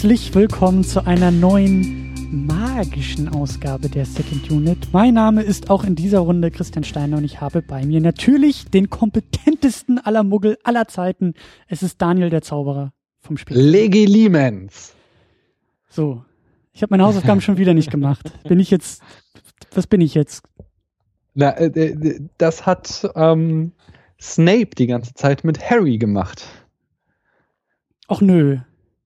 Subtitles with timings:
[0.00, 4.78] Herzlich willkommen zu einer neuen magischen Ausgabe der Second Unit.
[4.92, 8.64] Mein Name ist auch in dieser Runde Christian Steiner und ich habe bei mir natürlich
[8.64, 11.34] den kompetentesten aller Muggel aller Zeiten.
[11.68, 13.58] Es ist Daniel der Zauberer vom Spiel.
[13.58, 14.94] Legilimens.
[15.90, 16.24] So,
[16.72, 18.32] ich habe meine Hausaufgaben schon wieder nicht gemacht.
[18.48, 19.02] Bin ich jetzt,
[19.74, 20.44] was bin ich jetzt?
[21.34, 23.72] Na, äh, äh, das hat ähm,
[24.18, 26.46] Snape die ganze Zeit mit Harry gemacht.
[28.08, 28.60] Och nö.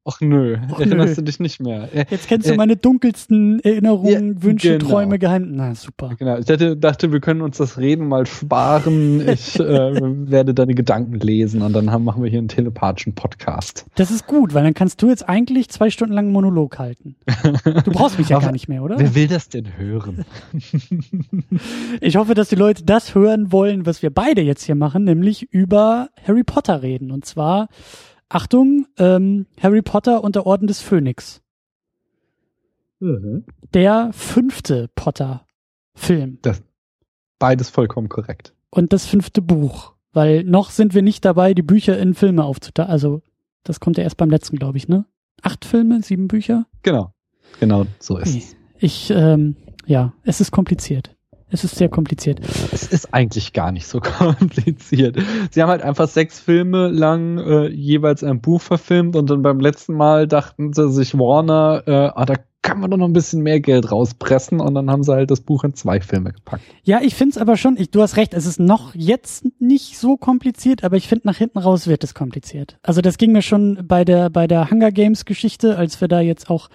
[0.06, 1.14] Ach nö, Och, erinnerst nö.
[1.16, 1.88] du dich nicht mehr?
[2.10, 4.90] Jetzt kennst du meine dunkelsten Erinnerungen, Ja, Wünsche, genau.
[4.90, 5.52] Träume, Geheim.
[5.52, 6.10] Na super.
[6.18, 9.27] Genau, ich dachte, dachte, wir können uns das Reden mal sparen.
[9.27, 13.86] Ich äh, werde deine Gedanken lesen und dann haben, machen wir hier einen telepathischen Podcast.
[13.94, 17.16] Das ist gut, weil dann kannst du jetzt eigentlich zwei Stunden lang einen Monolog halten.
[17.84, 18.98] Du brauchst mich ja gar nicht mehr, oder?
[18.98, 20.25] Wer will das denn hören?
[22.00, 25.52] Ich hoffe, dass die Leute das hören wollen, was wir beide jetzt hier machen, nämlich
[25.52, 27.10] über Harry Potter reden.
[27.10, 27.69] Und zwar,
[28.28, 31.41] Achtung, ähm, Harry Potter und der Orden des Phönix.
[33.75, 36.39] Der fünfte Potter-Film
[37.39, 38.55] Beides vollkommen korrekt.
[38.70, 39.92] und das fünfte Buch.
[40.12, 42.91] Weil noch sind wir nicht dabei, die Bücher in Filme aufzuteilen.
[42.91, 43.20] Also,
[43.64, 45.05] das kommt ja erst beim letzten, glaube ich, ne?
[45.42, 46.66] Acht Filme, sieben Bücher?
[46.83, 47.12] Genau,
[47.61, 48.56] genau so ist es.
[48.78, 51.14] Ich, ähm, ja, es ist kompliziert.
[51.50, 52.41] Es ist sehr kompliziert.
[52.73, 55.17] Es ist eigentlich gar nicht so kompliziert.
[55.50, 59.61] Sie haben halt einfach sechs Filme lang äh, jeweils ein Buch verfilmt und dann beim
[59.61, 62.34] letzten Mal dachten sie sich Warner, äh, ah, da
[62.65, 65.42] kann man doch noch ein bisschen mehr Geld rauspressen und dann haben sie halt das
[65.42, 66.65] Buch in zwei Filme gepackt.
[66.83, 70.17] Ja, ich find's aber schon, ich, du hast recht, es ist noch jetzt nicht so
[70.17, 72.78] kompliziert, aber ich finde nach hinten raus wird es kompliziert.
[72.83, 76.21] Also das ging mir schon bei der, bei der Hunger Games Geschichte, als wir da
[76.21, 76.71] jetzt auch,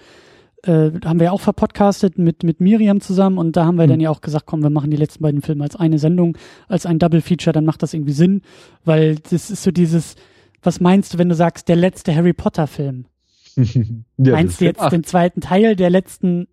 [0.64, 3.90] äh, haben wir ja auch verpodcastet mit, mit Miriam zusammen und da haben wir Mhm.
[3.90, 6.36] dann ja auch gesagt, komm, wir machen die letzten beiden Filme als eine Sendung,
[6.68, 8.42] als ein Double Feature, dann macht das irgendwie Sinn,
[8.84, 10.16] weil das ist so dieses,
[10.62, 13.06] was meinst du, wenn du sagst, der letzte Harry Potter Film?
[13.56, 16.46] ja, Meinst du jetzt Ach, den zweiten Teil der letzten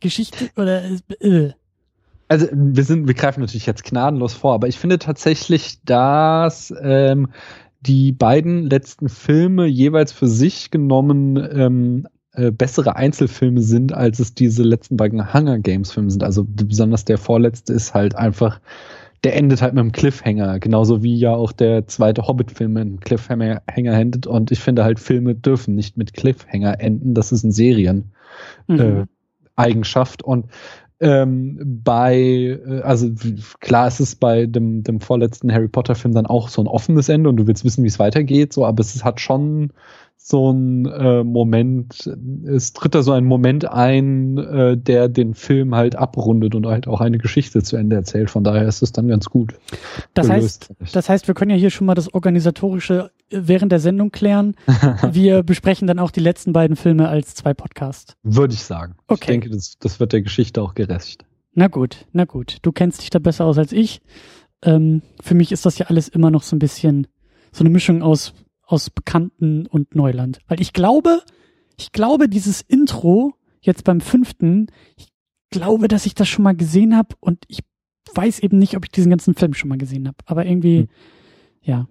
[0.00, 0.82] Geschichte oder,
[1.20, 1.50] äh,
[2.28, 7.28] Also wir sind, wir greifen natürlich jetzt gnadenlos vor, aber ich finde tatsächlich, dass ähm,
[7.80, 14.34] die beiden letzten Filme jeweils für sich genommen ähm, äh, bessere Einzelfilme sind, als es
[14.34, 16.22] diese letzten beiden Hunger Games Filme sind.
[16.24, 18.60] Also besonders der vorletzte ist halt einfach,
[19.22, 23.00] der endet halt mit einem Cliffhanger, genauso wie ja auch der zweite Hobbit-Film mit einem
[23.00, 24.26] Cliffhanger endet.
[24.26, 27.14] Und ich finde halt, Filme dürfen nicht mit Cliffhanger enden.
[27.14, 28.12] Das ist ein Serien
[28.66, 28.80] mhm.
[28.80, 29.06] äh,
[29.56, 30.46] Eigenschaft und
[31.00, 33.10] ähm, bei, äh, also
[33.60, 37.08] klar ist es bei dem, dem vorletzten Harry Potter Film dann auch so ein offenes
[37.08, 39.70] Ende und du willst wissen, wie es weitergeht, so, aber es hat schon
[40.26, 42.10] so ein äh, Moment,
[42.46, 46.88] es tritt da so ein Moment ein, äh, der den Film halt abrundet und halt
[46.88, 48.30] auch eine Geschichte zu Ende erzählt.
[48.30, 49.52] Von daher ist es dann ganz gut.
[50.14, 50.92] Das gelöst, heißt, ich.
[50.92, 54.54] das heißt, wir können ja hier schon mal das Organisatorische äh, während der Sendung klären.
[55.12, 58.16] Wir besprechen dann auch die letzten beiden Filme als zwei Podcasts.
[58.22, 58.94] Würde ich sagen.
[59.00, 59.32] Ich Okay.
[59.32, 61.26] denke, das, das wird der Geschichte auch gerecht.
[61.52, 62.56] Na gut, na gut.
[62.62, 64.00] Du kennst dich da besser aus als ich.
[64.62, 67.08] Ähm, für mich ist das ja alles immer noch so ein bisschen
[67.52, 68.32] so eine Mischung aus,
[68.66, 70.38] aus Bekannten und Neuland.
[70.48, 71.22] Weil ich glaube,
[71.76, 75.08] ich glaube, dieses Intro jetzt beim fünften, ich
[75.50, 77.60] glaube, dass ich das schon mal gesehen habe und ich
[78.14, 80.18] weiß eben nicht, ob ich diesen ganzen Film schon mal gesehen habe.
[80.26, 80.88] Aber irgendwie, Hm.
[81.62, 81.88] ja.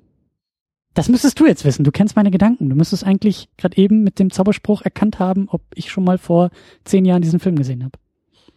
[0.96, 1.84] Das müsstest du jetzt wissen.
[1.84, 2.70] Du kennst meine Gedanken.
[2.70, 6.52] Du müsstest eigentlich gerade eben mit dem Zauberspruch erkannt haben, ob ich schon mal vor
[6.84, 7.98] zehn Jahren diesen Film gesehen habe.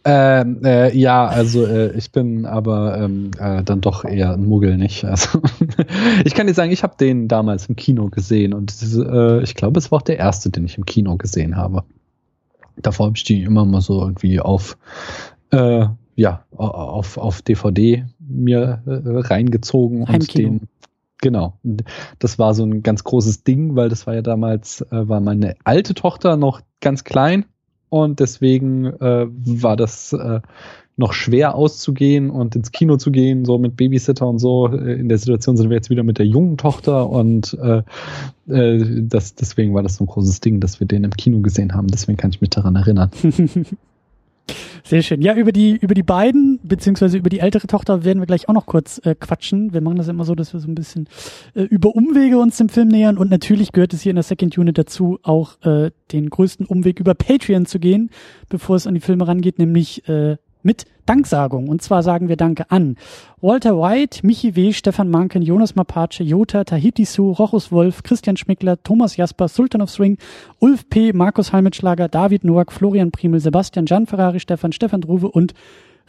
[0.09, 4.77] Ähm, äh, ja, also äh, ich bin aber ähm, äh, dann doch eher ein Muggel,
[4.77, 5.03] nicht?
[5.03, 5.41] Also
[6.23, 9.77] ich kann dir sagen, ich habe den damals im Kino gesehen und äh, ich glaube,
[9.79, 11.83] es war auch der erste, den ich im Kino gesehen habe.
[12.77, 14.77] Davor habe ich die immer mal so irgendwie auf
[15.51, 18.91] äh, ja au- auf auf DVD mir äh,
[19.27, 20.49] reingezogen und Heimkino.
[20.51, 20.67] den
[21.19, 21.57] Genau.
[21.63, 21.83] Und
[22.19, 25.55] Das war so ein ganz großes Ding, weil das war ja damals, äh, war meine
[25.63, 27.45] alte Tochter noch ganz klein
[27.89, 30.41] und deswegen äh, war das äh,
[30.97, 34.67] noch schwer auszugehen und ins Kino zu gehen, so mit Babysitter und so.
[34.67, 37.83] Äh, In der Situation sind wir jetzt wieder mit der jungen Tochter und äh,
[38.51, 41.73] äh, das, deswegen war das so ein großes Ding, dass wir den im Kino gesehen
[41.73, 41.87] haben.
[41.87, 43.11] Deswegen kann ich mich daran erinnern.
[44.87, 45.21] Sehr schön.
[45.21, 48.53] Ja, über die, über die beiden, beziehungsweise über die ältere Tochter werden wir gleich auch
[48.53, 49.73] noch kurz äh, quatschen.
[49.73, 51.09] Wir machen das immer so, dass wir so ein bisschen
[51.55, 54.57] äh, über Umwege uns dem Film nähern und natürlich gehört es hier in der Second
[54.57, 58.11] Unit dazu, auch äh, den größten Umweg über Patreon zu gehen,
[58.47, 61.69] bevor es an die Filme rangeht, nämlich äh, mit Danksagung.
[61.69, 62.97] Und zwar sagen wir Danke an
[63.41, 68.83] Walter White, Michi W., Stefan Manken, Jonas Mapace, Jota, Tahiti Su, Rochus Wolf, Christian Schmickler,
[68.83, 70.17] Thomas Jasper, Sultan of Swing,
[70.59, 75.53] Ulf P., Markus Halmitschlager, David Noack, Florian Primel, Sebastian Gian Ferrari, Stefan, Stefan Druwe und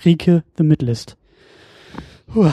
[0.05, 1.17] Rike The Midlist.
[2.27, 2.51] Puh.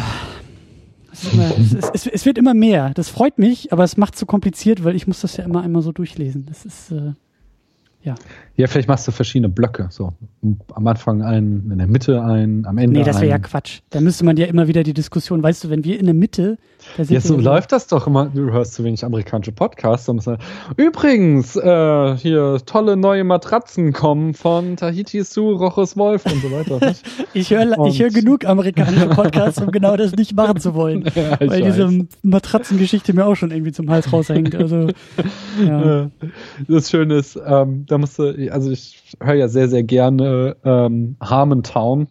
[1.12, 2.92] Es, immer, es, es, es, wird immer mehr.
[2.94, 5.62] Das freut mich, aber es macht es so kompliziert, weil ich muss das ja immer
[5.62, 6.46] einmal so durchlesen.
[6.46, 7.14] Das ist äh,
[8.06, 8.16] ja.
[8.58, 9.88] Ja, vielleicht machst du verschiedene Blöcke.
[9.90, 10.14] So
[10.74, 13.00] am Anfang einen, in der Mitte einen, am Ende.
[13.00, 13.80] Nee, das wäre ja Quatsch.
[13.90, 16.58] Da müsste man ja immer wieder die Diskussion, weißt du, wenn wir in der Mitte.
[16.98, 18.28] ja, so läuft das doch immer.
[18.28, 20.08] Du hörst zu wenig amerikanische Podcasts.
[20.08, 20.42] Und sagen,
[20.78, 26.94] Übrigens, äh, hier tolle neue Matratzen kommen von Tahiti Su, Roches Wolf und so weiter.
[27.34, 31.04] ich höre hör genug amerikanische Podcasts, um genau das nicht machen zu wollen.
[31.16, 31.76] ja, weil weiß.
[31.76, 34.56] diese Matratzengeschichte mir auch schon irgendwie zum Hals raushängt.
[34.56, 34.88] Also,
[35.66, 36.10] ja.
[36.70, 41.16] Das Schöne ist, ähm, da musst du, also ich höre ja sehr, sehr gerne ähm,
[41.22, 42.08] Harmontown.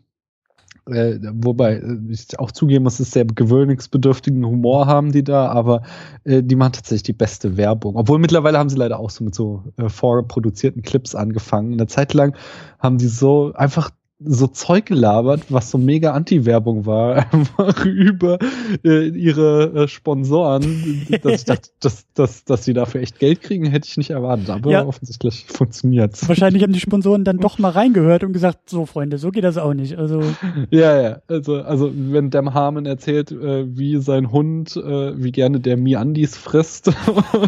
[0.87, 5.83] Äh, wobei äh, ich auch zugeben muss, es sehr gewöhnungsbedürftigen Humor haben die da, aber
[6.25, 7.97] äh, die machen tatsächlich die beste Werbung.
[7.97, 11.75] Obwohl mittlerweile haben sie leider auch so mit so äh, vorproduzierten Clips angefangen.
[11.75, 12.35] Eine Zeit lang
[12.79, 13.91] haben die so einfach
[14.21, 18.39] so Zeug gelabert, was so mega Anti-Werbung war, einfach über
[18.85, 23.67] äh, ihre äh, Sponsoren, dass ich dachte, dass, dass, dass sie dafür echt Geld kriegen,
[23.67, 24.87] hätte ich nicht erwartet, aber ja.
[24.87, 26.29] offensichtlich funktioniert's.
[26.29, 29.59] Wahrscheinlich haben die Sponsoren dann doch mal reingehört und gesagt, so Freunde, so geht das
[29.59, 29.99] auch nicht.
[29.99, 30.23] Also
[30.71, 35.61] ja, ja, also also wenn Dem Harmon erzählt, äh, wie sein Hund, äh, wie gerne
[35.61, 36.93] der Miandis frisst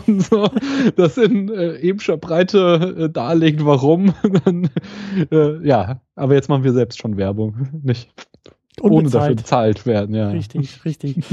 [0.07, 0.49] und so,
[0.97, 4.15] das in äh, epischer Breite äh, darlegt, warum,
[4.45, 4.69] dann
[5.31, 8.11] äh, ja, aber jetzt machen wir selbst schon Werbung, nicht
[8.81, 10.29] ohne dafür bezahlt werden, ja.
[10.31, 11.25] Richtig, richtig.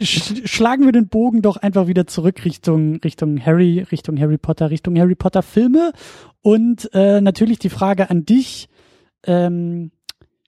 [0.00, 4.98] Schlagen wir den Bogen doch einfach wieder zurück Richtung Richtung Harry, Richtung Harry Potter, Richtung
[4.98, 5.92] Harry Potter Filme
[6.42, 8.68] und äh, natürlich die Frage an dich.
[9.24, 9.90] Ähm,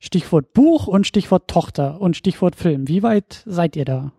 [0.00, 2.88] Stichwort Buch und Stichwort Tochter und Stichwort Film.
[2.88, 4.12] Wie weit seid ihr da?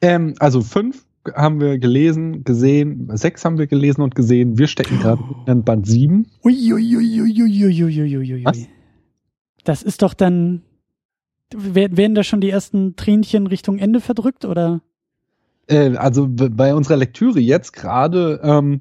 [0.00, 4.58] Ähm, also fünf haben wir gelesen, gesehen, sechs haben wir gelesen und gesehen.
[4.58, 6.26] Wir stecken gerade in Band sieben.
[6.44, 8.44] Uiuiuiuiuiuiuiui.
[9.64, 10.62] Das ist doch dann,
[11.54, 14.82] werden da schon die ersten Tränchen Richtung Ende verdrückt oder?
[15.66, 18.80] Äh, also bei unserer Lektüre jetzt gerade, ähm,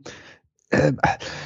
[0.70, 0.94] äh,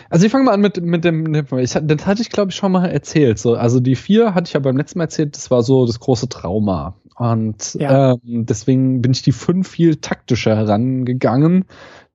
[0.09, 2.71] also ich fange mal an mit, mit dem, ich, das hatte ich glaube ich schon
[2.71, 3.39] mal erzählt.
[3.39, 5.99] So, also die vier hatte ich ja beim letzten Mal erzählt, das war so das
[5.99, 7.00] große Trauma.
[7.15, 8.13] Und ja.
[8.13, 11.65] ähm, deswegen bin ich die fünf viel taktischer herangegangen,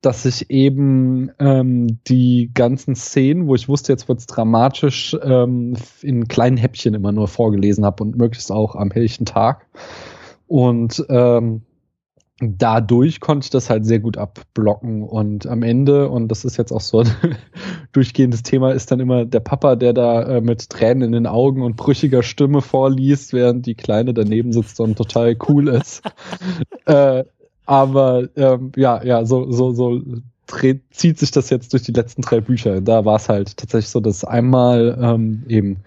[0.01, 6.29] dass ich eben ähm, die ganzen Szenen, wo ich wusste, jetzt wird's dramatisch, ähm, in
[6.29, 9.67] kleinen Häppchen immer nur vorgelesen habe und möglichst auch am helllichen Tag.
[10.47, 11.63] Und ähm,
[12.41, 16.71] dadurch konnte ich das halt sehr gut abblocken und am Ende, und das ist jetzt
[16.71, 17.11] auch so ein
[17.93, 21.63] durchgehendes Thema, ist dann immer der Papa, der da äh, mit Tränen in den Augen
[21.63, 26.03] und brüchiger Stimme vorliest, während die Kleine daneben sitzt und total cool ist.
[26.85, 27.25] äh,
[27.65, 30.01] aber ähm, ja, ja, so, so, so
[30.47, 32.81] dreht, zieht sich das jetzt durch die letzten drei Bücher.
[32.81, 35.79] Da war es halt tatsächlich so, dass einmal ähm, eben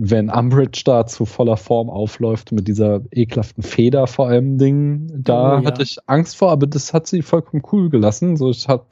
[0.00, 5.58] wenn Umbridge da zu voller Form aufläuft mit dieser ekelhaften Feder vor allem Ding, da
[5.58, 5.66] oh, ja.
[5.66, 8.36] hatte ich Angst vor, aber das hat sie vollkommen cool gelassen.
[8.36, 8.86] So, ich habe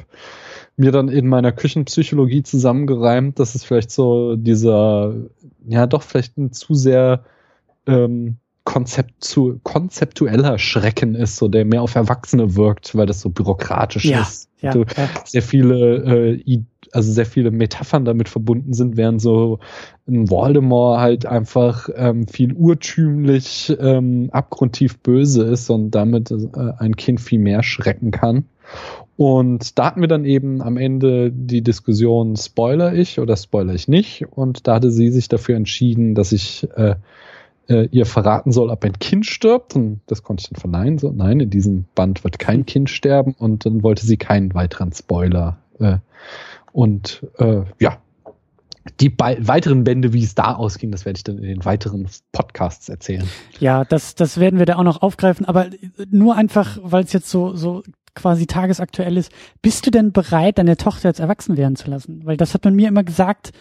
[0.77, 5.15] mir dann in meiner Küchenpsychologie zusammengereimt, dass es vielleicht so dieser,
[5.67, 7.25] ja doch vielleicht ein zu sehr
[7.87, 13.31] ähm, Konzept zu, konzeptueller Schrecken ist, so der mehr auf Erwachsene wirkt, weil das so
[13.31, 14.51] bürokratisch ja, ist.
[14.61, 14.85] Ja, ja.
[15.25, 16.43] Sehr viele äh,
[16.93, 19.59] also sehr viele Metaphern damit verbunden sind, während so
[20.07, 26.97] ein Voldemort halt einfach ähm, viel urtümlich ähm, abgrundtief böse ist und damit äh, ein
[26.97, 28.45] Kind viel mehr schrecken kann.
[29.17, 33.89] Und da hatten wir dann eben am Ende die Diskussion, spoiler ich oder spoiler ich
[33.89, 34.27] nicht?
[34.31, 36.97] Und da hatte sie sich dafür entschieden, dass ich äh,
[37.69, 39.75] äh, ihr verraten soll, ob ein Kind stirbt.
[39.75, 40.99] Und das konnte ich dann verneinen.
[40.99, 43.35] So, nein, in diesem Band wird kein Kind sterben.
[43.39, 45.99] Und dann wollte sie keinen weiteren Spoiler äh,
[46.77, 48.03] und äh, ja,
[49.01, 52.91] die weiteren Bände, wie es da ausging, das werde ich dann in den weiteren Podcasts
[52.91, 53.27] erzählen.
[53.59, 55.71] Ja, das, das werden wir da auch noch aufgreifen, aber
[56.11, 57.83] nur einfach, weil es jetzt so, so
[58.15, 59.33] quasi tagesaktuell ist.
[59.63, 62.21] Bist du denn bereit, deine Tochter jetzt erwachsen werden zu lassen?
[62.27, 63.53] Weil das hat man mir immer gesagt,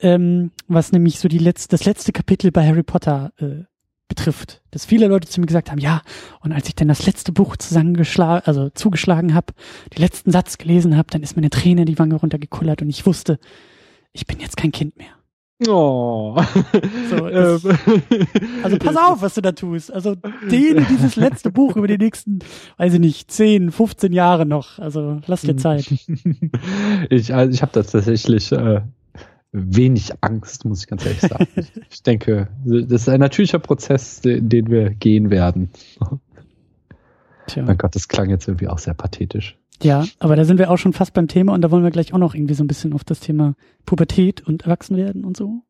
[0.00, 3.62] ähm, was nämlich so die letzte, das letzte Kapitel bei Harry Potter äh,
[4.08, 6.02] betrifft, dass viele Leute zu mir gesagt haben, ja,
[6.40, 9.52] und als ich dann das letzte Buch zusammengeschlagen, also zugeschlagen habe,
[9.96, 13.06] den letzten Satz gelesen habe, dann ist mir eine Träne die Wange runtergekullert und ich
[13.06, 13.38] wusste,
[14.12, 15.14] ich bin jetzt kein Kind mehr.
[15.68, 16.36] Oh.
[17.10, 17.64] So, das,
[18.62, 19.92] also pass auf, was du da tust.
[19.92, 20.16] Also
[20.50, 22.40] dehne dieses letzte Buch über die nächsten,
[22.76, 24.78] weiß ich nicht, 10, 15 Jahre noch.
[24.78, 25.86] Also lass dir Zeit.
[27.10, 28.80] Ich, also ich habe das tatsächlich äh,
[29.54, 31.46] wenig Angst, muss ich ganz ehrlich sagen.
[31.90, 35.70] ich denke, das ist ein natürlicher Prozess, den, den wir gehen werden.
[37.46, 37.62] Tja.
[37.62, 39.56] Mein Gott, das klang jetzt irgendwie auch sehr pathetisch.
[39.82, 42.12] Ja, aber da sind wir auch schon fast beim Thema und da wollen wir gleich
[42.12, 43.54] auch noch irgendwie so ein bisschen auf das Thema
[43.86, 45.62] Pubertät und Erwachsenwerden und so.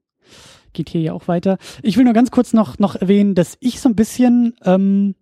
[0.73, 1.59] Geht hier ja auch weiter.
[1.83, 5.15] Ich will nur ganz kurz noch, noch erwähnen, dass ich so ein bisschen, ähm,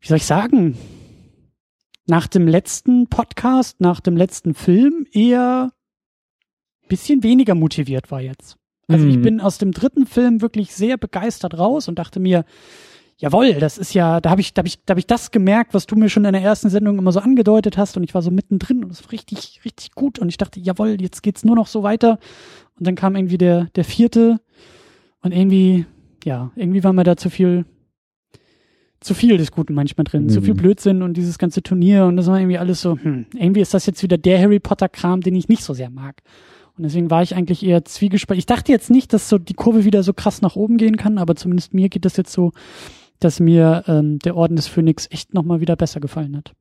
[0.00, 0.76] wie soll ich sagen,
[2.06, 5.72] nach dem letzten Podcast, nach dem letzten Film eher
[6.88, 8.56] bisschen weniger motiviert war jetzt.
[8.88, 9.10] Also mhm.
[9.10, 12.44] ich bin aus dem dritten Film wirklich sehr begeistert raus und dachte mir,
[13.18, 15.74] jawohl, das ist ja, da habe ich, da habe ich, da habe ich das gemerkt,
[15.74, 18.22] was du mir schon in der ersten Sendung immer so angedeutet hast und ich war
[18.22, 21.56] so mittendrin und es war richtig, richtig gut und ich dachte, jawohl, jetzt geht's nur
[21.56, 22.18] noch so weiter
[22.78, 24.38] und dann kam irgendwie der, der vierte
[25.22, 25.86] und irgendwie,
[26.24, 27.64] ja, irgendwie war mir da zu viel,
[29.00, 30.28] zu viel des Guten manchmal drin, mhm.
[30.28, 30.58] zu viel mhm.
[30.58, 33.86] Blödsinn und dieses ganze Turnier und das war irgendwie alles so, hm, irgendwie ist das
[33.86, 36.22] jetzt wieder der Harry Potter Kram, den ich nicht so sehr mag.
[36.76, 38.38] Und deswegen war ich eigentlich eher zwiegespalten.
[38.38, 41.18] Ich dachte jetzt nicht, dass so die Kurve wieder so krass nach oben gehen kann,
[41.18, 42.52] aber zumindest mir geht das jetzt so,
[43.18, 46.52] dass mir ähm, der Orden des Phönix echt nochmal wieder besser gefallen hat.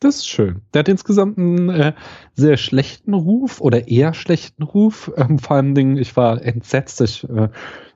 [0.00, 0.62] Das ist schön.
[0.72, 1.92] Der hat insgesamt einen äh,
[2.34, 5.10] sehr schlechten Ruf oder eher schlechten Ruf.
[5.16, 7.00] Ähm, vor Dingen, ich war entsetzt.
[7.00, 7.48] Ich äh,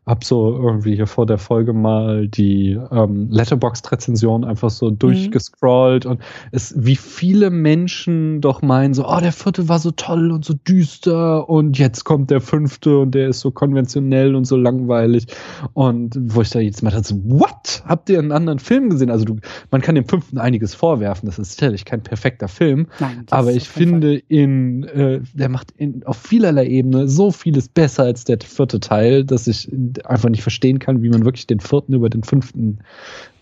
[0.05, 4.99] hab so irgendwie hier vor der Folge mal die ähm, Letterboxd-Rezension einfach so mhm.
[4.99, 10.33] durchgescrollt und es, wie viele Menschen doch meinen so, oh, der vierte war so toll
[10.33, 14.57] und so düster und jetzt kommt der fünfte und der ist so konventionell und so
[14.57, 15.27] langweilig
[15.73, 17.85] und wo ich da jetzt mal dachte, what?
[17.87, 19.11] Habt ihr einen anderen Film gesehen?
[19.11, 19.37] Also du,
[19.71, 23.69] man kann dem fünften einiges vorwerfen, das ist sicherlich kein perfekter Film, Nein, aber ich
[23.69, 24.23] finde Fall.
[24.27, 29.25] in, äh, der macht in, auf vielerlei Ebene so vieles besser als der vierte Teil,
[29.25, 29.71] dass ich
[30.05, 32.79] einfach nicht verstehen kann, wie man wirklich den vierten über den fünften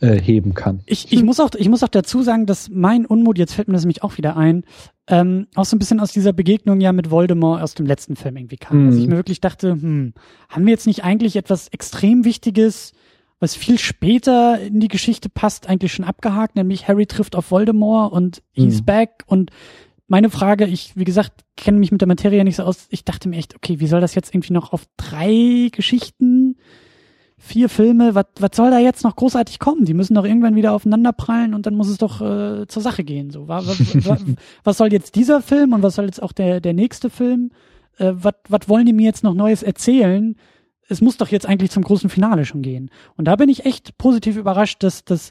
[0.00, 0.80] äh, heben kann.
[0.86, 3.74] Ich, ich, muss auch, ich muss auch dazu sagen, dass mein Unmut, jetzt fällt mir
[3.74, 4.64] das nämlich auch wieder ein,
[5.06, 8.36] ähm, auch so ein bisschen aus dieser Begegnung ja mit Voldemort aus dem letzten Film
[8.36, 8.82] irgendwie kam.
[8.82, 8.86] Mhm.
[8.88, 10.14] Also ich mir wirklich dachte, hm,
[10.48, 12.92] haben wir jetzt nicht eigentlich etwas extrem Wichtiges,
[13.40, 18.12] was viel später in die Geschichte passt, eigentlich schon abgehakt, nämlich Harry trifft auf Voldemort
[18.12, 18.84] und he's mhm.
[18.84, 19.50] back und
[20.10, 22.88] meine Frage, ich, wie gesagt, kenne mich mit der Materie nicht so aus.
[22.90, 26.56] Ich dachte mir echt, okay, wie soll das jetzt irgendwie noch auf drei Geschichten,
[27.38, 29.84] vier Filme, was soll da jetzt noch großartig kommen?
[29.84, 33.04] Die müssen doch irgendwann wieder aufeinander prallen und dann muss es doch äh, zur Sache
[33.04, 33.30] gehen.
[33.30, 33.68] So, was,
[34.04, 34.24] was,
[34.64, 37.52] was soll jetzt dieser Film und was soll jetzt auch der, der nächste Film?
[37.96, 38.34] Äh, was,
[38.66, 40.34] wollen die mir jetzt noch Neues erzählen?
[40.88, 42.90] Es muss doch jetzt eigentlich zum großen Finale schon gehen.
[43.16, 45.30] Und da bin ich echt positiv überrascht, dass, dass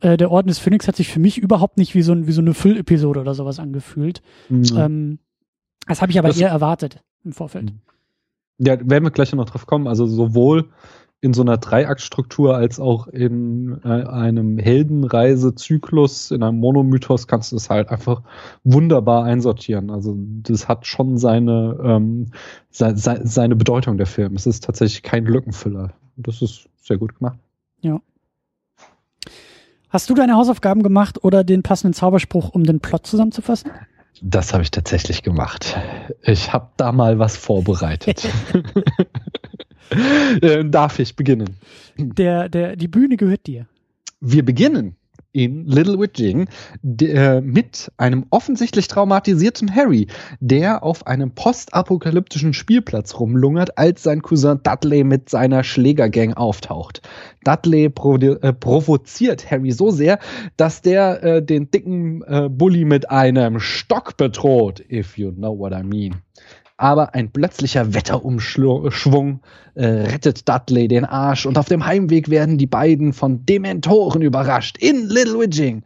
[0.00, 2.32] äh, der Orden des Phönix hat sich für mich überhaupt nicht wie so, ein, wie
[2.32, 4.22] so eine Füllepisode oder sowas angefühlt.
[4.48, 4.64] Mhm.
[4.76, 5.18] Ähm,
[5.86, 7.72] das habe ich aber das, eher erwartet im Vorfeld.
[7.72, 7.80] Mhm.
[8.58, 9.86] Ja, werden wir gleich noch drauf kommen.
[9.86, 10.68] Also sowohl
[11.22, 17.56] in so einer Dreiaktstruktur als auch in äh, einem Heldenreisezyklus, in einem Monomythos kannst du
[17.56, 18.22] es halt einfach
[18.64, 19.90] wunderbar einsortieren.
[19.90, 22.28] Also das hat schon seine, ähm,
[22.70, 24.34] se se seine Bedeutung, der Film.
[24.34, 25.92] Es ist tatsächlich kein Lückenfüller.
[26.16, 27.38] Das ist sehr gut gemacht.
[27.82, 28.00] Ja.
[29.90, 33.72] Hast du deine Hausaufgaben gemacht oder den passenden Zauberspruch, um den Plot zusammenzufassen?
[34.22, 35.76] Das habe ich tatsächlich gemacht.
[36.22, 38.28] Ich habe da mal was vorbereitet.
[40.42, 41.56] äh, darf ich beginnen?
[41.96, 43.66] Der, der, die Bühne gehört dir.
[44.20, 44.96] Wir beginnen
[45.32, 46.48] in Little Witching
[47.00, 50.08] äh, mit einem offensichtlich traumatisierten Harry,
[50.40, 57.02] der auf einem postapokalyptischen Spielplatz rumlungert, als sein Cousin Dudley mit seiner Schlägergang auftaucht.
[57.44, 60.18] Dudley provo äh, provoziert Harry so sehr,
[60.56, 65.72] dass der äh, den dicken äh, Bully mit einem Stock bedroht, if you know what
[65.72, 66.22] I mean
[66.80, 69.40] aber ein plötzlicher Wetterumschwung
[69.74, 74.78] äh, rettet Dudley den Arsch und auf dem Heimweg werden die beiden von Dementoren überrascht
[74.78, 75.82] in Little Witching.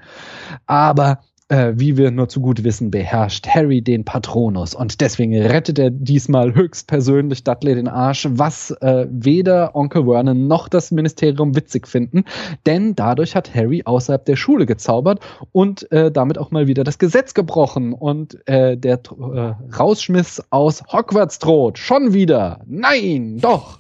[0.67, 5.79] Aber äh, wie wir nur zu gut wissen, beherrscht Harry den Patronus und deswegen rettet
[5.79, 11.87] er diesmal höchstpersönlich Dudley den Arsch, was äh, weder Onkel Vernon noch das Ministerium witzig
[11.87, 12.25] finden,
[12.67, 15.21] denn dadurch hat Harry außerhalb der Schule gezaubert
[15.53, 20.83] und äh, damit auch mal wieder das Gesetz gebrochen und äh, der äh, Rausschmiss aus
[20.91, 21.79] Hogwarts droht.
[21.79, 22.61] Schon wieder.
[22.67, 23.79] Nein, doch.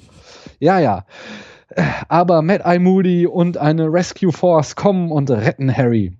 [0.60, 1.04] Ja, ja.
[1.70, 6.12] Äh, aber Mad Eye Moody und eine Rescue Force kommen und retten Harry.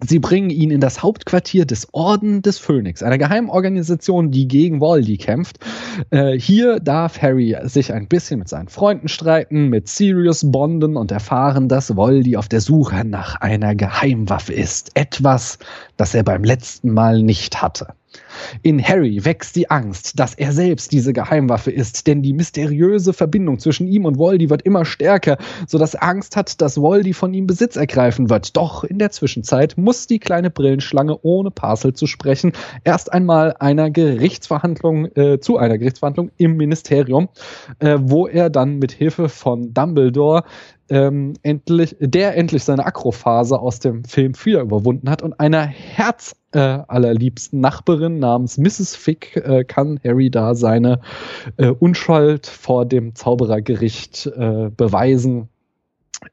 [0.00, 5.16] Sie bringen ihn in das Hauptquartier des Orden des Phönix, einer Geheimorganisation, die gegen Voldy
[5.16, 5.58] kämpft.
[6.10, 11.12] Äh, hier darf Harry sich ein bisschen mit seinen Freunden streiten, mit Sirius bonden und
[11.12, 14.90] erfahren, dass Voldy auf der Suche nach einer Geheimwaffe ist.
[14.94, 15.58] Etwas,
[15.96, 17.94] das er beim letzten Mal nicht hatte.
[18.62, 23.58] In Harry wächst die Angst, dass er selbst diese Geheimwaffe ist, denn die mysteriöse Verbindung
[23.58, 27.46] zwischen ihm und Voldy wird immer stärker, sodass er Angst hat, dass Voldy von ihm
[27.46, 28.56] Besitz ergreifen wird.
[28.56, 32.52] Doch in der Zwischenzeit muss die kleine Brillenschlange ohne Parcel zu sprechen
[32.84, 37.28] erst einmal einer Gerichtsverhandlung äh, zu einer Gerichtsverhandlung im Ministerium,
[37.78, 40.44] äh, wo er dann mit Hilfe von Dumbledore
[40.88, 46.36] ähm, endlich, der endlich seine Akrophase aus dem Film 4 überwunden hat und einer Herz
[46.52, 46.78] äh,
[47.52, 48.96] Nachbarin namens Mrs.
[48.96, 51.00] Fick äh, kann Harry da seine
[51.56, 55.48] äh, Unschuld vor dem Zauberergericht äh, beweisen.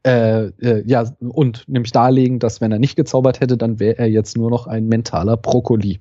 [0.04, 4.10] äh, äh, ja, und nämlich darlegen, dass wenn er nicht gezaubert hätte, dann wäre er
[4.10, 6.00] jetzt nur noch ein mentaler Brokkoli.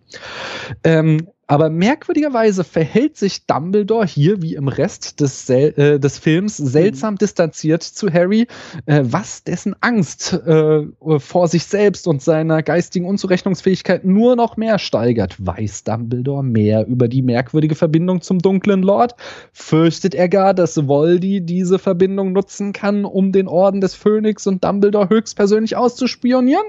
[0.85, 7.13] Ähm, aber merkwürdigerweise verhält sich Dumbledore hier wie im Rest des, äh, des Films seltsam
[7.13, 7.19] mhm.
[7.19, 8.47] distanziert zu Harry,
[8.87, 10.87] äh, was dessen Angst äh,
[11.19, 15.37] vor sich selbst und seiner geistigen Unzurechnungsfähigkeit nur noch mehr steigert.
[15.45, 19.15] Weiß Dumbledore mehr über die merkwürdige Verbindung zum dunklen Lord?
[19.53, 24.65] Fürchtet er gar, dass Voldy diese Verbindung nutzen kann, um den Orden des Phönix und
[24.65, 26.65] Dumbledore höchstpersönlich auszuspionieren?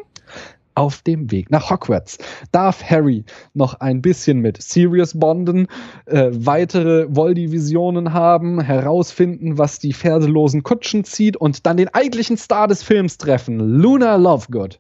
[0.76, 2.18] Auf dem Weg nach Hogwarts.
[2.52, 5.68] Darf Harry noch ein bisschen mit Sirius bonden,
[6.06, 12.68] äh, weitere Voldy-Visionen haben, herausfinden, was die pferdelosen Kutschen zieht und dann den eigentlichen Star
[12.68, 14.80] des Films treffen, Luna Lovegood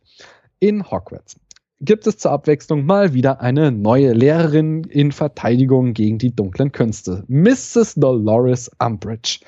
[0.60, 1.36] in Hogwarts
[1.84, 7.24] gibt es zur Abwechslung mal wieder eine neue Lehrerin in Verteidigung gegen die dunklen Künste.
[7.28, 7.96] Mrs.
[7.96, 9.40] Dolores Umbridge.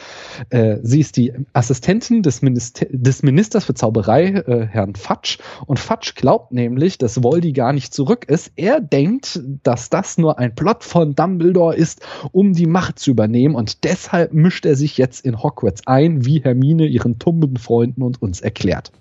[0.49, 5.39] Äh, sie ist die Assistentin des, Minister des Ministers für Zauberei, äh, Herrn Fatsch.
[5.65, 8.51] Und Fatsch glaubt nämlich, dass Voldy gar nicht zurück ist.
[8.55, 12.01] Er denkt, dass das nur ein Plot von Dumbledore ist,
[12.31, 13.55] um die Macht zu übernehmen.
[13.55, 18.21] Und deshalb mischt er sich jetzt in Hogwarts ein, wie Hermine ihren tumben Freunden und
[18.21, 18.91] uns erklärt.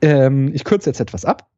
[0.00, 1.48] Ähm, ich kürze jetzt etwas ab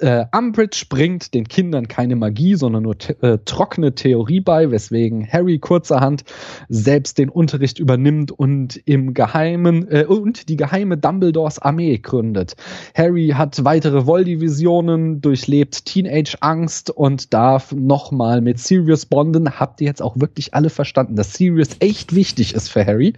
[0.00, 5.58] äh, Umbridge bringt den Kindern keine Magie, sondern nur äh, trockene Theorie bei, weswegen Harry
[5.58, 6.24] kurzerhand
[6.68, 12.56] selbst den Unterricht übernimmt und im Geheimen äh, und die geheime Dumbledores Armee gründet.
[12.94, 19.58] Harry hat weitere Voldivisionen, durchlebt Teenage-Angst und darf nochmal mit Sirius bonden.
[19.58, 23.14] Habt ihr jetzt auch wirklich alle verstanden, dass Sirius echt wichtig ist für Harry?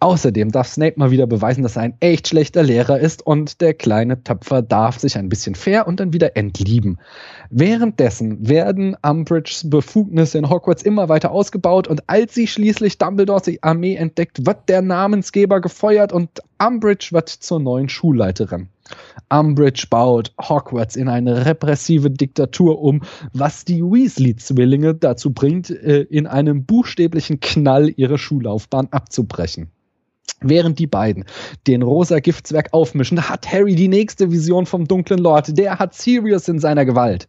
[0.00, 3.74] Außerdem darf Snape mal wieder beweisen, dass er ein echt schlechter Lehrer ist und der
[3.74, 6.98] kleine Töpfer darf sich ein bisschen fair und dann wieder entlieben.
[7.50, 13.94] Währenddessen werden Umbridges Befugnisse in Hogwarts immer weiter ausgebaut und als sie schließlich Dumbledores Armee
[13.94, 18.68] entdeckt, wird der Namensgeber gefeuert und Umbridge wird zur neuen Schulleiterin.
[19.30, 26.26] Umbridge baut Hogwarts in eine repressive Diktatur um, was die Weasley-Zwillinge dazu bringt, äh, in
[26.26, 29.70] einem buchstäblichen Knall ihre Schullaufbahn abzubrechen.
[30.44, 31.24] Während die beiden
[31.66, 35.56] den rosa Giftzwerg aufmischen, hat Harry die nächste Vision vom dunklen Lord.
[35.56, 37.28] Der hat Sirius in seiner Gewalt.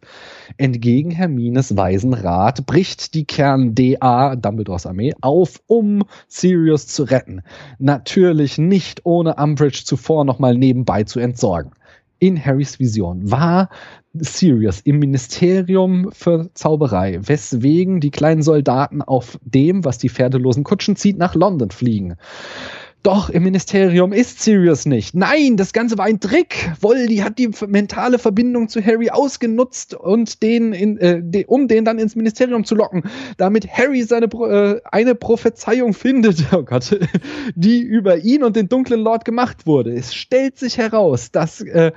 [0.56, 7.42] Entgegen Hermines weisen Rat bricht die Kern-DA, Dumbledores Armee, auf, um Sirius zu retten.
[7.78, 11.72] Natürlich nicht ohne Umbridge zuvor nochmal nebenbei zu entsorgen.
[12.18, 13.68] In Harrys Vision war
[14.14, 20.96] Sirius im Ministerium für Zauberei, weswegen die kleinen Soldaten auf dem, was die pferdelosen Kutschen
[20.96, 22.16] zieht, nach London fliegen.
[23.04, 25.14] Doch, im Ministerium ist Sirius nicht.
[25.14, 26.72] Nein, das Ganze war ein Trick.
[26.80, 31.84] Voldy hat die mentale Verbindung zu Harry ausgenutzt und den in, äh, de, um den
[31.84, 33.02] dann ins Ministerium zu locken,
[33.36, 36.98] damit Harry seine äh, eine Prophezeiung findet, oh Gott,
[37.54, 39.92] die über ihn und den dunklen Lord gemacht wurde.
[39.92, 41.92] Es stellt sich heraus, dass äh,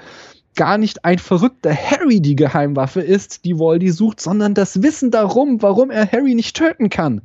[0.57, 5.61] gar nicht ein verrückter Harry die Geheimwaffe ist, die Voldy sucht, sondern das Wissen darum,
[5.61, 7.21] warum er Harry nicht töten kann.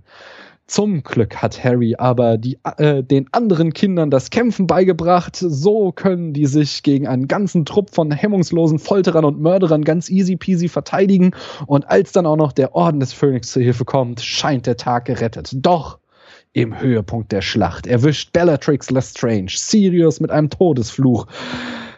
[0.73, 5.37] Zum Glück hat Harry aber die, äh, den anderen Kindern das Kämpfen beigebracht.
[5.37, 10.37] So können die sich gegen einen ganzen Trupp von hemmungslosen Folterern und Mörderern ganz easy
[10.37, 11.33] peasy verteidigen.
[11.67, 15.05] Und als dann auch noch der Orden des Phönix zur Hilfe kommt, scheint der Tag
[15.05, 15.51] gerettet.
[15.57, 15.99] Doch
[16.55, 21.27] im Höhepunkt der Schlacht erwischt Bellatrix Lestrange Sirius mit einem Todesfluch.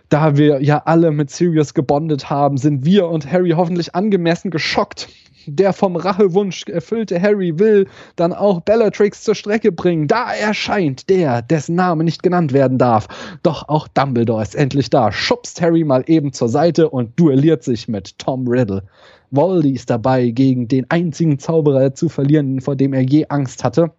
[0.09, 5.09] Da wir ja alle mit Sirius gebondet haben, sind wir und Harry hoffentlich angemessen geschockt
[5.47, 10.09] der vom Rachewunsch erfüllte Harry will dann auch Bellatrix zur Strecke bringen.
[10.09, 13.09] Da erscheint der, dessen Name nicht genannt werden darf.
[13.43, 17.89] Doch auch Dumbledore ist endlich da, schubst Harry mal eben zur Seite und duelliert sich
[17.89, 18.83] mit Tom Riddle.
[19.31, 23.91] Voldy ist dabei, gegen den einzigen Zauberer zu verlieren, vor dem er je Angst hatte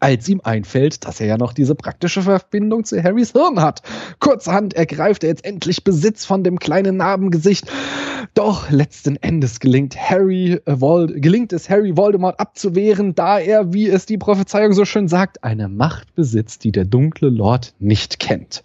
[0.00, 3.82] als ihm einfällt, dass er ja noch diese praktische Verbindung zu Harrys Hirn hat.
[4.20, 7.70] Kurzerhand ergreift er jetzt endlich Besitz von dem kleinen Narbengesicht.
[8.34, 13.88] Doch letzten Endes gelingt, Harry, äh, Vold gelingt es Harry Voldemort abzuwehren, da er, wie
[13.88, 18.62] es die Prophezeiung so schön sagt, eine Macht besitzt, die der dunkle Lord nicht kennt.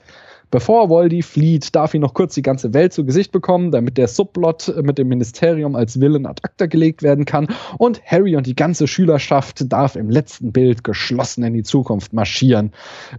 [0.51, 4.09] Bevor Voldy flieht, darf ihn noch kurz die ganze Welt zu Gesicht bekommen, damit der
[4.09, 7.47] Subplot mit dem Ministerium als Villain ad acta gelegt werden kann.
[7.77, 12.73] Und Harry und die ganze Schülerschaft darf im letzten Bild geschlossen in die Zukunft marschieren.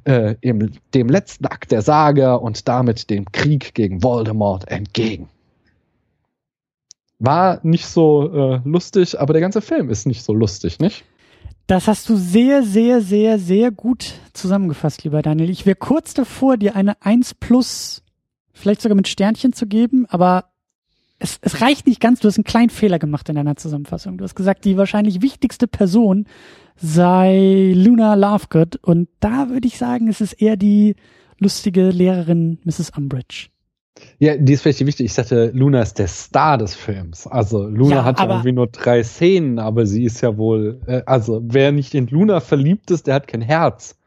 [0.05, 5.31] Äh, im, dem letzten Akt der Sage und damit dem Krieg gegen Voldemort entgegen.
[7.18, 11.05] War nicht so äh, lustig, aber der ganze Film ist nicht so lustig, nicht?
[11.67, 15.51] Das hast du sehr, sehr, sehr, sehr gut zusammengefasst, lieber Daniel.
[15.51, 18.03] Ich wäre kurz davor, dir eine 1 plus,
[18.53, 20.51] vielleicht sogar mit Sternchen zu geben, aber
[21.19, 22.21] es, es reicht nicht ganz.
[22.21, 24.19] Du hast einen kleinen Fehler gemacht in deiner Zusammenfassung.
[24.19, 26.27] Du hast gesagt, die wahrscheinlich wichtigste Person
[26.77, 30.97] sei Luna Lovegood und da würde ich sagen, es ist eher die
[31.38, 32.91] lustige Lehrerin Mrs.
[32.97, 33.52] Umbridge.
[34.18, 35.07] Ja, die ist vielleicht wichtig.
[35.07, 37.26] Ich sagte, Luna ist der Star des Films.
[37.26, 41.02] Also Luna Ja, hat ja irgendwie nur drei Szenen, aber sie ist ja wohl, äh,
[41.07, 43.98] also wer nicht in Luna verliebt ist, der hat kein Herz.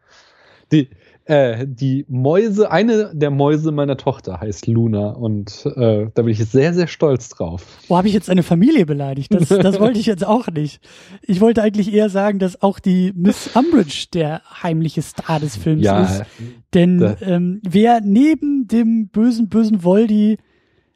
[0.71, 0.89] Die,
[1.25, 6.37] äh, die Mäuse, eine der Mäuse meiner Tochter heißt Luna und äh, da bin ich
[6.45, 7.65] sehr, sehr stolz drauf.
[7.87, 9.33] Wo habe ich jetzt eine Familie beleidigt?
[9.33, 10.81] Das, das wollte ich jetzt auch nicht.
[11.23, 15.81] Ich wollte eigentlich eher sagen, dass auch die Miss Umbridge der heimliche Star des Films
[15.81, 15.85] ist.
[15.85, 16.25] Ja,
[16.73, 20.37] Denn Da- ähm, wer neben dem bösen, bösen Voldy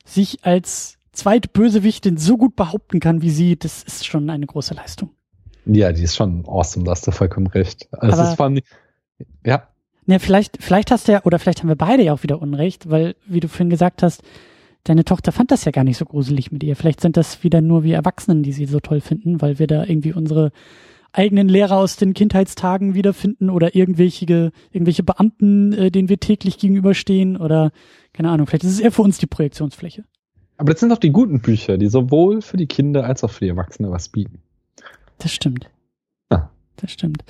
[0.06, 5.10] sich als Zweitbösewichtin so gut behaupten kann wie sie, das ist schon eine große Leistung.
[5.65, 7.88] ja, die ist schon awesome, da hast du vollkommen recht.
[7.92, 8.60] Also es ist vor allem,
[9.46, 9.68] ja,
[10.10, 12.89] Ja, vielleicht, vielleicht hast du ja, oder vielleicht haben wir beide ja auch wieder Unrecht,
[12.89, 14.24] weil, wie du vorhin gesagt hast,
[14.84, 16.76] deine Tochter fand das ja gar nicht so gruselig mit ihr.
[16.76, 19.84] Vielleicht sind das wieder nur wir Erwachsenen, die sie so toll finden, weil wir da
[19.84, 20.52] irgendwie unsere
[21.12, 27.38] eigenen Lehrer aus den Kindheitstagen wiederfinden oder irgendwelche, irgendwelche Beamten, äh, denen wir täglich gegenüberstehen
[27.38, 27.72] oder
[28.12, 30.06] keine Ahnung, vielleicht ist es eher für uns die Projektionsfläche.
[30.58, 33.45] aber das sind doch die guten Bücher, die sowohl für die Kinder als auch für
[33.45, 34.39] die Erwachsene was bieten.
[35.19, 35.69] Das stimmt.
[36.30, 36.50] Ah.
[36.78, 37.24] Das stimmt.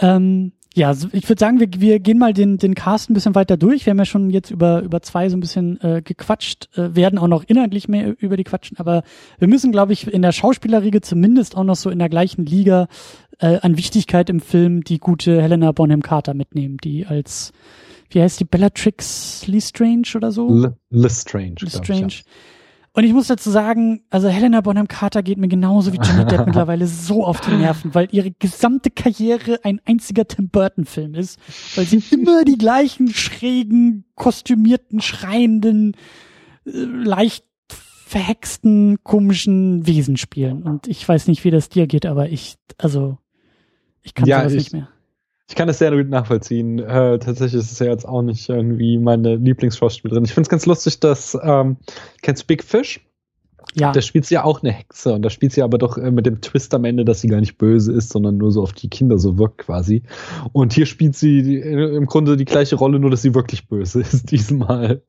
[0.00, 3.56] Ähm, ja, ich würde sagen, wir, wir gehen mal den, den Cast ein bisschen weiter
[3.56, 3.86] durch.
[3.86, 7.18] Wir haben ja schon jetzt über, über zwei so ein bisschen äh, gequatscht, äh, werden
[7.18, 9.02] auch noch inhaltlich mehr über die quatschen, aber
[9.38, 12.88] wir müssen, glaube ich, in der Schauspielerriege zumindest auch noch so in der gleichen Liga
[13.38, 17.54] äh, an Wichtigkeit im Film die gute Helena Bonham Carter mitnehmen, die als,
[18.10, 20.48] wie heißt die, Bellatrix Lestrange oder so?
[20.50, 21.54] L Lestrange.
[21.54, 22.12] glaub ich, Lestrange.
[22.96, 26.46] Und ich muss dazu sagen, also Helena Bonham Carter geht mir genauso wie Johnny Depp
[26.46, 31.38] mittlerweile so auf die Nerven, weil ihre gesamte Karriere ein einziger Tim Burton Film ist,
[31.76, 35.92] weil sie immer die gleichen schrägen, kostümierten, schreienden,
[36.64, 37.44] äh, leicht
[38.06, 40.62] verhexten, komischen Wesen spielen.
[40.62, 43.18] Und ich weiß nicht, wie das dir geht, aber ich, also,
[44.02, 44.88] ich kann Ja, sowas ich- nicht mehr.
[45.48, 46.78] Ich kann das sehr gut nachvollziehen.
[46.80, 50.24] Äh, tatsächlich ist es ja jetzt auch nicht irgendwie meine Lieblingsschauspielerin.
[50.24, 51.76] Ich finde es ganz lustig, dass, ähm,
[52.22, 53.00] kennst du Big Fish?
[53.74, 56.10] Ja, Da spielt sie ja auch eine Hexe und da spielt sie aber doch äh,
[56.10, 58.72] mit dem Twist am Ende, dass sie gar nicht böse ist, sondern nur so auf
[58.72, 60.02] die Kinder so wirkt quasi.
[60.52, 64.00] Und hier spielt sie äh, im Grunde die gleiche Rolle, nur dass sie wirklich böse
[64.00, 65.02] ist diesmal.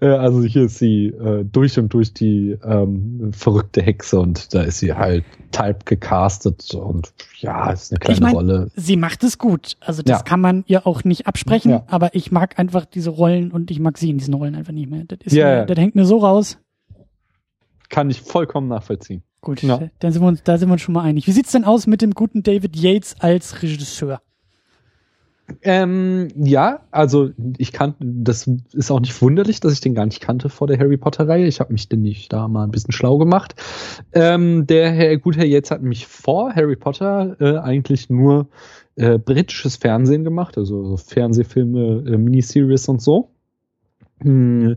[0.00, 4.62] Äh, also hier ist sie äh, durch und durch die ähm, verrückte Hexe und da
[4.62, 8.70] ist sie halt type gecastet und ja, ist eine kleine Ich mein, Rolle.
[8.76, 9.76] sie macht es gut.
[9.80, 10.22] Also das Ja.
[10.22, 11.84] kann man ihr auch nicht absprechen, Ja.
[11.88, 14.90] aber ich mag einfach diese Rollen und ich mag sie in diesen Rollen einfach nicht
[14.90, 15.04] mehr.
[15.06, 16.58] Das, Ja, mir, das hängt mir so raus.
[17.92, 19.22] Kann ich vollkommen nachvollziehen.
[19.42, 19.90] Gut, Ja.
[19.98, 21.26] dann sind wir uns, da sind wir uns schon mal einig.
[21.26, 24.22] Wie sieht's denn aus mit dem guten David Yates als Regisseur?
[25.60, 30.22] Ähm, ja, also ich kann, das ist auch nicht wunderlich, dass ich den gar nicht
[30.22, 31.46] kannte vor der Harry Potter-Reihe.
[31.46, 33.54] Ich habe mich denn nicht da mal ein bisschen schlau gemacht.
[34.14, 38.46] Ähm, der Herr gut Herr jetzt hat mich vor Harry Potter äh, eigentlich nur
[38.96, 43.28] äh, britisches Fernsehen gemacht, also so Fernsehfilme, äh, Miniseries und so.
[44.22, 44.76] Hm.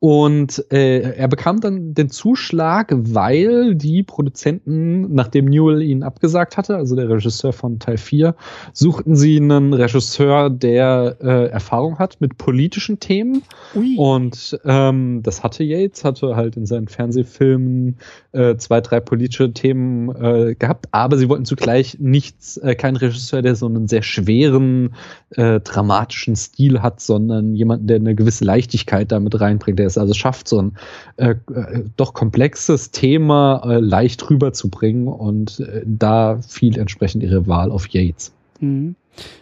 [0.00, 6.76] Und äh, er bekam dann den Zuschlag, weil die Produzenten, nachdem Newell ihn abgesagt hatte,
[6.76, 8.34] also der Regisseur von Teil 4,
[8.72, 13.42] suchten sie einen Regisseur, der äh, Erfahrung hat mit politischen Themen.
[13.74, 13.96] Ui.
[13.98, 17.98] Und ähm, das hatte Yates, hatte halt in seinen Fernsehfilmen
[18.32, 23.42] äh, zwei, drei politische Themen äh, gehabt, aber sie wollten zugleich nichts, äh, keinen Regisseur,
[23.42, 24.94] der so einen sehr schweren,
[25.36, 30.14] äh, dramatischen Stil hat, sondern jemanden, der eine gewisse Leichtigkeit damit reinbringt, der es also
[30.14, 30.76] schafft, so ein
[31.16, 37.70] äh, äh, doch komplexes Thema äh, leicht rüberzubringen und äh, da fiel entsprechend ihre Wahl
[37.70, 38.32] auf Yates.
[38.60, 38.96] Mhm.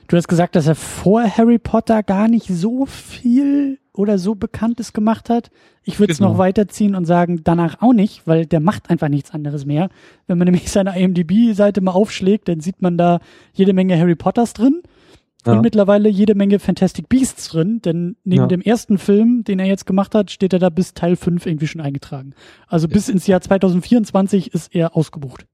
[0.09, 4.93] Du hast gesagt, dass er vor Harry Potter gar nicht so viel oder so Bekanntes
[4.93, 5.51] gemacht hat.
[5.85, 6.33] Ich würde es Genau.
[6.33, 9.91] noch weiterziehen und sagen, danach auch nicht, weil der macht einfach nichts anderes mehr.
[10.27, 13.21] Wenn man nämlich seine IMDb-Seite mal aufschlägt, dann sieht man da
[13.53, 14.83] jede Menge Harry Potters drin
[15.47, 15.53] Ja.
[15.55, 18.47] und mittlerweile jede Menge Fantastic Beasts drin, denn neben Ja.
[18.49, 21.67] dem ersten Film, den er jetzt gemacht hat, steht er da bis Teil 5 irgendwie
[21.69, 22.35] schon eingetragen.
[22.67, 25.47] Also bis ins Jahr 2024 ist er ausgebucht.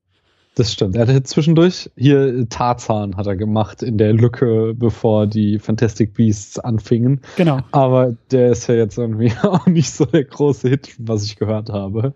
[0.57, 0.95] Das stimmt.
[0.95, 6.59] Er hatte zwischendurch hier Tarzan hat er gemacht in der Lücke, bevor die Fantastic Beasts
[6.61, 7.21] anfingen.
[7.37, 7.59] Genau.
[7.73, 11.71] Aber der ist ja jetzt irgendwie auch nicht so der große Hit, was ich gehört
[11.71, 12.15] habe.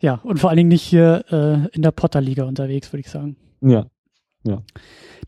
[0.00, 3.36] Ja, und vor allen Dingen nicht hier äh, in der Potter-Liga unterwegs, würde ich sagen.
[3.60, 3.86] Ja.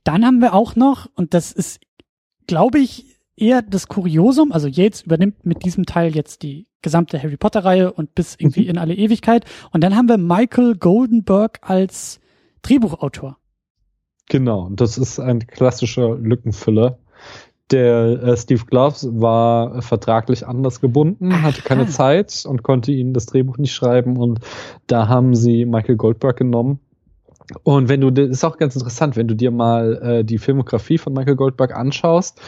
[0.05, 1.81] Dann haben wir auch noch, und das ist,
[2.47, 7.37] glaube ich, eher das Kuriosum, also Yates übernimmt mit diesem Teil jetzt die gesamte Harry
[7.37, 8.71] Potter-Reihe und bis irgendwie Mhm.
[8.71, 9.45] in alle Ewigkeit.
[9.73, 12.21] Und dann haben wir Michael Goldenberg als
[12.63, 13.39] Drehbuchautor.
[14.29, 14.69] Genau.
[14.71, 16.99] Das ist ein klassischer Lückenfüller.
[17.71, 21.87] Der äh, Steve Gloves war vertraglich anders gebunden, hatte keine.
[21.89, 24.19] Zeit und konnte ihnen das Drehbuch nicht schreiben.
[24.19, 24.41] Und
[24.87, 26.81] da haben sie Michael Goldberg genommen.
[27.63, 30.99] Und wenn du, das ist auch ganz interessant, wenn du dir mal äh, die Filmografie
[30.99, 32.41] von Michael Goldberg anschaust,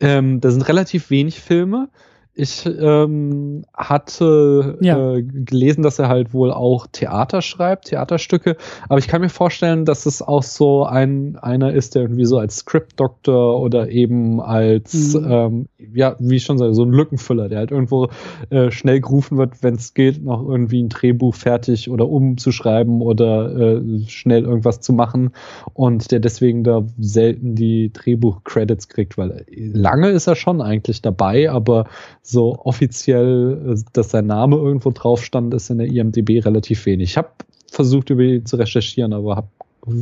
[0.00, 1.88] ähm, da sind relativ wenig Filme,
[2.36, 5.14] ich ähm, hatte ja.
[5.14, 8.56] äh, gelesen, dass er halt wohl auch Theater schreibt, Theaterstücke.
[8.88, 12.38] Aber ich kann mir vorstellen, dass es auch so ein einer ist, der irgendwie so
[12.38, 15.30] als Script-Doktor oder eben als, mhm.
[15.30, 18.08] ähm, ja, wie ich schon sage, so ein Lückenfüller, der halt irgendwo
[18.50, 23.54] äh, schnell gerufen wird, wenn es geht, noch irgendwie ein Drehbuch fertig oder umzuschreiben oder
[23.54, 25.30] äh, schnell irgendwas zu machen
[25.72, 31.48] und der deswegen da selten die Drehbuch-Credits kriegt, weil lange ist er schon eigentlich dabei,
[31.48, 31.84] aber
[32.26, 37.10] so offiziell, dass sein Name irgendwo drauf stand, ist in der IMDB relativ wenig.
[37.10, 37.28] Ich habe
[37.70, 39.48] versucht, über ihn zu recherchieren, aber hab,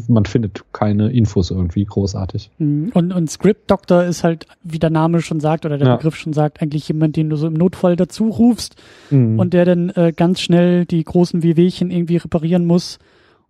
[0.06, 2.50] man findet keine Infos irgendwie großartig.
[2.58, 2.92] Mhm.
[2.94, 5.96] Und, und Script Doctor ist halt, wie der Name schon sagt oder der ja.
[5.96, 8.76] Begriff schon sagt, eigentlich jemand, den du so im Notfall dazu rufst
[9.10, 9.40] mhm.
[9.40, 13.00] und der dann äh, ganz schnell die großen Wehwehchen irgendwie reparieren muss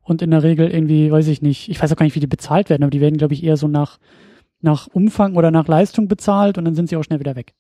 [0.03, 2.27] und in der Regel irgendwie, weiß ich nicht, ich weiß auch gar nicht, wie die
[2.27, 3.99] bezahlt werden, aber die werden, glaube ich, eher so nach,
[4.63, 7.53] nach Umfang oder nach Leistung bezahlt und dann sind sie auch schnell wieder weg.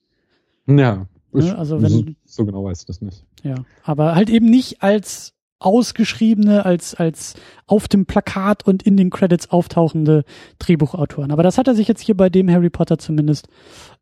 [0.67, 1.07] Ja.
[1.33, 1.57] Ne?
[1.57, 3.25] Also wenn, so, genau weiß ich das nicht.
[3.43, 7.35] Ja, aber halt eben nicht als ausgeschriebene, als, als
[7.67, 10.25] auf dem Plakat und in den Credits auftauchende
[10.59, 11.31] Drehbuchautoren.
[11.31, 13.49] Aber das hat er sich jetzt hier bei dem Harry Potter zumindest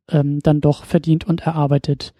[0.09, 2.15] ähm, dann doch verdient und erarbeitet.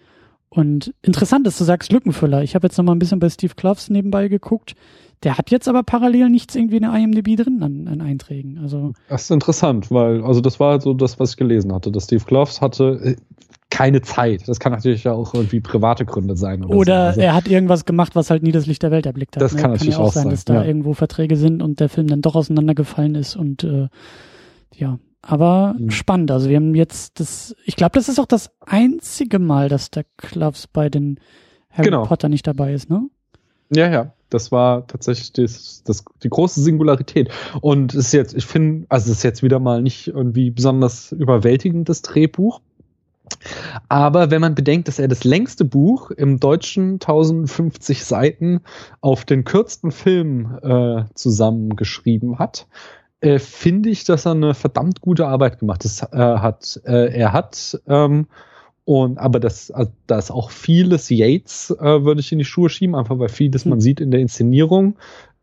[0.49, 2.43] Und interessant ist, du sagst Lückenfüller.
[2.43, 4.75] Ich habe jetzt noch mal ein bisschen bei Steve Kloves nebenbei geguckt.
[5.23, 8.57] Der hat jetzt aber parallel nichts irgendwie in der IMDb drin an, an Einträgen.
[8.57, 11.91] Also das ist interessant, weil also das war so das, was ich gelesen hatte.
[11.91, 13.15] Dass Steve Kloves hatte, äh,
[13.71, 14.47] keine Zeit.
[14.47, 16.63] Das kann natürlich auch irgendwie private Gründe sein.
[16.63, 17.07] Oder, oder so.
[17.07, 19.41] also, er hat irgendwas gemacht, was halt nie das Licht der Welt erblickt hat.
[19.41, 19.61] Das ne?
[19.61, 20.63] kann, natürlich kann ja auch sein, dass da ja.
[20.65, 23.87] irgendwo Verträge sind und der Film dann doch auseinandergefallen ist und äh,
[24.75, 24.99] ja.
[25.23, 25.91] Aber mhm.
[25.91, 26.31] spannend.
[26.31, 30.05] Also wir haben jetzt das, ich glaube, das ist auch das einzige Mal, dass der
[30.17, 31.19] Kloves bei den
[31.69, 32.05] Harry genau.
[32.05, 33.07] Potter nicht dabei ist, ne?
[33.73, 34.13] Ja, ja.
[34.29, 37.29] Das war tatsächlich das, das, die große Singularität.
[37.59, 41.11] Und es ist jetzt, ich finde, also es ist jetzt wieder mal nicht irgendwie besonders
[41.11, 42.61] überwältigendes Drehbuch.
[43.89, 48.61] Aber wenn man bedenkt, dass er das längste Buch im Deutschen 1050 Seiten
[49.01, 52.67] auf den kürzten Film äh, zusammengeschrieben hat,
[53.21, 56.79] äh, finde ich, dass er eine verdammt gute Arbeit gemacht das, äh, hat.
[56.85, 58.27] Äh, er hat ähm,
[58.83, 62.69] und aber das, also, da ist auch vieles Yates, äh, würde ich in die Schuhe
[62.69, 63.81] schieben, einfach weil vieles man hm.
[63.81, 64.97] sieht in der Inszenierung.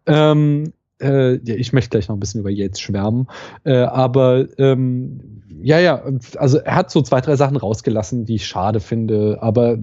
[0.06, 3.28] Ähm, äh, ja, ich möchte gleich noch ein bisschen über Yates schwärmen,
[3.64, 6.02] äh, aber ähm, ja, ja,
[6.36, 9.76] also er hat so zwei, drei Sachen rausgelassen, die ich schade finde, aber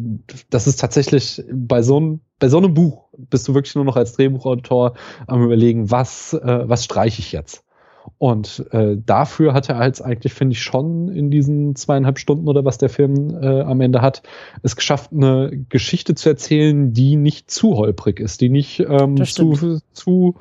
[0.49, 3.95] das ist tatsächlich bei so einem, bei so einem Buch bist du wirklich nur noch
[3.95, 4.93] als Drehbuchautor
[5.27, 7.65] am überlegen, was, äh, was streiche ich jetzt?
[8.17, 12.63] Und äh, dafür hat er halt eigentlich, finde ich, schon in diesen zweieinhalb Stunden oder
[12.63, 14.21] was der Film äh, am Ende hat,
[14.61, 19.79] es geschafft, eine Geschichte zu erzählen, die nicht zu holprig ist, die nicht ähm, zu,
[19.91, 20.35] zu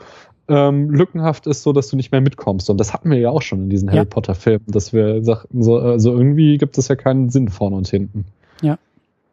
[0.48, 2.68] ähm, lückenhaft ist, so dass du nicht mehr mitkommst.
[2.70, 3.94] Und das hatten wir ja auch schon in diesen ja.
[3.94, 7.76] Harry Potter Filmen, dass wir sagten, so also irgendwie gibt es ja keinen Sinn vorne
[7.76, 8.26] und hinten.
[8.62, 8.78] Ja.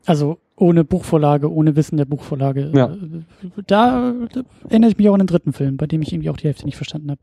[0.06, 2.72] Also ohne Buchvorlage, ohne Wissen der Buchvorlage.
[2.74, 2.96] Ja.
[3.68, 6.38] Da, da erinnere ich mich auch an den dritten Film, bei dem ich irgendwie auch
[6.38, 7.22] die Hälfte nicht verstanden habe.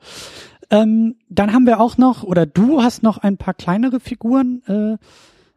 [0.71, 4.97] Ähm, dann haben wir auch noch, oder du hast noch ein paar kleinere Figuren äh,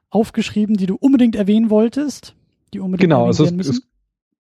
[0.10, 2.36] aufgeschrieben, die du unbedingt erwähnen wolltest.
[2.74, 3.82] Die unbedingt genau, also es, es,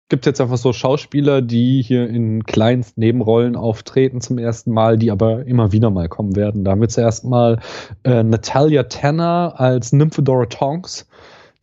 [0.09, 5.11] gibt jetzt einfach so Schauspieler, die hier in kleinst Nebenrollen auftreten zum ersten Mal, die
[5.11, 6.65] aber immer wieder mal kommen werden.
[6.65, 7.61] Da haben wir zuerst mal
[8.05, 11.09] äh, Natalia Tanner als Nymphedora Tonks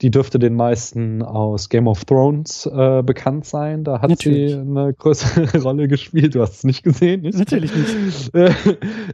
[0.01, 3.83] die dürfte den meisten aus Game of Thrones äh, bekannt sein.
[3.83, 4.51] Da hat Natürlich.
[4.51, 6.33] sie eine größere Rolle gespielt.
[6.33, 7.37] Du hast es nicht gesehen, nicht?
[7.37, 8.31] Natürlich nicht.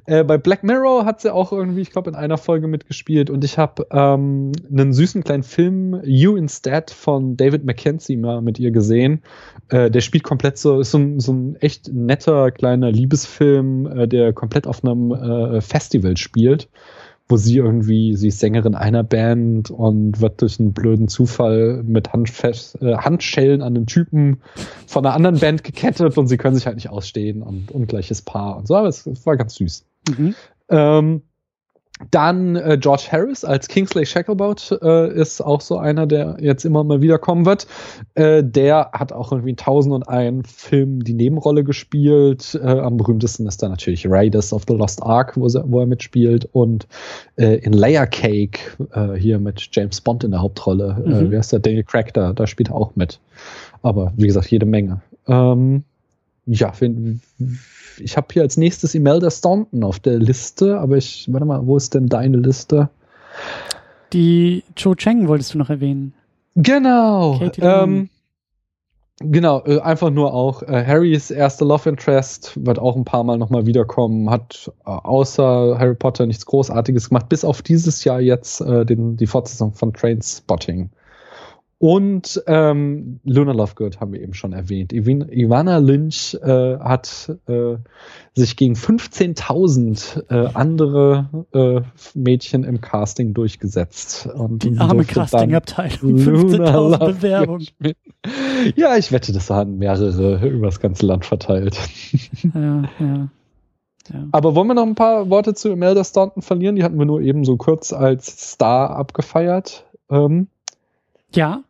[0.05, 3.29] äh, bei Black Mirror hat sie auch irgendwie, ich glaube, in einer Folge mitgespielt.
[3.29, 8.57] Und ich habe ähm, einen süßen kleinen Film, You Instead, von David Mackenzie mal mit
[8.57, 9.23] ihr gesehen.
[9.67, 14.07] Äh, der spielt komplett so, ist so, ein, so ein echt netter kleiner Liebesfilm, äh,
[14.07, 16.69] der komplett auf einem äh, Festival spielt
[17.29, 22.13] wo sie irgendwie, sie ist Sängerin einer Band und wird durch einen blöden Zufall mit
[22.13, 24.41] Handfest, äh, Handschellen an den Typen
[24.85, 28.57] von einer anderen Band gekettet und sie können sich halt nicht ausstehen und ungleiches Paar
[28.57, 29.85] und so, aber es, es war ganz süß.
[30.17, 30.35] Mhm.
[30.69, 31.21] Ähm,
[32.11, 36.83] dann äh, George Harris als Kingsley Shacklebolt äh, ist auch so einer, der jetzt immer
[36.83, 37.67] mal wiederkommen wird.
[38.15, 42.59] Äh, der hat auch irgendwie in tausend und einen Film die Nebenrolle gespielt.
[42.61, 45.85] Äh, am berühmtesten ist da natürlich Raiders of the Lost Ark, wo, sie, wo er
[45.85, 46.47] mitspielt.
[46.51, 46.87] Und
[47.37, 48.59] äh, in Layer Cake
[48.93, 51.03] äh, hier mit James Bond in der Hauptrolle.
[51.05, 51.31] Äh, mhm.
[51.31, 51.59] Wie heißt der?
[51.59, 53.19] Daniel Craig da, da spielt er auch mit.
[53.81, 55.01] Aber wie gesagt, jede Menge.
[55.27, 55.83] Ähm,
[56.45, 57.21] ja, wenn,
[57.99, 61.77] ich habe hier als nächstes Imelda Staunton auf der Liste, aber ich, warte mal, wo
[61.77, 62.89] ist denn deine Liste?
[64.13, 66.13] Die Cho Cheng wolltest du noch erwähnen.
[66.55, 67.39] Genau.
[67.59, 68.09] Ähm,
[69.19, 73.39] Genau, äh, einfach nur auch äh, Harrys erste Love Interest wird auch ein paar Mal
[73.39, 78.61] nochmal wiederkommen, hat äh, außer Harry Potter nichts Großartiges gemacht, bis auf dieses Jahr jetzt
[78.61, 80.91] äh, den, die Fortsetzung von Trainspotting.
[81.79, 84.93] Und ähm, Luna Lovegood haben wir eben schon erwähnt.
[84.93, 87.75] Ivan, Ivana Lynch äh, hat äh,
[88.33, 91.81] sich gegen 15.000 äh, andere äh,
[92.15, 94.25] Mädchen im Casting durchgesetzt.
[94.25, 97.67] Und Die arme Castingabteilung, 15.000 Bewerbungen.
[98.75, 101.77] Ja, ich wette, das waren mehrere übers ganze Land verteilt.
[102.53, 103.29] Ja, ja.
[104.13, 104.25] Ja.
[104.31, 106.75] Aber wollen wir noch ein paar Worte zu Imelda Staunton verlieren?
[106.75, 109.85] Die hatten wir nur eben so kurz als Star abgefeiert.
[110.09, 110.47] Ähm,
[111.33, 111.63] ja.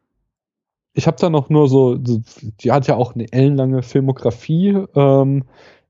[0.97, 4.83] Ich habe da noch nur so, die hat ja auch eine ellenlange Filmografie.
[4.95, 5.43] Ähm,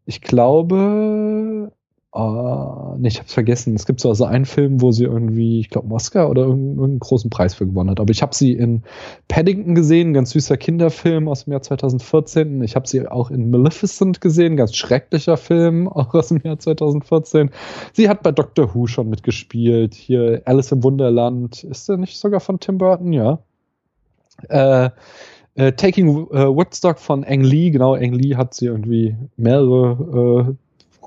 [0.05, 1.71] ich glaube,
[2.13, 3.73] äh, nee, ich hab's vergessen.
[3.75, 7.29] Es gibt so also einen Film, wo sie irgendwie, ich glaube, Oscar oder irgendeinen großen
[7.29, 8.01] Preis für gewonnen hat.
[8.01, 8.83] Aber ich habe sie in
[9.29, 12.61] Paddington gesehen, ganz süßer Kinderfilm aus dem Jahr 2014.
[12.63, 17.49] Ich habe sie auch in Maleficent gesehen, ganz schrecklicher Film, auch aus dem Jahr 2014.
[17.93, 19.93] Sie hat bei Doctor Who schon mitgespielt.
[19.93, 21.63] Hier Alice im Wunderland.
[21.63, 23.13] Ist der nicht sogar von Tim Burton?
[23.13, 23.39] Ja.
[24.49, 24.89] Äh,
[25.55, 30.55] äh, Taking äh, Woodstock von Ang Lee, genau, Ang Lee hat sie irgendwie mehrere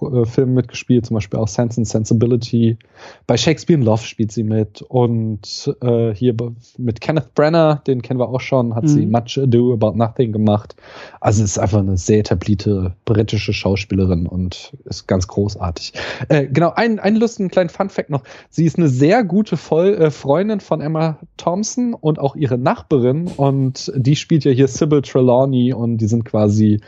[0.02, 2.78] äh, Filmen mitgespielt, zum Beispiel auch Sense and Sensibility.
[3.26, 6.34] Bei Shakespeare in Love spielt sie mit und äh, hier
[6.78, 8.88] mit Kenneth Brenner, den kennen wir auch schon, hat mhm.
[8.88, 10.76] sie Much Ado About Nothing gemacht.
[11.20, 15.92] Also ist einfach eine sehr etablierte britische Schauspielerin und ist ganz großartig.
[16.28, 18.22] Äh, genau, einen, einen lustigen kleinen Fun-Fact noch.
[18.48, 23.28] Sie ist eine sehr gute Voll äh, Freundin von Emma Thompson und auch ihre Nachbarin
[23.28, 26.80] und die spielt ja hier Sybil Trelawney und die sind quasi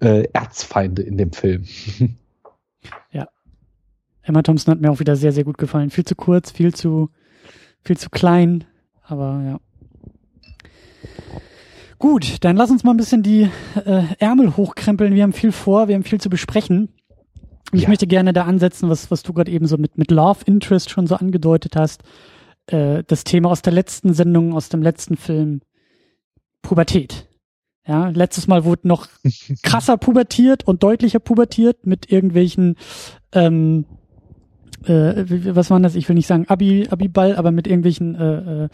[0.00, 1.64] äh, Erzfeinde in dem Film.
[3.12, 3.28] Ja.
[4.22, 5.90] Emma Thompson hat mir auch wieder sehr, sehr gut gefallen.
[5.90, 7.10] Viel zu kurz, viel zu,
[7.82, 8.64] viel zu klein,
[9.02, 9.60] aber ja.
[11.98, 13.50] Gut, dann lass uns mal ein bisschen die
[13.84, 15.14] äh, Ärmel hochkrempeln.
[15.14, 16.88] Wir haben viel vor, wir haben viel zu besprechen.
[17.72, 17.88] Ich ja.
[17.88, 21.06] möchte gerne da ansetzen, was, was du gerade eben so mit, mit Love Interest schon
[21.06, 22.02] so angedeutet hast.
[22.66, 25.60] Äh, das Thema aus der letzten Sendung, aus dem letzten Film,
[26.62, 27.28] Pubertät.
[27.86, 29.08] Ja, letztes Mal wurde noch
[29.62, 32.76] krasser pubertiert und deutlicher pubertiert mit irgendwelchen,
[33.32, 33.86] ähm,
[34.84, 35.94] äh, was waren das?
[35.94, 38.68] Ich will nicht sagen Abi, Abi-Ball, aber mit irgendwelchen äh, äh,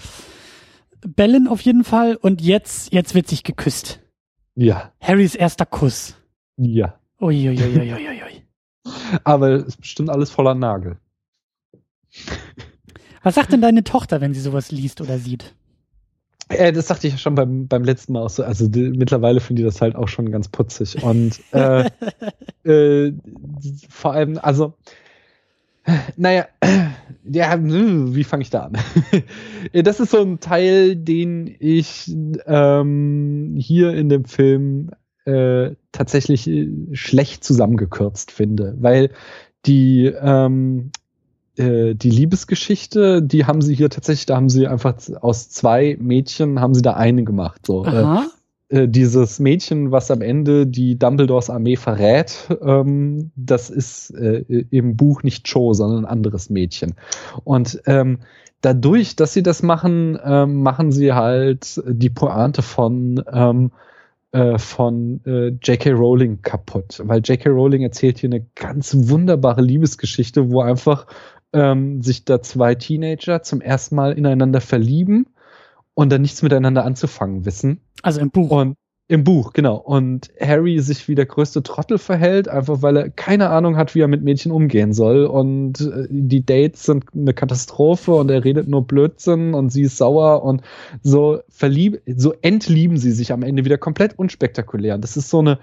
[1.07, 2.17] Bällen auf jeden Fall.
[2.17, 4.01] Und jetzt, jetzt wird sich geküsst.
[4.55, 4.93] Ja.
[5.01, 6.17] Harrys erster Kuss.
[6.57, 6.99] Ja.
[7.21, 8.43] Uiuiuiuiui.
[9.25, 10.99] aber es ist bestimmt alles voller Nagel.
[13.23, 15.55] Was sagt denn deine Tochter, wenn sie sowas liest oder sieht?
[16.49, 18.45] Äh, das sagte ich ja schon beim, beim letzten Mal auch so.
[18.45, 21.03] Also die, mittlerweile finde ich das halt auch schon ganz putzig.
[21.03, 21.91] Und äh,
[22.65, 23.13] äh,
[23.89, 24.75] vor allem, also,
[26.17, 26.47] naja,
[27.25, 28.79] ja, wie fange ich da an?
[29.73, 32.13] das ist so ein Teil, den ich
[32.47, 34.91] ähm, hier in dem Film
[35.25, 39.11] äh, tatsächlich äh, schlecht zusammengekürzt finde, weil
[39.65, 40.91] die ähm,
[41.57, 46.61] äh, die Liebesgeschichte, die haben sie hier tatsächlich, da haben sie einfach aus zwei Mädchen
[46.61, 47.67] haben sie da eine gemacht.
[47.67, 47.85] So.
[47.85, 48.27] Äh,
[48.69, 54.97] äh, dieses Mädchen, was am Ende die Dumbledores Armee verrät, ähm, das ist äh, im
[54.97, 56.95] Buch nicht Cho, sondern ein anderes Mädchen.
[57.45, 58.19] Und ähm,
[58.63, 63.71] dadurch, dass sie das machen, ähm, machen sie halt die Pointe von ähm,
[64.33, 65.93] äh, von äh, J.K.
[65.93, 67.49] Rowling kaputt, weil J.K.
[67.49, 71.07] Rowling erzählt hier eine ganz wunderbare Liebesgeschichte, wo einfach
[71.57, 75.27] ähm, sich da zwei Teenager zum ersten Mal ineinander verlieben
[75.95, 77.81] und dann nichts miteinander anzufangen wissen.
[78.03, 78.51] Also im Buch.
[78.51, 78.77] Und
[79.09, 79.77] im Buch, genau.
[79.77, 84.01] Und Harry sich wie der größte Trottel verhält, einfach weil er keine Ahnung hat, wie
[84.01, 85.27] er mit Mädchen umgehen soll.
[85.27, 89.97] Und äh, die Dates sind eine Katastrophe und er redet nur Blödsinn und sie ist
[89.97, 90.63] sauer und
[91.03, 94.97] so verlieb, so entlieben sie sich am Ende wieder komplett unspektakulär.
[94.97, 95.61] Und das ist so eine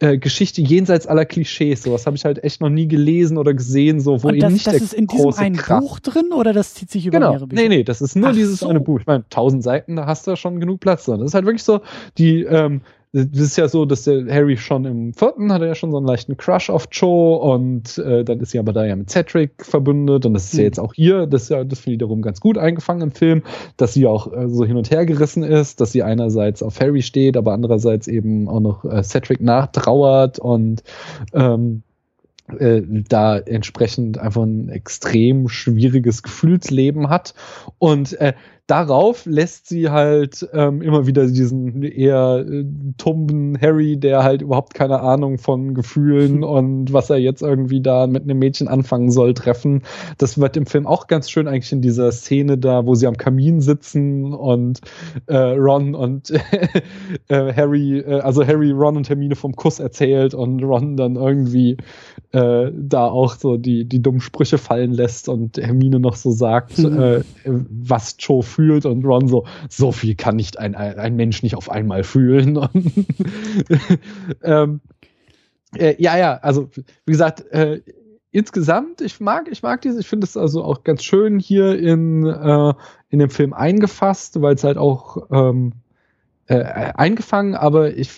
[0.00, 1.82] äh, Geschichte jenseits aller Klischees.
[1.84, 4.52] Sowas habe ich halt echt noch nie gelesen oder gesehen, so wo und das, eben
[4.54, 5.82] nicht das der ist in diesem einen Kraft.
[5.82, 7.30] Buch drin oder das zieht sich über genau.
[7.30, 7.62] mehrere Bücher?
[7.62, 8.68] Nee, nee, das ist nur Ach dieses so.
[8.68, 9.00] eine Buch.
[9.00, 11.20] Ich meine, tausend Seiten, da hast du schon genug Platz drin.
[11.20, 11.80] Das ist halt wirklich so,
[12.18, 12.80] die, ähm,
[13.14, 16.06] das ist ja so, dass der Harry schon im vierten hatte ja schon so einen
[16.06, 20.26] leichten Crush auf Cho und äh, dann ist sie aber da ja mit Cedric verbündet
[20.26, 20.66] und das ist ja Mhm.
[20.66, 23.42] jetzt auch hier, das ist ja, das finde ich wiederum ganz gut eingefangen im Film,
[23.76, 27.02] dass sie auch äh, so hin und her gerissen ist, dass sie einerseits auf Harry
[27.02, 30.82] steht, aber andererseits eben auch noch äh, Cedric nachtrauert und
[31.34, 31.84] ähm,
[32.58, 37.34] äh, da entsprechend einfach ein extrem schwieriges Gefühlsleben hat.
[37.78, 38.34] Und äh,
[38.66, 42.64] darauf lässt sie halt ähm, immer wieder diesen eher äh,
[42.96, 48.06] tumben Harry, der halt überhaupt keine Ahnung von Gefühlen und was er jetzt irgendwie da
[48.06, 49.82] mit einem Mädchen anfangen soll, treffen.
[50.16, 53.18] Das wird im Film auch ganz schön eigentlich in dieser Szene da, wo sie am
[53.18, 54.80] Kamin sitzen und
[55.26, 56.30] äh, Ron und
[57.28, 61.76] äh, Harry, äh, also Harry, Ron und Hermine vom Kuss erzählt und Ron dann irgendwie
[62.32, 66.78] äh, da auch so die, die dummen Sprüche fallen lässt und Hermine noch so sagt,
[66.78, 66.98] mhm.
[66.98, 71.56] äh, was Joe fühlt und Ron so, so viel kann nicht ein, ein Mensch nicht
[71.56, 72.58] auf einmal fühlen.
[74.42, 74.80] ähm,
[75.76, 76.70] äh, ja, ja, also
[77.04, 77.80] wie gesagt, äh,
[78.30, 82.26] insgesamt, ich mag, ich mag diese, ich finde es also auch ganz schön hier in,
[82.26, 82.74] äh,
[83.08, 85.72] in dem Film eingefasst, weil es halt auch ähm,
[86.46, 88.10] äh, eingefangen, aber ich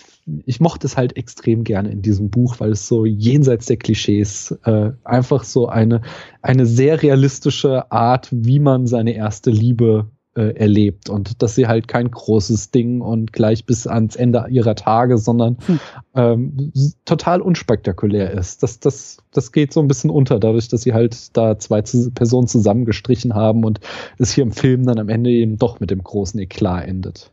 [0.45, 4.51] ich mochte es halt extrem gerne in diesem Buch, weil es so jenseits der Klischees
[4.65, 6.01] äh, einfach so eine,
[6.41, 11.87] eine sehr realistische Art, wie man seine erste Liebe äh, erlebt und dass sie halt
[11.87, 15.79] kein großes Ding und gleich bis ans Ende ihrer Tage, sondern hm.
[16.13, 16.71] ähm,
[17.05, 18.61] total unspektakulär ist.
[18.61, 22.47] Das, das, das geht so ein bisschen unter, dadurch, dass sie halt da zwei Personen
[22.47, 23.79] zusammengestrichen haben und
[24.19, 27.31] es hier im Film dann am Ende eben doch mit dem großen Eklat endet.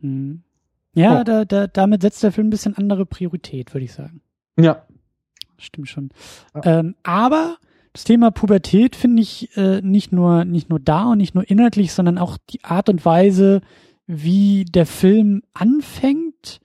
[0.00, 0.42] Hm.
[0.94, 1.24] Ja, oh.
[1.24, 4.20] da, da, damit setzt der Film ein bisschen andere Priorität, würde ich sagen.
[4.56, 4.86] Ja.
[5.58, 6.10] Stimmt schon.
[6.54, 6.80] Ja.
[6.80, 7.56] Ähm, aber
[7.92, 11.92] das Thema Pubertät finde ich äh, nicht nur nicht nur da und nicht nur inhaltlich,
[11.92, 13.60] sondern auch die Art und Weise,
[14.06, 16.60] wie der Film anfängt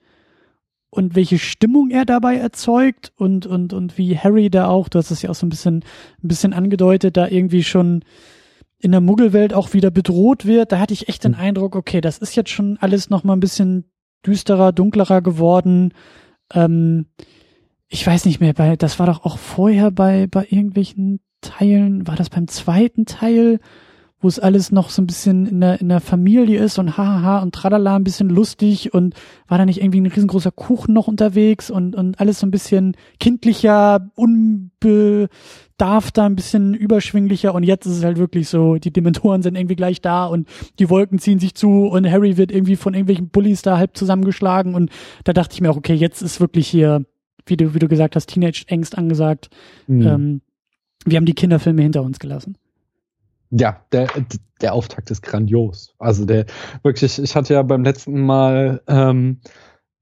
[0.90, 5.10] und welche Stimmung er dabei erzeugt und und und wie Harry da auch, du hast
[5.10, 5.84] es ja auch so ein bisschen
[6.22, 8.04] ein bisschen angedeutet, da irgendwie schon
[8.78, 10.72] in der Muggelwelt auch wieder bedroht wird.
[10.72, 11.40] Da hatte ich echt den hm.
[11.40, 13.90] Eindruck, okay, das ist jetzt schon alles noch mal ein bisschen
[14.26, 15.92] düsterer, dunklerer geworden.
[16.54, 17.06] Ähm,
[17.88, 22.16] ich weiß nicht mehr, bei, das war doch auch vorher bei, bei irgendwelchen Teilen, war
[22.16, 23.60] das beim zweiten Teil,
[24.20, 27.38] wo es alles noch so ein bisschen in der, in der Familie ist und hahaha
[27.38, 29.14] und tralala ein bisschen lustig und
[29.46, 32.96] war da nicht irgendwie ein riesengroßer Kuchen noch unterwegs und, und alles so ein bisschen
[33.20, 39.56] kindlicher, unbedarfter, ein bisschen überschwinglicher und jetzt ist es halt wirklich so, die Dementoren sind
[39.56, 40.48] irgendwie gleich da und
[40.80, 44.74] die Wolken ziehen sich zu und Harry wird irgendwie von irgendwelchen Bullies da halb zusammengeschlagen
[44.74, 44.90] und
[45.24, 47.04] da dachte ich mir auch, okay, jetzt ist wirklich hier,
[47.48, 49.50] wie du, wie du gesagt hast, Teenage-Angst angesagt.
[49.86, 50.06] Mhm.
[50.06, 50.40] Ähm,
[51.04, 52.56] wir haben die Kinderfilme hinter uns gelassen.
[53.50, 54.08] Ja, der,
[54.60, 55.94] der Auftakt ist grandios.
[55.98, 56.46] Also der
[56.82, 59.40] wirklich, ich hatte ja beim letzten Mal ähm,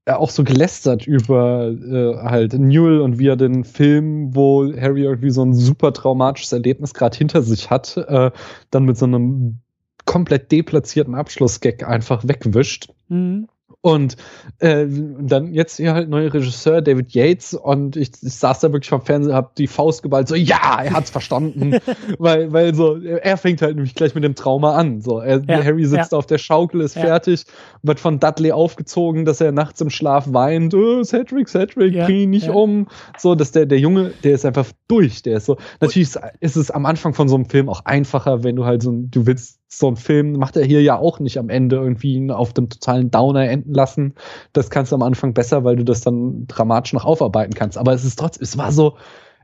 [0.05, 5.29] auch so gelästert über äh, halt Newell und wie er den Film, wo Harry irgendwie
[5.29, 8.31] so ein super traumatisches Erlebnis gerade hinter sich hat, äh,
[8.71, 9.59] dann mit so einem
[10.05, 12.89] komplett deplatzierten Abschlussgag einfach wegwischt.
[13.09, 13.47] Mhm.
[13.87, 14.17] Und
[14.59, 17.53] äh, dann jetzt hier halt neuer Regisseur David Yates.
[17.53, 20.91] Und ich, ich saß da wirklich vom Fernseher, hab die Faust geballt, so ja, er
[20.91, 21.77] hat's verstanden,
[22.19, 25.63] weil weil so er fängt halt nämlich gleich mit dem Trauma an, so er, ja,
[25.63, 26.17] Harry sitzt ja.
[26.17, 27.03] auf der Schaukel, ist ja.
[27.03, 27.45] fertig,
[27.81, 32.29] wird von Dudley aufgezogen, dass er nachts im Schlaf weint, oh, Cedric, Cedric, bring ihn
[32.29, 36.13] nicht um, so dass der der Junge, der ist einfach durch, der ist so natürlich
[36.41, 39.25] ist es am Anfang von so einem Film auch einfacher, wenn du halt so du
[39.25, 42.69] willst so ein Film macht er hier ja auch nicht am Ende irgendwie auf dem
[42.69, 44.15] totalen Downer enden lassen.
[44.53, 47.77] Das kannst du am Anfang besser, weil du das dann dramatisch noch aufarbeiten kannst.
[47.77, 48.95] Aber es ist trotzdem, es war so,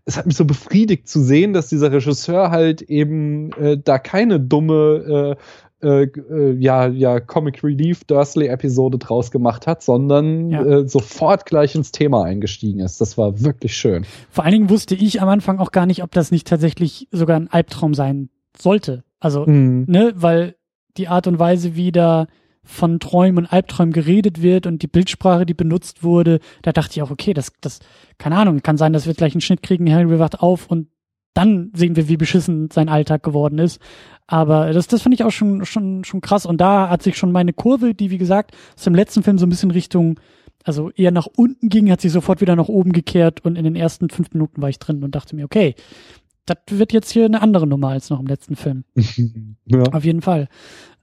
[0.05, 4.39] es hat mich so befriedigt zu sehen, dass dieser Regisseur halt eben äh, da keine
[4.39, 5.38] dumme
[5.82, 10.63] äh, äh, äh ja, ja, Comic Relief Dursley-Episode draus gemacht hat, sondern ja.
[10.63, 13.01] äh, sofort gleich ins Thema eingestiegen ist.
[13.01, 14.05] Das war wirklich schön.
[14.30, 17.38] Vor allen Dingen wusste ich am Anfang auch gar nicht, ob das nicht tatsächlich sogar
[17.38, 19.03] ein Albtraum sein sollte.
[19.24, 19.86] Also, mhm.
[19.88, 20.55] ne, weil
[20.97, 22.28] die Art und Weise, wie da
[22.65, 27.01] von Träumen und Albträumen geredet wird und die Bildsprache, die benutzt wurde, da dachte ich
[27.01, 27.80] auch, okay, das, das,
[28.17, 30.89] keine Ahnung, kann sein, dass wir gleich einen Schnitt kriegen, Harry wacht auf und
[31.34, 33.82] dann sehen wir, wie beschissen sein Alltag geworden ist.
[34.28, 36.45] Aber das, das fand ich auch schon, schon, schon krass.
[36.45, 39.45] Und da hat sich schon meine Kurve, die, wie gesagt, aus dem letzten Film so
[39.45, 40.19] ein bisschen Richtung,
[40.63, 43.76] also eher nach unten ging, hat sich sofort wieder nach oben gekehrt und in den
[43.76, 45.76] ersten fünf Minuten war ich drin und dachte mir, okay,
[46.46, 48.84] das wird jetzt hier eine andere Nummer als noch im letzten Film.
[49.66, 49.84] ja.
[49.91, 50.48] Auf jeden Fall.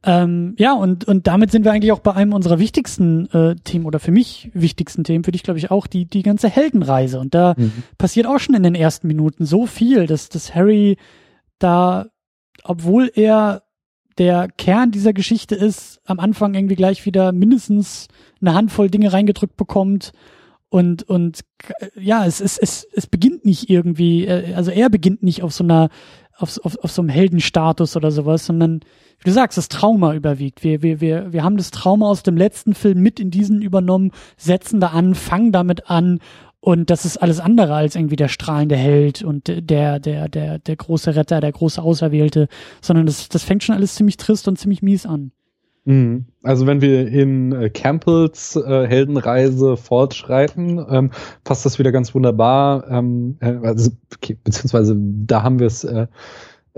[0.02, 3.84] Ähm, ja, und, und damit sind wir eigentlich auch bei einem unserer wichtigsten äh, Themen
[3.84, 7.20] oder für mich wichtigsten Themen, für dich glaube ich auch, die, die ganze Heldenreise.
[7.20, 7.72] Und da mhm.
[7.98, 10.96] passiert auch schon in den ersten Minuten so viel, dass, dass Harry
[11.58, 12.06] da,
[12.64, 13.62] obwohl er
[14.16, 18.08] der Kern dieser Geschichte ist, am Anfang irgendwie gleich wieder mindestens
[18.40, 20.12] eine Handvoll Dinge reingedrückt bekommt
[20.70, 21.40] und und
[22.00, 25.64] ja, es es es es beginnt nicht irgendwie, äh, also er beginnt nicht auf so
[25.64, 25.90] einer
[26.38, 28.80] auf, auf, auf so einem Heldenstatus oder sowas, sondern
[29.18, 30.64] wie du sagst, das Trauma überwiegt.
[30.64, 34.12] Wir, wir, wir, wir haben das Trauma aus dem letzten Film mit in diesen übernommen,
[34.38, 36.20] setzen da an, fangen damit an
[36.60, 40.76] Und das ist alles andere als irgendwie der strahlende Held und der, der, der, der
[40.76, 42.48] große Retter, der große Auserwählte,
[42.80, 45.32] sondern das, das fängt schon alles ziemlich trist und ziemlich mies an.
[45.84, 46.26] Mhm.
[46.42, 51.10] Also wenn wir in äh, Campbells äh, Heldenreise fortschreiten, ähm,
[51.44, 52.88] passt das wieder ganz wunderbar.
[52.90, 53.90] Ähm, äh, also,
[54.44, 56.06] beziehungsweise da haben wir es äh,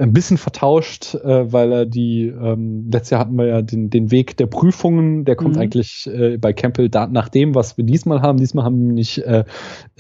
[0.03, 4.11] ein bisschen vertauscht, äh, weil er die, ähm, letztes Jahr hatten wir ja den, den
[4.11, 5.62] Weg der Prüfungen, der kommt mhm.
[5.62, 8.38] eigentlich äh, bei Campbell da, nach dem, was wir diesmal haben.
[8.38, 9.44] Diesmal haben wir nämlich äh,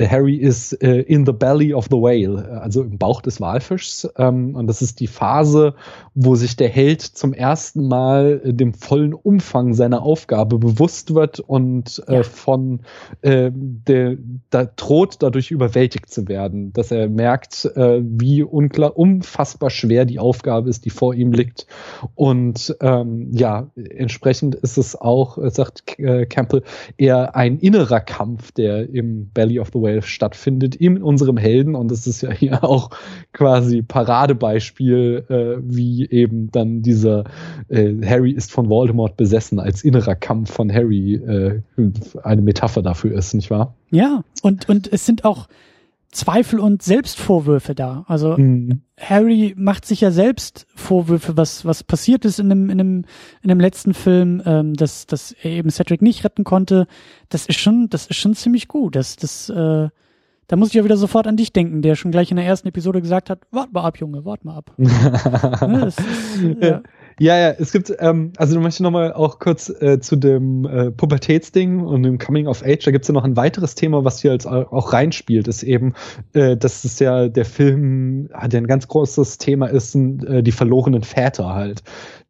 [0.00, 4.08] Harry is äh, in the belly of the whale, also im Bauch des Walfischs.
[4.16, 5.74] Ähm, und das ist die Phase,
[6.14, 11.38] wo sich der Held zum ersten Mal äh, dem vollen Umfang seiner Aufgabe bewusst wird
[11.38, 12.80] und äh, von
[13.20, 14.16] äh, der,
[14.50, 20.18] da droht dadurch überwältigt zu werden, dass er merkt, äh, wie unklar, unfassbar schwer die
[20.18, 21.66] Aufgabe ist, die vor ihm liegt.
[22.14, 26.62] Und ähm, ja, entsprechend ist es auch, äh, sagt äh, Campbell,
[26.96, 31.74] eher ein innerer Kampf, der im Belly of the Whale stattfindet, in unserem Helden.
[31.74, 32.90] Und das ist ja hier auch
[33.32, 37.24] quasi Paradebeispiel, äh, wie eben dann dieser
[37.68, 41.60] äh, Harry ist von Voldemort besessen als innerer Kampf von Harry äh,
[42.22, 43.74] eine Metapher dafür ist, nicht wahr?
[43.90, 45.48] Ja, und, und es sind auch
[46.12, 48.04] Zweifel und Selbstvorwürfe da.
[48.06, 48.82] Also mhm.
[49.00, 53.04] Harry macht sich ja selbst Vorwürfe, was was passiert ist in dem in dem
[53.42, 56.86] in dem letzten Film, ähm, dass dass er eben Cedric nicht retten konnte.
[57.30, 58.94] Das ist schon das ist schon ziemlich gut.
[58.94, 59.88] Das das äh,
[60.48, 62.68] da muss ich ja wieder sofort an dich denken, der schon gleich in der ersten
[62.68, 64.70] Episode gesagt hat, wart mal ab, Junge, wart mal ab.
[64.76, 65.98] ne, ist,
[66.60, 66.82] ja.
[67.18, 70.90] Ja, ja, es gibt, ähm, also du möchtest nochmal auch kurz äh, zu dem äh,
[70.90, 74.30] Pubertätsding und dem Coming of Age, da gibt's ja noch ein weiteres Thema, was hier
[74.30, 75.94] als auch reinspielt, ist eben,
[76.32, 81.02] äh, dass es ja der Film, der ein ganz großes Thema ist, äh, die verlorenen
[81.02, 81.82] Väter halt.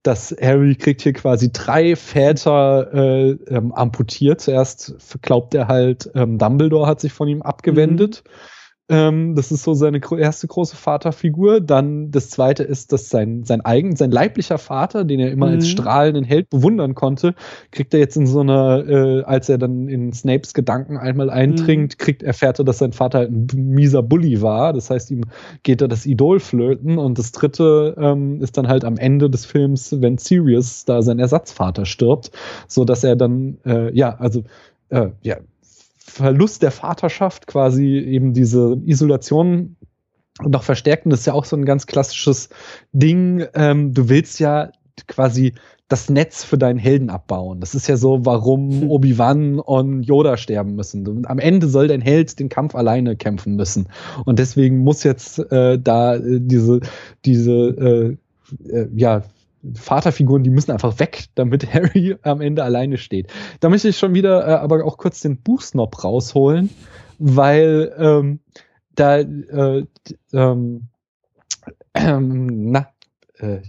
[0.02, 4.40] Dass Harry kriegt hier quasi drei Väter äh, ähm, amputiert.
[4.40, 8.24] Zuerst glaubt er halt, ähm, Dumbledore hat sich von ihm abgewendet.
[8.24, 8.51] Mhm
[8.92, 11.62] ähm, das ist so seine erste große Vaterfigur.
[11.62, 15.52] Dann das zweite ist, dass sein, sein eigen, sein leiblicher Vater, den er immer mhm.
[15.54, 17.34] als strahlenden Held bewundern konnte,
[17.70, 21.94] kriegt er jetzt in so einer, äh, als er dann in Snapes Gedanken einmal eindringt,
[21.94, 21.98] mhm.
[22.04, 24.74] kriegt, erfährt er, dass sein Vater halt ein mieser Bully war.
[24.74, 25.22] Das heißt, ihm
[25.62, 26.98] geht er das Idol flöten.
[26.98, 31.18] Und das dritte ähm, ist dann halt am Ende des Films, wenn Sirius da sein
[31.18, 32.30] Ersatzvater stirbt,
[32.68, 34.44] so dass er dann, äh, ja, also,
[34.90, 35.38] äh, ja,
[36.06, 39.76] Verlust der Vaterschaft, quasi eben diese Isolation
[40.40, 41.04] noch verstärkt.
[41.04, 42.48] Und das ist ja auch so ein ganz klassisches
[42.92, 43.44] Ding.
[43.54, 44.70] Ähm, du willst ja
[45.06, 45.54] quasi
[45.88, 47.60] das Netz für deinen Helden abbauen.
[47.60, 48.90] Das ist ja so, warum hm.
[48.90, 51.06] Obi-Wan und Yoda sterben müssen.
[51.06, 53.88] Und am Ende soll dein Held den Kampf alleine kämpfen müssen.
[54.24, 56.80] Und deswegen muss jetzt äh, da äh, diese,
[57.26, 58.16] diese äh,
[58.68, 59.22] äh, ja,
[59.74, 63.32] Vaterfiguren, die müssen einfach weg, damit Harry am Ende alleine steht.
[63.60, 66.70] Da möchte ich schon wieder äh, aber auch kurz den Buchsnob rausholen,
[67.18, 68.40] weil ähm,
[68.94, 69.86] da äh,
[70.32, 70.88] ähm,
[71.94, 72.88] ähm, na,
[73.38, 73.60] äh,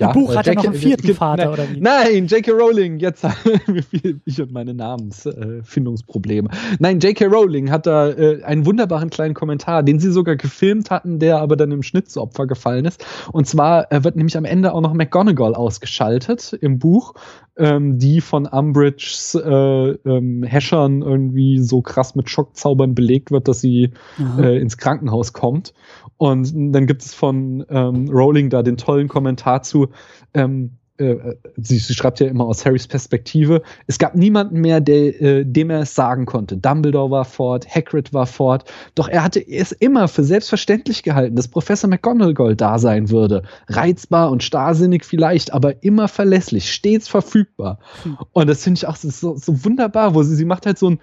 [0.00, 1.80] ja, Buch hat ja noch einen vierten Vater, nein, oder wie?
[1.80, 2.50] Nein, J.K.
[2.52, 3.24] Rowling, jetzt
[4.24, 6.48] ich und meine Namensfindungsprobleme.
[6.48, 7.26] Äh, nein, J.K.
[7.26, 11.56] Rowling hat da äh, einen wunderbaren kleinen Kommentar, den sie sogar gefilmt hatten, der aber
[11.56, 13.04] dann im Schnitt zu Opfer gefallen ist.
[13.32, 17.14] Und zwar äh, wird nämlich am Ende auch noch McGonagall ausgeschaltet im Buch,
[17.56, 23.60] ähm, die von Umbridges äh, ähm, Häschern irgendwie so krass mit Schockzaubern belegt wird, dass
[23.60, 23.90] sie
[24.38, 25.74] äh, ins Krankenhaus kommt.
[26.16, 29.88] Und dann gibt es von ähm, Rowling da den tollen Kommentar zu,
[30.34, 35.20] ähm, äh, sie, sie, schreibt ja immer aus Harrys Perspektive, es gab niemanden mehr, der,
[35.20, 36.58] äh, dem er es sagen konnte.
[36.58, 41.48] Dumbledore war fort, Hagrid war fort, doch er hatte es immer für selbstverständlich gehalten, dass
[41.48, 43.42] Professor McGonagall da sein würde.
[43.68, 47.78] Reizbar und starrsinnig vielleicht, aber immer verlässlich, stets verfügbar.
[48.02, 48.18] Hm.
[48.32, 51.00] Und das finde ich auch so, so wunderbar, wo sie, sie macht halt so ein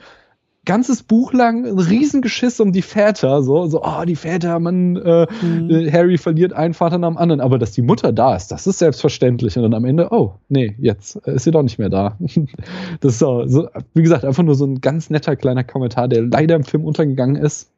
[0.67, 5.25] ganzes Buch lang ein Riesengeschiss um die Väter, so, so, oh, die Väter, man, äh,
[5.41, 5.69] mhm.
[5.69, 8.67] Äh, Harry verliert einen Vater nach dem anderen, aber dass die Mutter da ist, das
[8.67, 9.55] ist selbstverständlich.
[9.55, 12.17] Und dann am Ende, oh, nee, jetzt ist sie doch nicht mehr da.
[12.99, 16.21] das ist so, so, wie gesagt, einfach nur so ein ganz netter kleiner Kommentar, der
[16.23, 17.71] leider im Film untergegangen ist,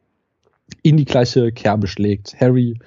[0.82, 2.38] in die gleiche Kerbe schlägt.
[2.40, 2.78] Harry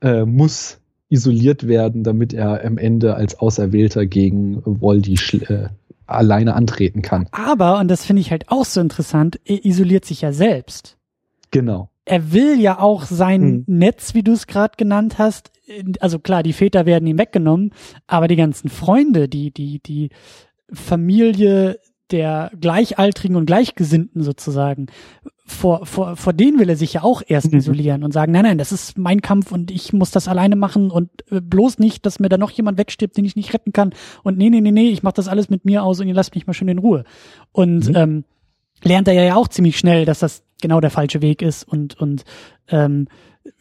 [0.00, 0.78] äh, muss
[1.08, 5.68] isoliert werden, damit er am Ende als Auserwählter gegen Voldy äh,
[6.08, 7.28] alleine antreten kann.
[7.32, 10.96] Aber, und das finde ich halt auch so interessant, er isoliert sich ja selbst.
[11.50, 11.90] Genau.
[12.04, 13.64] Er will ja auch sein hm.
[13.66, 15.50] Netz, wie du es gerade genannt hast,
[16.00, 17.72] also klar, die Väter werden ihm weggenommen,
[18.06, 20.10] aber die ganzen Freunde, die, die, die
[20.72, 21.78] Familie
[22.10, 24.86] der Gleichaltrigen und Gleichgesinnten sozusagen,
[25.48, 27.58] vor, vor, vor denen will er sich ja auch erst mhm.
[27.58, 30.90] isolieren und sagen, nein, nein, das ist mein Kampf und ich muss das alleine machen
[30.90, 33.94] und äh, bloß nicht, dass mir da noch jemand wegstirbt, den ich nicht retten kann.
[34.22, 36.34] Und nee, nee, nee, nee, ich mach das alles mit mir aus und ihr lasst
[36.34, 37.04] mich mal schön in Ruhe.
[37.52, 37.96] Und mhm.
[37.96, 38.24] ähm,
[38.82, 42.24] lernt er ja auch ziemlich schnell, dass das genau der falsche Weg ist und, und
[42.68, 43.08] ähm,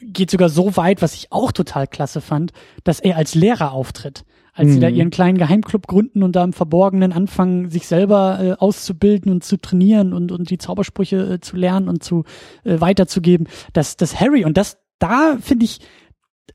[0.01, 2.51] geht sogar so weit, was ich auch total klasse fand,
[2.83, 4.25] dass er als Lehrer auftritt.
[4.57, 4.73] Als mhm.
[4.73, 4.95] sie da mhm.
[4.95, 9.57] ihren kleinen Geheimclub gründen und da im Verborgenen anfangen, sich selber äh, auszubilden und zu
[9.57, 12.23] trainieren und, und die Zaubersprüche äh, zu lernen und zu
[12.63, 15.79] äh, weiterzugeben, dass, dass Harry, und das, da finde ich,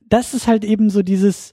[0.09, 1.53] das ist halt eben so dieses,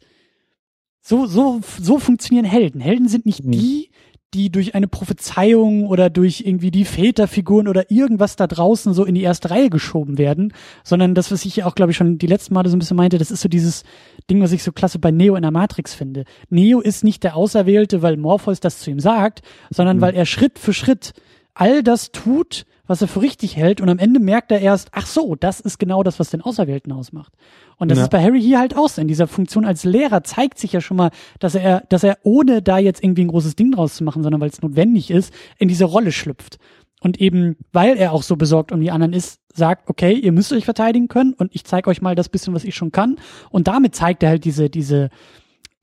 [1.01, 2.81] so, so, so funktionieren Helden.
[2.81, 3.51] Helden sind nicht mhm.
[3.51, 3.91] die,
[4.33, 9.15] die durch eine Prophezeiung oder durch irgendwie die Väterfiguren oder irgendwas da draußen so in
[9.15, 10.53] die erste Reihe geschoben werden,
[10.83, 12.97] sondern das, was ich ja auch, glaube ich, schon die letzten Male so ein bisschen
[12.97, 13.83] meinte, das ist so dieses
[14.29, 16.25] Ding, was ich so klasse bei Neo in der Matrix finde.
[16.49, 20.01] Neo ist nicht der Auserwählte, weil Morpheus das zu ihm sagt, sondern mhm.
[20.01, 21.13] weil er Schritt für Schritt
[21.55, 25.05] all das tut, was er für richtig hält und am Ende merkt er erst, ach
[25.05, 27.31] so, das ist genau das, was den Auserwählten ausmacht.
[27.77, 28.05] Und das ja.
[28.05, 28.99] ist bei Harry hier halt auch so.
[28.99, 32.63] In dieser Funktion als Lehrer zeigt sich ja schon mal, dass er, dass er ohne
[32.63, 35.67] da jetzt irgendwie ein großes Ding draus zu machen, sondern weil es notwendig ist, in
[35.67, 36.57] diese Rolle schlüpft.
[36.99, 40.51] Und eben, weil er auch so besorgt um die anderen ist, sagt, okay, ihr müsst
[40.51, 43.17] euch verteidigen können und ich zeige euch mal das bisschen, was ich schon kann.
[43.51, 45.11] Und damit zeigt er halt diese, diese,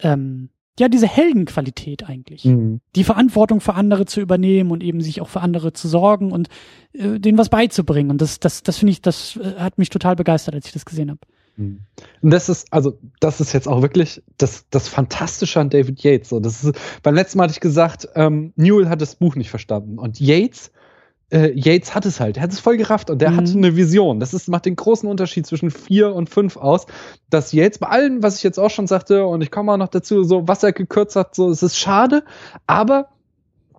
[0.00, 2.44] ähm, ja, diese Heldenqualität eigentlich.
[2.44, 2.80] Mhm.
[2.94, 6.48] Die Verantwortung für andere zu übernehmen und eben sich auch für andere zu sorgen und
[6.92, 8.10] äh, denen was beizubringen.
[8.10, 10.84] Und das, das, das finde ich, das äh, hat mich total begeistert, als ich das
[10.84, 11.20] gesehen habe.
[11.56, 11.80] Mhm.
[12.20, 16.28] Und das ist, also, das ist jetzt auch wirklich das, das Fantastische an David Yates.
[16.28, 19.50] So, das ist, beim letzten Mal hatte ich gesagt, ähm, Newell hat das Buch nicht
[19.50, 19.98] verstanden.
[19.98, 20.70] Und Yates
[21.32, 23.36] äh, Yates hat es halt, er hat es voll gerafft und der mhm.
[23.36, 24.20] hat eine Vision.
[24.20, 26.86] Das ist, macht den großen Unterschied zwischen vier und fünf aus,
[27.30, 29.88] dass Yates bei allem, was ich jetzt auch schon sagte, und ich komme auch noch
[29.88, 32.24] dazu, so was er gekürzt hat, so es ist schade,
[32.66, 33.08] aber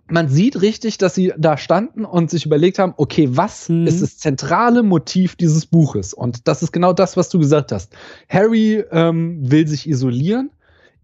[0.10, 3.88] man sieht richtig, dass sie da standen und sich überlegt haben, okay, was mhm.
[3.88, 6.14] ist das zentrale Motiv dieses Buches?
[6.14, 7.94] Und das ist genau das, was du gesagt hast.
[8.30, 10.52] Harry ähm, will sich isolieren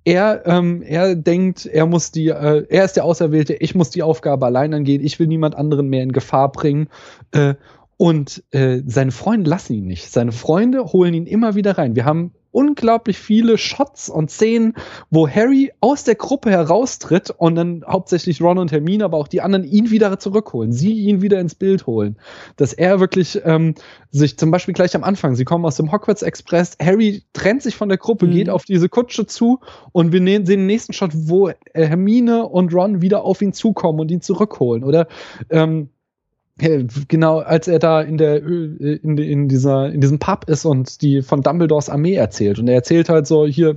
[0.06, 4.04] er, ähm, er denkt, er muss die, äh, er ist der Auserwählte, ich muss die
[4.04, 6.89] Aufgabe allein angehen, ich will niemand anderen mehr in Gefahr bringen.
[7.32, 7.56] Äh,
[7.97, 10.12] und äh, seine Freunde lassen ihn nicht.
[10.12, 11.95] Seine Freunde holen ihn immer wieder rein.
[11.95, 14.76] Wir haben unglaublich viele Shots und Szenen,
[15.10, 19.41] wo Harry aus der Gruppe heraustritt und dann hauptsächlich Ron und Hermine, aber auch die
[19.41, 22.18] anderen ihn wieder zurückholen, sie ihn wieder ins Bild holen.
[22.56, 23.76] Dass er wirklich ähm,
[24.12, 27.76] sich zum Beispiel gleich am Anfang, sie kommen aus dem Hogwarts Express, Harry trennt sich
[27.76, 28.32] von der Gruppe, mhm.
[28.32, 29.60] geht auf diese Kutsche zu
[29.91, 34.12] und wir sehen den nächsten Shot, wo Hermine und Ron wieder auf ihn zukommen und
[34.12, 34.84] ihn zurückholen.
[34.84, 35.08] Oder
[35.49, 35.89] ähm,
[36.58, 41.24] genau, als er da in der in, in dieser in diesem Pub ist und die
[41.24, 43.76] von Dumbledores Armee erzählt und er erzählt halt so hier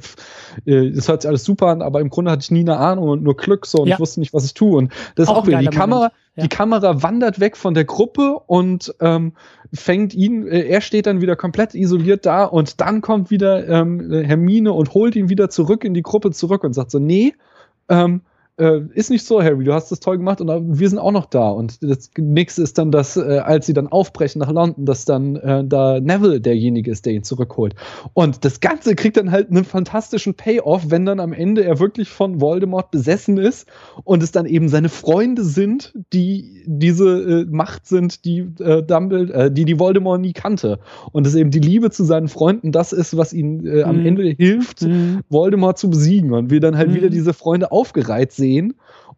[0.66, 3.09] äh, es hört sich alles super an, aber im Grunde hatte ich nie eine Ahnung
[3.09, 3.95] und nur Glück so und ja.
[3.95, 6.43] ich wusste nicht, was ich tue und das auch ist auch wieder die Kamera ja.
[6.43, 9.33] die Kamera wandert weg von der Gruppe und ähm,
[9.72, 14.12] fängt ihn äh, er steht dann wieder komplett isoliert da und dann kommt wieder ähm,
[14.12, 17.33] Hermine und holt ihn wieder zurück in die Gruppe zurück und sagt so nee
[17.89, 18.20] ähm,
[18.59, 21.26] äh, ist nicht so, Harry, du hast das toll gemacht und wir sind auch noch
[21.26, 21.50] da.
[21.50, 25.36] Und das nächste ist dann, dass äh, als sie dann aufbrechen nach London, dass dann
[25.36, 27.74] äh, da Neville derjenige ist, der ihn zurückholt.
[28.14, 32.09] Und das Ganze kriegt dann halt einen fantastischen Payoff, wenn dann am Ende er wirklich
[32.09, 33.68] von Voldemort besessen ist
[34.04, 39.46] und es dann eben seine Freunde sind, die diese äh, Macht sind, die äh, Dumbledore,
[39.46, 40.78] äh, die die Voldemort nie kannte.
[41.12, 44.07] Und es eben die Liebe zu seinen Freunden, das ist, was ihnen äh, am mhm.
[44.07, 45.20] Ende hilft, mhm.
[45.28, 46.32] Voldemort zu besiegen.
[46.32, 46.94] Und wir dann halt mhm.
[46.94, 48.74] wieder diese Freunde aufgereiht sehen sehen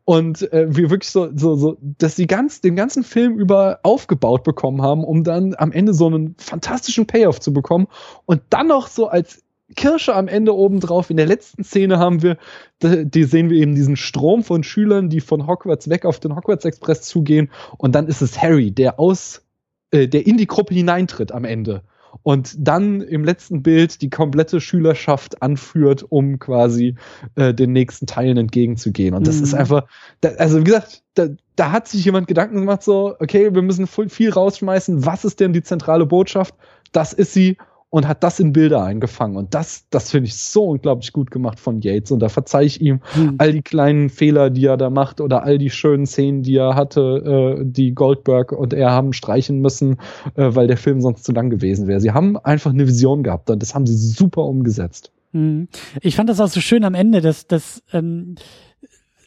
[0.09, 4.43] und äh, wir wirklich so, so, so, dass sie ganz, den ganzen Film über aufgebaut
[4.43, 7.89] bekommen haben, um dann am Ende so einen fantastischen Payoff zu bekommen
[8.25, 9.43] und dann noch so als
[9.77, 11.11] Kirsche am Ende obendrauf.
[11.11, 12.39] In der letzten Szene haben wir,
[12.83, 16.65] die sehen wir eben diesen Strom von Schülern, die von Hogwarts weg auf den Hogwarts
[16.65, 17.51] Express zugehen.
[17.77, 19.43] Und dann ist es Harry, der aus,
[19.91, 21.83] äh, der in die Gruppe hineintritt am Ende
[22.23, 26.97] und dann im letzten Bild die komplette Schülerschaft anführt, um quasi
[27.37, 29.15] äh, den nächsten Teilen entgegenzugehen.
[29.15, 29.45] Und das mhm.
[29.45, 29.87] ist einfach,
[30.21, 33.87] da, also wie gesagt, da, da hat sich jemand Gedanken gemacht, so, okay, wir müssen
[33.87, 35.05] viel rausschmeißen.
[35.05, 36.55] Was ist denn die zentrale Botschaft?
[36.93, 37.57] Das ist sie
[37.91, 39.37] und hat das in Bilder eingefangen.
[39.37, 42.11] Und das, das finde ich so unglaublich gut gemacht von Yates.
[42.11, 43.37] Und da verzeih ich ihm hm.
[43.39, 46.75] all die kleinen Fehler, die er da macht oder all die schönen Szenen, die er
[46.75, 49.99] hatte, äh, die Goldberg und er haben streichen müssen,
[50.35, 52.01] äh, weil der Film sonst zu lang gewesen wäre.
[52.01, 55.11] Sie haben einfach eine Vision gehabt und das haben sie super umgesetzt.
[55.33, 55.69] Hm.
[56.03, 58.35] Ich fand das auch so schön am Ende, dass, dass ähm,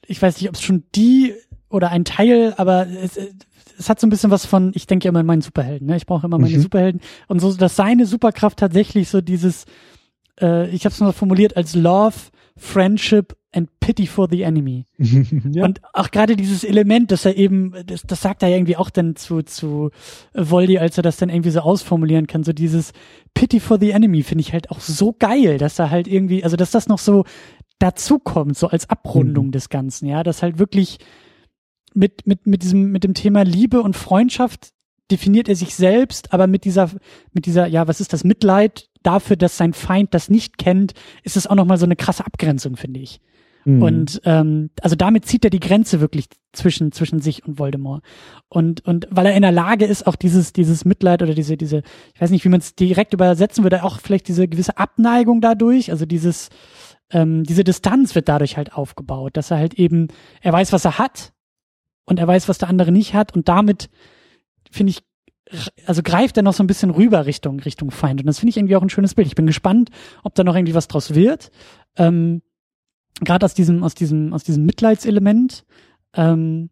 [0.06, 1.34] ich weiß nicht, ob es schon die
[1.70, 3.18] oder ein Teil, aber es,
[3.82, 5.98] es hat so ein bisschen was von, ich denke immer an meinen Superhelden, ne?
[5.98, 6.62] Ich brauche immer meine mhm.
[6.62, 7.02] Superhelden.
[7.28, 9.66] Und so, dass seine Superkraft tatsächlich so dieses,
[10.40, 12.16] äh, ich habe es mal formuliert als Love,
[12.56, 14.86] Friendship and Pity for the Enemy.
[15.52, 15.66] ja.
[15.66, 18.92] Und auch gerade dieses Element, dass er eben, das, das sagt er ja irgendwie auch
[18.92, 19.90] dann zu, zu
[20.34, 22.94] Voldy, als er das dann irgendwie so ausformulieren kann, so dieses
[23.34, 26.56] Pity for the Enemy finde ich halt auch so geil, dass er halt irgendwie, also
[26.56, 27.26] dass das noch so
[27.80, 29.52] dazukommt, so als Abrundung mhm.
[29.52, 31.00] des Ganzen, ja, dass halt wirklich
[31.94, 34.72] mit, mit, mit diesem, mit dem Thema Liebe und Freundschaft
[35.12, 36.90] definiert er sich selbst, aber mit dieser,
[37.34, 41.38] mit dieser, ja, was ist das, Mitleid dafür, dass sein Feind das nicht kennt, ist
[41.38, 43.20] es auch nochmal so eine krasse Abgrenzung, finde ich.
[43.66, 43.82] Mhm.
[43.82, 48.04] Und ähm, also damit zieht er die Grenze wirklich zwischen zwischen sich und Voldemort.
[48.50, 51.84] Und und weil er in der Lage ist, auch dieses dieses Mitleid oder diese diese,
[52.16, 55.92] ich weiß nicht, wie man es direkt übersetzen würde, auch vielleicht diese gewisse Abneigung dadurch,
[55.92, 56.50] also dieses
[57.12, 60.08] ähm, diese Distanz wird dadurch halt aufgebaut, dass er halt eben
[60.42, 61.34] er weiß, was er hat
[62.12, 63.90] und er weiß, was der andere nicht hat und damit
[64.70, 65.00] finde ich
[65.86, 68.58] also greift er noch so ein bisschen rüber Richtung Richtung Feind und das finde ich
[68.58, 69.28] irgendwie auch ein schönes Bild.
[69.28, 69.90] Ich bin gespannt,
[70.24, 71.52] ob da noch irgendwie was draus wird.
[71.98, 72.42] Ähm,
[73.20, 75.66] gerade aus diesem, aus diesem, aus diesem Mitleidselement.
[76.16, 76.70] Ähm,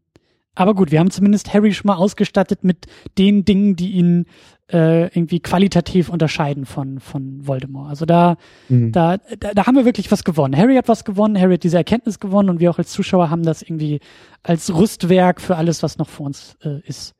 [0.55, 2.87] aber gut, wir haben zumindest Harry schon mal ausgestattet mit
[3.17, 4.25] den Dingen, die ihn
[4.71, 7.89] äh, irgendwie qualitativ unterscheiden von, von Voldemort.
[7.89, 8.91] Also da, mhm.
[8.91, 10.55] da, da, da haben wir wirklich was gewonnen.
[10.55, 13.43] Harry hat was gewonnen, Harry hat diese Erkenntnis gewonnen und wir auch als Zuschauer haben
[13.43, 13.99] das irgendwie
[14.43, 17.15] als Rüstwerk für alles, was noch vor uns äh, ist,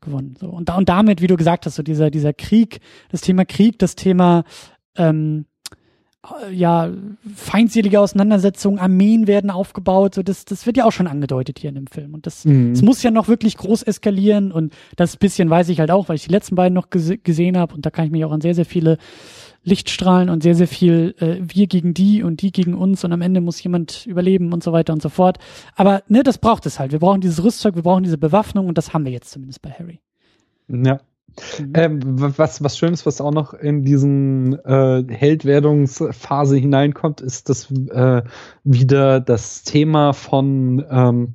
[0.00, 0.36] gewonnen.
[0.40, 0.48] So.
[0.48, 2.80] Und, da, und damit, wie du gesagt hast, so dieser, dieser Krieg,
[3.10, 4.44] das Thema Krieg, das Thema
[4.96, 5.46] ähm,
[6.52, 6.90] ja,
[7.34, 11.74] feindselige Auseinandersetzungen, Armeen werden aufgebaut, so das, das wird ja auch schon angedeutet hier in
[11.76, 12.14] dem Film.
[12.14, 12.72] Und das, mhm.
[12.72, 16.16] das muss ja noch wirklich groß eskalieren und das bisschen weiß ich halt auch, weil
[16.16, 18.40] ich die letzten beiden noch gese gesehen habe und da kann ich mich auch an
[18.40, 18.98] sehr, sehr viele
[19.64, 23.20] Lichtstrahlen und sehr, sehr viel äh, wir gegen die und die gegen uns und am
[23.20, 25.38] Ende muss jemand überleben und so weiter und so fort.
[25.74, 26.92] Aber ne, das braucht es halt.
[26.92, 29.70] Wir brauchen dieses Rüstzeug, wir brauchen diese Bewaffnung und das haben wir jetzt zumindest bei
[29.70, 30.00] Harry.
[30.68, 31.00] Ja,
[31.58, 31.72] Mhm.
[31.74, 38.22] Ähm, was, was Schönes, was auch noch in diesen äh, Heldwerdungsphase hineinkommt, ist das äh,
[38.64, 41.34] wieder das Thema von ähm,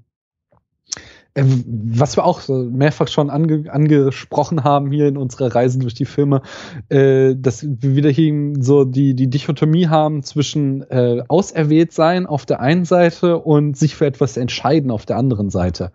[1.34, 6.06] äh, was wir auch mehrfach schon ange angesprochen haben hier in unserer Reise durch die
[6.06, 6.42] Filme,
[6.90, 12.46] äh, dass wir wieder hier so die, die Dichotomie haben zwischen äh, auserwählt sein auf
[12.46, 15.92] der einen Seite und sich für etwas entscheiden auf der anderen Seite.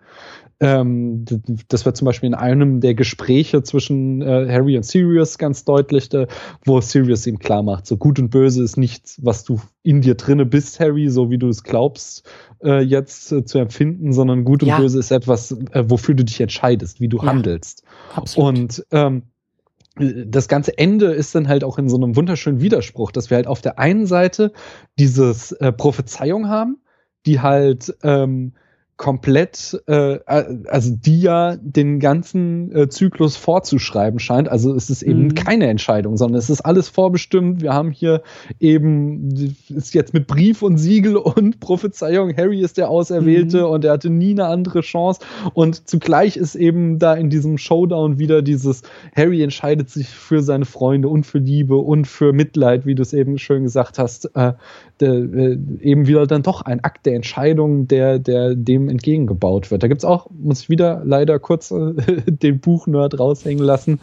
[0.59, 1.23] Ähm,
[1.67, 6.11] das wird zum Beispiel in einem der Gespräche zwischen äh, Harry und Sirius ganz deutlich,
[6.13, 6.25] äh,
[6.65, 10.15] wo Sirius ihm klar macht, so gut und böse ist nichts, was du in dir
[10.15, 12.27] drinne bist, Harry, so wie du es glaubst,
[12.63, 14.79] äh, jetzt äh, zu empfinden, sondern gut und ja.
[14.79, 17.25] böse ist etwas, äh, wofür du dich entscheidest, wie du ja.
[17.25, 17.83] handelst.
[18.15, 18.47] Absolut.
[18.47, 19.23] Und ähm,
[19.99, 23.47] das ganze Ende ist dann halt auch in so einem wunderschönen Widerspruch, dass wir halt
[23.47, 24.53] auf der einen Seite
[24.97, 26.77] dieses äh, Prophezeiung haben,
[27.25, 28.53] die halt ähm,
[28.97, 34.49] komplett, äh, also die ja den ganzen äh, Zyklus vorzuschreiben scheint.
[34.49, 35.35] Also es ist eben mhm.
[35.35, 37.61] keine Entscheidung, sondern es ist alles vorbestimmt.
[37.61, 38.23] Wir haben hier
[38.59, 43.71] eben, ist jetzt mit Brief und Siegel und Prophezeiung, Harry ist der Auserwählte mhm.
[43.71, 45.21] und er hatte nie eine andere Chance.
[45.53, 48.81] Und zugleich ist eben da in diesem Showdown wieder dieses,
[49.15, 53.13] Harry entscheidet sich für seine Freunde und für Liebe und für Mitleid, wie du es
[53.13, 54.53] eben schön gesagt hast, äh,
[54.99, 59.83] der, äh, eben wieder dann doch ein Akt der Entscheidung, der, der dem entgegengebaut wird.
[59.83, 61.93] Da gibt's auch, muss ich wieder leider kurz äh,
[62.25, 63.99] den Buchnerd raushängen lassen,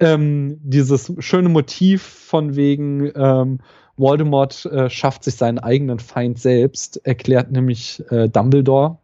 [0.00, 3.58] ähm, dieses schöne Motiv von wegen ähm,
[3.96, 8.98] Voldemort äh, schafft sich seinen eigenen Feind selbst, erklärt nämlich äh, Dumbledore.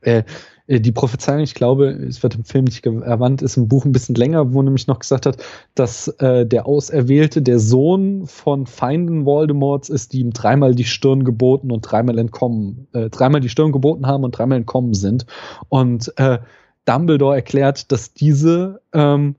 [0.00, 0.24] Äh,
[0.68, 4.14] die Prophezeiung, ich glaube, es wird im Film nicht erwandt, ist im Buch ein bisschen
[4.14, 5.38] länger, wo nämlich noch gesagt hat,
[5.74, 11.24] dass äh, der Auserwählte der Sohn von Feinden Voldemorts ist, die ihm dreimal die Stirn
[11.24, 15.24] geboten und dreimal entkommen, äh, dreimal die Stirn geboten haben und dreimal entkommen sind.
[15.70, 16.38] Und äh,
[16.84, 19.36] Dumbledore erklärt, dass diese, ähm,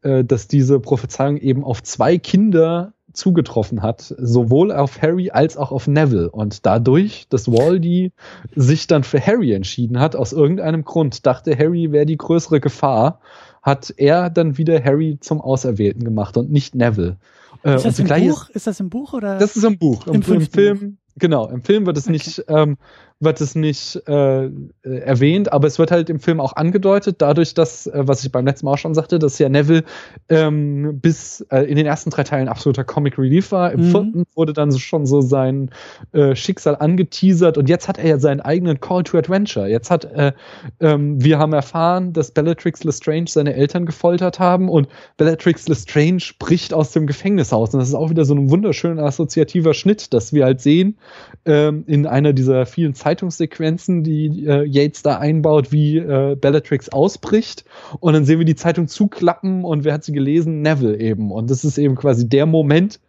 [0.00, 5.72] äh, dass diese Prophezeiung eben auf zwei Kinder zugetroffen hat, sowohl auf Harry als auch
[5.72, 6.30] auf Neville.
[6.30, 8.12] Und dadurch, dass Waldy
[8.54, 13.20] sich dann für Harry entschieden hat, aus irgendeinem Grund, dachte Harry wäre die größere Gefahr,
[13.62, 17.16] hat er dann wieder Harry zum Auserwählten gemacht und nicht Neville.
[17.64, 18.48] Äh, ist, das im Buch?
[18.50, 19.38] ist das im Buch oder?
[19.38, 20.06] Das ist im Buch.
[20.06, 21.48] Im, Im, im Film, genau.
[21.48, 22.12] Im Film wird es okay.
[22.12, 22.76] nicht ähm,
[23.22, 24.50] wird es nicht äh,
[24.82, 28.44] erwähnt, aber es wird halt im Film auch angedeutet, dadurch, dass, äh, was ich beim
[28.44, 29.84] letzten Mal auch schon sagte, dass ja Neville
[30.28, 33.72] ähm, bis äh, in den ersten drei Teilen absoluter Comic Relief war.
[33.72, 33.90] Im mhm.
[33.90, 35.70] vierten wurde dann schon so sein
[36.12, 39.68] äh, Schicksal angeteasert und jetzt hat er ja seinen eigenen Call to Adventure.
[39.68, 40.32] Jetzt hat äh,
[40.80, 46.74] ähm, wir haben erfahren, dass Bellatrix Lestrange seine Eltern gefoltert haben und Bellatrix Lestrange bricht
[46.74, 47.72] aus dem Gefängnis aus.
[47.72, 50.98] Und das ist auch wieder so ein wunderschöner assoziativer Schnitt, dass wir halt sehen
[51.44, 56.88] ähm, in einer dieser vielen Zeiten Zeitungssequenzen, die äh, Yates da einbaut, wie äh, Bellatrix
[56.88, 57.64] ausbricht.
[58.00, 60.62] Und dann sehen wir die Zeitung zuklappen und wer hat sie gelesen?
[60.62, 61.30] Neville eben.
[61.30, 63.00] Und das ist eben quasi der Moment,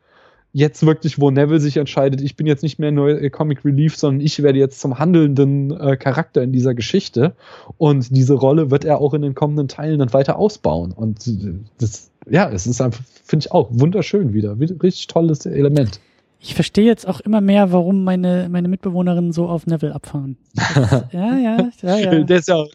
[0.52, 3.96] jetzt wirklich, wo Neville sich entscheidet, ich bin jetzt nicht mehr nur äh, Comic Relief,
[3.98, 7.34] sondern ich werde jetzt zum handelnden äh, Charakter in dieser Geschichte.
[7.78, 10.92] Und diese Rolle wird er auch in den kommenden Teilen dann weiter ausbauen.
[10.92, 14.56] Und äh, das, ja, es ist einfach, finde ich auch wunderschön wieder.
[14.60, 16.00] Richtig tolles Element.
[16.46, 20.36] Ich verstehe jetzt auch immer mehr, warum meine, meine Mitbewohnerinnen so auf Neville abfahren.
[20.54, 22.20] Das, ja, ja, ja, ja.
[22.26, 22.66] Der ist ja,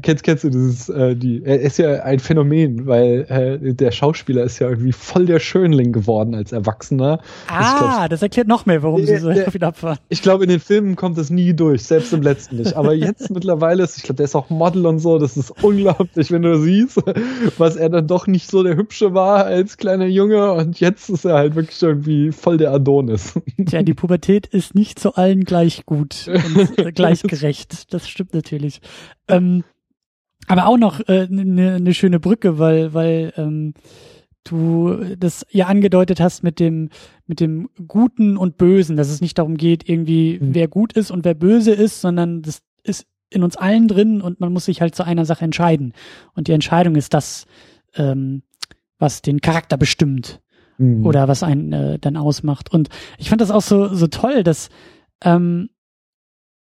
[0.00, 4.44] kennst, kennst du dieses, äh, die, er ist ja ein Phänomen, weil äh, der Schauspieler
[4.44, 7.20] ist ja irgendwie voll der Schönling geworden als Erwachsener.
[7.48, 9.98] Ah, glaub, das erklärt noch mehr, warum der, sie so der, viel abfahren.
[10.08, 12.76] Ich glaube, in den Filmen kommt das nie durch, selbst im letzten nicht.
[12.76, 16.32] Aber jetzt mittlerweile ist, ich glaube, der ist auch Model und so, das ist unglaublich,
[16.32, 17.02] wenn du siehst,
[17.58, 21.26] was er dann doch nicht so der Hübsche war als kleiner Junge und jetzt ist
[21.26, 23.40] er halt wirklich irgendwie voll der Adonis ist.
[23.66, 27.92] Tja, die Pubertät ist nicht zu allen gleich gut und äh, gleich gerecht.
[27.92, 28.80] Das stimmt natürlich.
[29.28, 29.64] Ähm,
[30.46, 33.74] aber auch noch eine äh, ne, ne schöne Brücke, weil, weil ähm,
[34.44, 36.88] du das ja angedeutet hast mit dem
[37.26, 40.54] mit dem Guten und Bösen, dass es nicht darum geht, irgendwie mhm.
[40.54, 44.40] wer gut ist und wer böse ist, sondern das ist in uns allen drin und
[44.40, 45.92] man muss sich halt zu einer Sache entscheiden.
[46.34, 47.46] Und die Entscheidung ist das,
[47.94, 48.42] ähm,
[48.98, 50.40] was den Charakter bestimmt
[50.78, 51.04] mhm.
[51.04, 52.72] oder was einen äh, dann ausmacht.
[52.72, 54.70] Und ich fand das auch so, so toll, dass
[55.22, 55.68] ähm,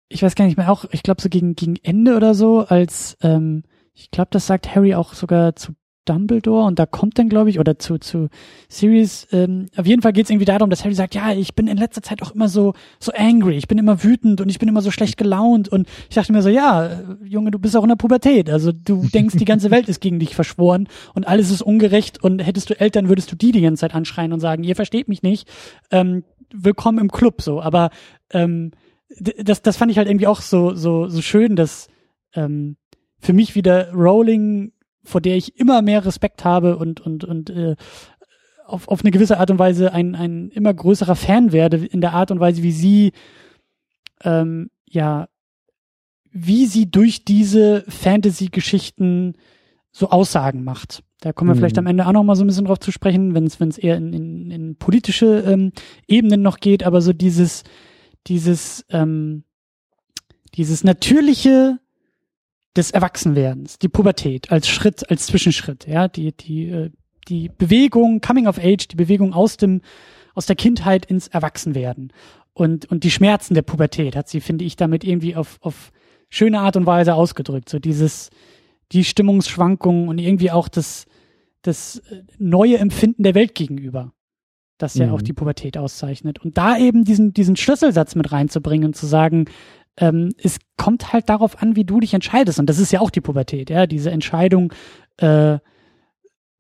[0.09, 3.17] ich weiß gar nicht mehr, auch, ich glaube so gegen, gegen Ende oder so, als
[3.23, 3.63] ähm,
[3.95, 5.73] ich glaube, das sagt Harry auch sogar zu
[6.05, 8.29] Dumbledore und da kommt dann, glaube ich, oder zu, zu
[8.69, 11.69] Sirius, ähm, auf jeden Fall geht es irgendwie darum, dass Harry sagt, ja, ich bin
[11.69, 14.69] in letzter Zeit auch immer so, so angry, ich bin immer wütend und ich bin
[14.69, 17.89] immer so schlecht gelaunt und ich dachte mir so, ja, Junge, du bist auch in
[17.89, 21.63] der Pubertät, also du denkst, die ganze Welt ist gegen dich verschworen und alles ist
[21.63, 24.77] ungerecht und hättest du Eltern, würdest du die die ganze Zeit anschreien und sagen, ihr
[24.77, 25.49] versteht mich nicht,
[25.91, 27.91] ähm, willkommen im Club, so, aber
[28.31, 28.73] ähm,
[29.19, 31.89] das, das fand ich halt irgendwie auch so, so, so schön, dass
[32.35, 32.77] ähm,
[33.19, 34.72] für mich wieder Rowling
[35.05, 37.77] vor der ich immer mehr Respekt habe und und und äh,
[38.65, 42.15] auf, auf eine gewisse Art und Weise ein, ein immer größerer Fan werde in der
[42.15, 43.13] Art und Weise, wie sie
[44.25, 45.29] ähm, ja
[46.31, 49.35] wie sie durch diese Fantasy-Geschichten
[49.91, 51.03] so Aussagen macht.
[51.21, 51.59] Da kommen wir mhm.
[51.59, 53.69] vielleicht am Ende auch noch mal so ein bisschen drauf zu sprechen, wenn es wenn
[53.69, 55.73] es eher in, in, in politische ähm,
[56.09, 57.65] Ebenen noch geht, aber so dieses
[58.27, 59.45] dieses ähm,
[60.55, 61.79] dieses natürliche
[62.77, 66.91] des Erwachsenwerdens, die Pubertät als Schritt, als Zwischenschritt, ja, die, die, äh,
[67.29, 69.83] die Bewegung, Coming of Age, die Bewegung aus dem,
[70.35, 72.13] aus der Kindheit ins Erwachsenwerden.
[72.55, 75.93] Und, und die Schmerzen der Pubertät hat sie, finde ich, damit irgendwie auf, auf
[76.29, 77.69] schöne Art und Weise ausgedrückt.
[77.69, 78.31] So dieses,
[78.93, 81.07] die Stimmungsschwankungen und irgendwie auch das,
[81.63, 84.13] das äh, neue Empfinden der Welt gegenüber,
[84.79, 85.13] das ja mhm.
[85.13, 86.41] auch die Pubertät auszeichnet.
[86.41, 89.47] Und da eben diesen, diesen Schlüsselsatz mit reinzubringen und zu sagen,
[90.03, 92.59] ähm, es kommt halt darauf an, wie du dich entscheidest.
[92.59, 94.73] Und das ist ja auch die Pubertät, ja, diese Entscheidung,
[95.19, 95.59] äh,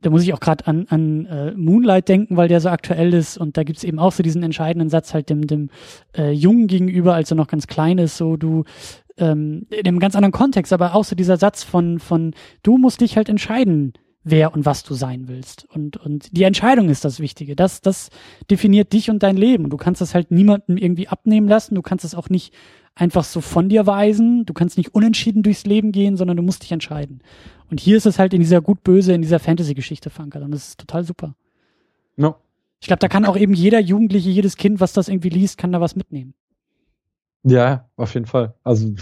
[0.00, 3.36] da muss ich auch gerade an, an äh, Moonlight denken, weil der so aktuell ist.
[3.38, 5.70] Und da gibt's eben auch so diesen entscheidenden Satz halt dem, dem
[6.16, 8.64] äh, Jungen gegenüber, als er noch ganz klein ist, so du
[9.18, 13.00] ähm, in einem ganz anderen Kontext, aber auch so dieser Satz von, von du musst
[13.00, 13.92] dich halt entscheiden,
[14.24, 15.66] wer und was du sein willst.
[15.72, 17.56] Und, und die Entscheidung ist das Wichtige.
[17.56, 18.10] Das, das
[18.50, 19.64] definiert dich und dein Leben.
[19.64, 21.74] Und du kannst das halt niemandem irgendwie abnehmen lassen.
[21.74, 22.52] Du kannst es auch nicht
[22.94, 24.44] einfach so von dir weisen.
[24.46, 27.20] Du kannst nicht unentschieden durchs Leben gehen, sondern du musst dich entscheiden.
[27.70, 30.42] Und hier ist es halt in dieser gut-böse, in dieser Fantasy-Geschichte verankert.
[30.42, 31.34] Und das ist total super.
[32.16, 32.36] No.
[32.80, 35.72] Ich glaube, da kann auch eben jeder Jugendliche, jedes Kind, was das irgendwie liest, kann
[35.72, 36.34] da was mitnehmen.
[37.44, 38.54] Ja, auf jeden Fall.
[38.62, 38.92] Also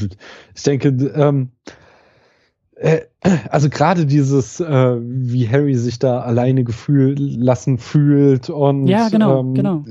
[0.54, 1.50] ich denke, ähm,
[2.74, 3.00] äh,
[3.50, 9.40] also gerade dieses, äh, wie Harry sich da alleine gefühlt lassen fühlt und ja, genau,
[9.40, 9.84] ähm, genau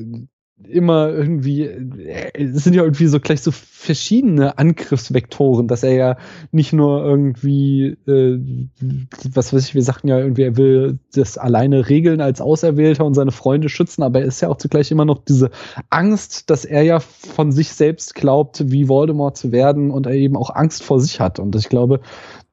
[0.68, 1.64] immer irgendwie,
[2.34, 6.18] es sind ja irgendwie so gleich so verschiedene Angriffsvektoren, dass er ja
[6.52, 8.40] nicht nur irgendwie, äh,
[9.34, 13.14] was weiß ich, wir sagten ja irgendwie, er will das alleine regeln als Auserwählter und
[13.14, 15.50] seine Freunde schützen, aber er ist ja auch zugleich immer noch diese
[15.90, 20.36] Angst, dass er ja von sich selbst glaubt, wie Voldemort zu werden und er eben
[20.36, 21.40] auch Angst vor sich hat.
[21.40, 22.02] Und ich glaube,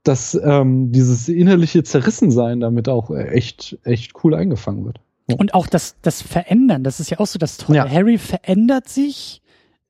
[0.05, 5.01] dass ähm, dieses innerliche Zerrissensein damit auch echt, echt cool eingefangen wird.
[5.35, 7.79] Und auch das, das Verändern, das ist ja auch so das Tolle.
[7.79, 7.91] Ja.
[7.91, 9.43] Harry verändert sich,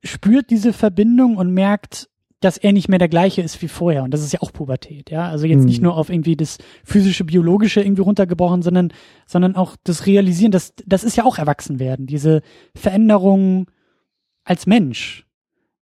[0.02, 2.08] spürt diese Verbindung und merkt,
[2.40, 4.02] dass er nicht mehr der gleiche ist wie vorher.
[4.02, 5.28] Und das ist ja auch Pubertät, ja.
[5.28, 5.66] Also jetzt mhm.
[5.66, 8.92] nicht nur auf irgendwie das physische, biologische irgendwie runtergebrochen, sondern,
[9.26, 12.06] sondern auch das Realisieren, das, das ist ja auch Erwachsenwerden.
[12.06, 12.42] Diese
[12.74, 13.70] Veränderung
[14.44, 15.26] als Mensch.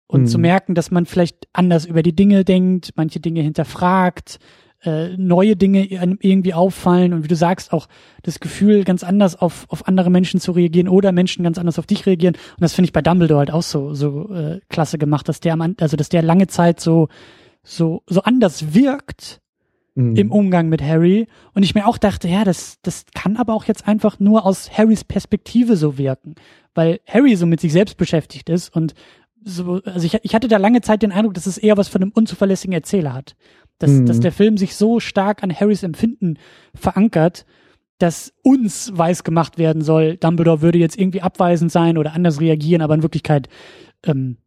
[0.08, 0.28] Und mhm.
[0.28, 4.40] zu merken, dass man vielleicht anders über die Dinge denkt, manche Dinge hinterfragt,
[4.84, 7.88] äh, neue Dinge irgendwie auffallen und wie du sagst, auch
[8.24, 11.86] das Gefühl, ganz anders auf, auf andere Menschen zu reagieren oder Menschen ganz anders auf
[11.86, 12.36] dich reagieren.
[12.36, 15.54] Und das finde ich bei Dumbledore halt auch so, so äh, klasse gemacht, dass der
[15.54, 17.10] am, also dass der lange Zeit so,
[17.64, 19.42] so, so anders wirkt
[19.96, 20.16] mhm.
[20.16, 21.28] im Umgang mit Harry.
[21.54, 24.72] Und ich mir auch dachte, ja, das, das kann aber auch jetzt einfach nur aus
[24.72, 26.36] Harrys Perspektive so wirken.
[26.74, 28.94] Weil Harry so mit sich selbst beschäftigt ist und
[29.42, 32.02] so, also ich, ich hatte da lange Zeit den Eindruck, dass es eher was von
[32.02, 33.36] einem unzuverlässigen Erzähler hat
[33.80, 34.06] dass, mhm.
[34.06, 36.38] dass der Film sich so stark an Harrys Empfinden
[36.76, 37.46] verankert,
[37.98, 42.82] dass uns weiß gemacht werden soll, Dumbledore würde jetzt irgendwie abweisend sein oder anders reagieren,
[42.82, 43.50] aber in Wirklichkeit
[44.06, 44.38] ähm,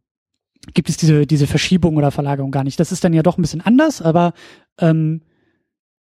[0.73, 2.79] gibt es diese, diese Verschiebung oder Verlagerung gar nicht.
[2.79, 4.33] Das ist dann ja doch ein bisschen anders, aber
[4.79, 5.21] ähm,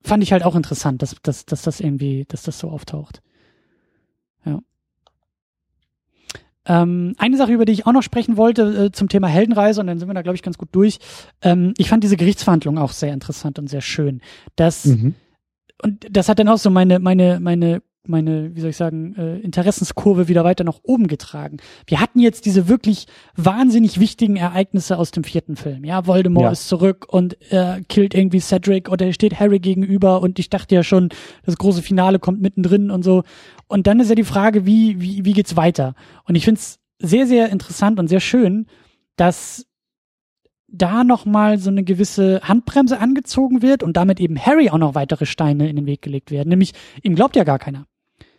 [0.03, 3.23] fand ich halt auch interessant, dass, dass, dass das irgendwie, dass das so auftaucht.
[4.45, 4.61] Ja.
[6.67, 9.89] Ähm, eine Sache, über die ich auch noch sprechen wollte, äh, zum Thema Heldenreise, und
[9.89, 10.99] dann sind wir da, glaube ich, ganz gut durch.
[11.43, 14.21] Ähm, ich fand diese Gerichtsverhandlung auch sehr interessant und sehr schön.
[14.57, 15.15] Das, mhm.
[15.83, 19.39] und das hat dann auch so meine, meine, meine meine, wie soll ich sagen, äh,
[19.39, 21.59] Interessenskurve wieder weiter nach oben getragen.
[21.87, 25.85] Wir hatten jetzt diese wirklich wahnsinnig wichtigen Ereignisse aus dem vierten Film.
[25.85, 26.53] Ja, Voldemort ja.
[26.53, 30.75] ist zurück und er killt irgendwie Cedric oder er steht Harry gegenüber und ich dachte
[30.75, 31.11] ja schon,
[31.45, 33.23] das große Finale kommt mittendrin und so.
[33.69, 35.95] Und dann ist ja die Frage, wie, wie, wie geht's weiter?
[36.25, 38.67] Und ich finde es sehr, sehr interessant und sehr schön,
[39.17, 39.67] dass
[40.73, 45.27] da nochmal so eine gewisse Handbremse angezogen wird und damit eben Harry auch noch weitere
[45.27, 46.49] Steine in den Weg gelegt werden.
[46.49, 46.73] Nämlich,
[47.03, 47.87] ihm glaubt ja gar keiner.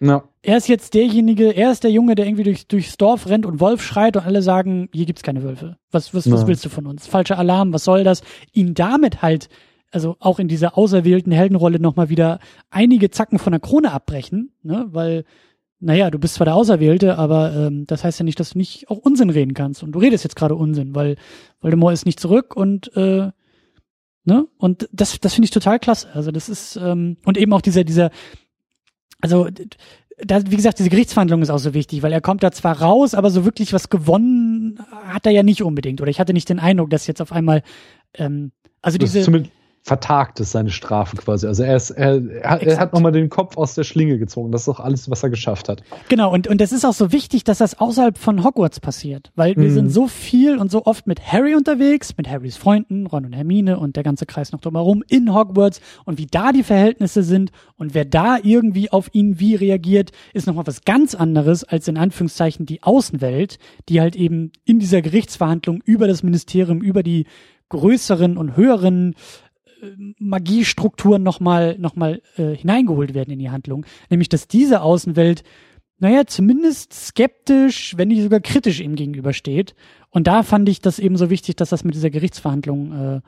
[0.03, 0.23] Ja.
[0.41, 3.61] Er ist jetzt derjenige, er ist der Junge, der irgendwie durch, durchs Dorf rennt und
[3.61, 5.77] Wolf schreit und alle sagen, hier gibt's keine Wölfe.
[5.91, 7.07] Was, was, was willst du von uns?
[7.07, 8.21] Falscher Alarm, was soll das?
[8.51, 9.47] Ihn damit halt,
[9.91, 12.39] also auch in dieser auserwählten Heldenrolle nochmal wieder
[12.69, 14.87] einige Zacken von der Krone abbrechen, ne?
[14.91, 15.23] Weil,
[15.79, 18.89] naja, du bist zwar der Auserwählte, aber ähm, das heißt ja nicht, dass du nicht
[18.89, 19.83] auch Unsinn reden kannst.
[19.83, 21.15] Und du redest jetzt gerade Unsinn, weil
[21.61, 23.31] Voldemort ist nicht zurück und äh,
[24.25, 24.47] ne?
[24.57, 26.09] Und das, das finde ich total klasse.
[26.13, 28.11] Also das ist, ähm, und eben auch dieser, dieser,
[29.23, 29.47] also
[30.17, 33.13] da, wie gesagt, diese Gerichtsverhandlung ist auch so wichtig, weil er kommt da zwar raus,
[33.15, 36.01] aber so wirklich was gewonnen hat er ja nicht unbedingt.
[36.01, 37.63] Oder ich hatte nicht den Eindruck, dass jetzt auf einmal,
[38.15, 38.51] ähm,
[38.81, 39.23] also diese
[39.85, 41.45] vertagt ist seine Strafe quasi.
[41.45, 44.49] Also er ist, er, er, er hat nochmal den Kopf aus der Schlinge gezogen.
[44.53, 45.83] Das ist auch alles, was er geschafft hat.
[46.07, 49.33] Genau, und, und das ist auch so wichtig, dass das außerhalb von Hogwarts passiert.
[49.35, 49.73] Weil wir mhm.
[49.73, 53.77] sind so viel und so oft mit Harry unterwegs, mit Harrys Freunden, Ron und Hermine
[53.77, 57.93] und der ganze Kreis noch drumherum in Hogwarts und wie da die Verhältnisse sind und
[57.93, 62.65] wer da irgendwie auf ihn wie reagiert, ist nochmal was ganz anderes als in Anführungszeichen
[62.65, 63.59] die Außenwelt,
[63.89, 67.25] die halt eben in dieser Gerichtsverhandlung über das Ministerium, über die
[67.73, 69.15] größeren und höheren
[70.19, 73.85] Magiestrukturen nochmal noch mal, äh, hineingeholt werden in die Handlung.
[74.09, 75.43] Nämlich, dass diese Außenwelt,
[75.99, 79.75] naja, zumindest skeptisch, wenn nicht sogar kritisch ihm gegenübersteht.
[80.09, 83.21] Und da fand ich das eben so wichtig, dass das mit dieser Gerichtsverhandlung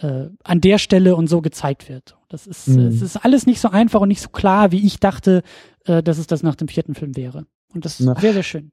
[0.00, 2.16] äh, äh, an der Stelle und so gezeigt wird.
[2.28, 2.86] Das ist, mhm.
[2.86, 5.42] es ist alles nicht so einfach und nicht so klar, wie ich dachte,
[5.86, 7.46] äh, dass es das nach dem vierten Film wäre.
[7.74, 8.18] Und das ist Na.
[8.20, 8.72] sehr, sehr schön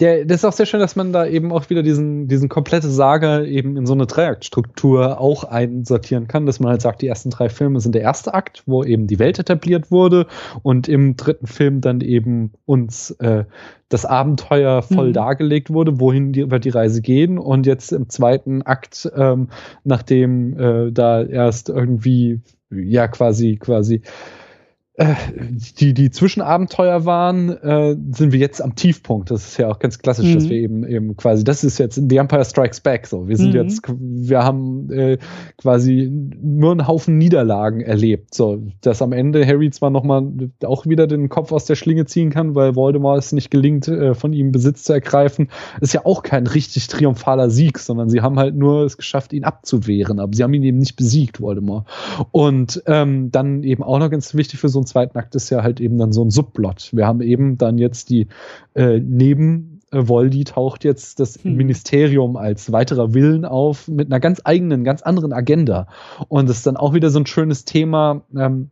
[0.00, 2.88] der, das ist auch sehr schön, dass man da eben auch wieder diesen, diesen komplette
[2.88, 7.30] Saga eben in so eine Dreieaktstruktur auch einsortieren kann, dass man halt sagt, die ersten
[7.30, 10.26] drei Filme sind der erste Akt, wo eben die Welt etabliert wurde
[10.62, 13.44] und im dritten Film dann eben uns äh,
[13.90, 15.14] das Abenteuer voll mhm.
[15.14, 19.48] dargelegt wurde, wohin die, wird die Reise gehen und jetzt im zweiten Akt, ähm,
[19.84, 22.40] nachdem äh, da erst irgendwie
[22.70, 24.02] ja quasi quasi
[25.78, 29.30] die, die Zwischenabenteuer waren, äh, sind wir jetzt am Tiefpunkt.
[29.30, 30.34] Das ist ja auch ganz klassisch, mhm.
[30.34, 33.26] dass wir eben eben quasi, das ist jetzt The Empire Strikes Back so.
[33.26, 33.56] Wir sind mhm.
[33.56, 35.16] jetzt, wir haben äh,
[35.56, 36.10] quasi
[36.42, 38.34] nur einen Haufen Niederlagen erlebt.
[38.34, 40.28] So, dass am Ende Harry zwar nochmal
[40.64, 44.14] auch wieder den Kopf aus der Schlinge ziehen kann, weil Voldemort es nicht gelingt, äh,
[44.14, 45.48] von ihm Besitz zu ergreifen,
[45.80, 49.44] ist ja auch kein richtig triumphaler Sieg, sondern sie haben halt nur es geschafft, ihn
[49.44, 50.20] abzuwehren.
[50.20, 51.86] Aber sie haben ihn eben nicht besiegt, Voldemort.
[52.32, 55.62] Und ähm, dann eben auch noch ganz wichtig für so ein zweiten Akt ist ja
[55.62, 56.90] halt eben dann so ein Subplot.
[56.92, 58.28] Wir haben eben dann jetzt die
[58.74, 61.56] äh, neben äh, Voldy taucht jetzt das hm.
[61.56, 65.88] Ministerium als weiterer Willen auf mit einer ganz eigenen, ganz anderen Agenda.
[66.28, 68.22] Und das ist dann auch wieder so ein schönes Thema.
[68.36, 68.70] Ähm,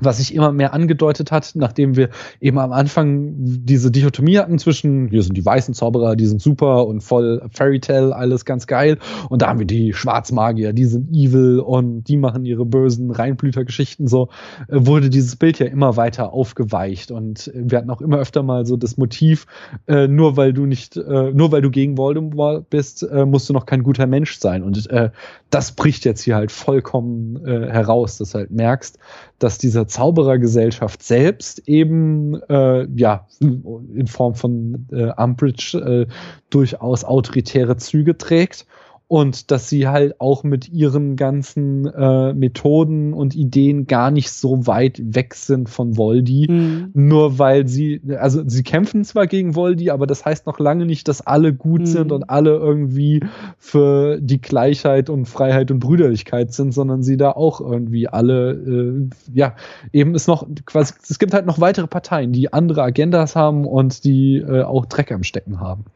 [0.00, 5.08] was sich immer mehr angedeutet hat, nachdem wir eben am Anfang diese Dichotomie hatten zwischen,
[5.08, 8.98] hier sind die weißen Zauberer, die sind super und voll Fairy Tale, alles ganz geil.
[9.28, 14.06] Und da haben wir die Schwarzmagier, die sind evil und die machen ihre bösen Reinblütergeschichten
[14.06, 14.28] so,
[14.68, 17.10] äh, wurde dieses Bild ja immer weiter aufgeweicht.
[17.10, 19.46] Und wir hatten auch immer öfter mal so das Motiv,
[19.86, 23.52] äh, nur weil du nicht, äh, nur weil du gegen Voldemort bist, äh, musst du
[23.52, 24.62] noch kein guter Mensch sein.
[24.62, 25.10] Und äh,
[25.50, 28.98] das bricht jetzt hier halt vollkommen äh, heraus, dass du halt merkst,
[29.38, 36.12] dass dieser Zauberergesellschaft selbst eben äh, ja in Form von äh, Umbridge äh,
[36.48, 38.66] durchaus autoritäre Züge trägt
[39.10, 44.68] und dass sie halt auch mit ihren ganzen äh, Methoden und Ideen gar nicht so
[44.68, 46.90] weit weg sind von Voldy, mhm.
[46.94, 51.08] nur weil sie, also sie kämpfen zwar gegen Voldy, aber das heißt noch lange nicht,
[51.08, 51.86] dass alle gut mhm.
[51.86, 53.18] sind und alle irgendwie
[53.58, 59.08] für die Gleichheit und Freiheit und Brüderlichkeit sind, sondern sie da auch irgendwie alle, äh,
[59.34, 59.56] ja,
[59.92, 64.04] eben ist noch quasi, es gibt halt noch weitere Parteien, die andere Agendas haben und
[64.04, 65.86] die äh, auch Dreck am Stecken haben.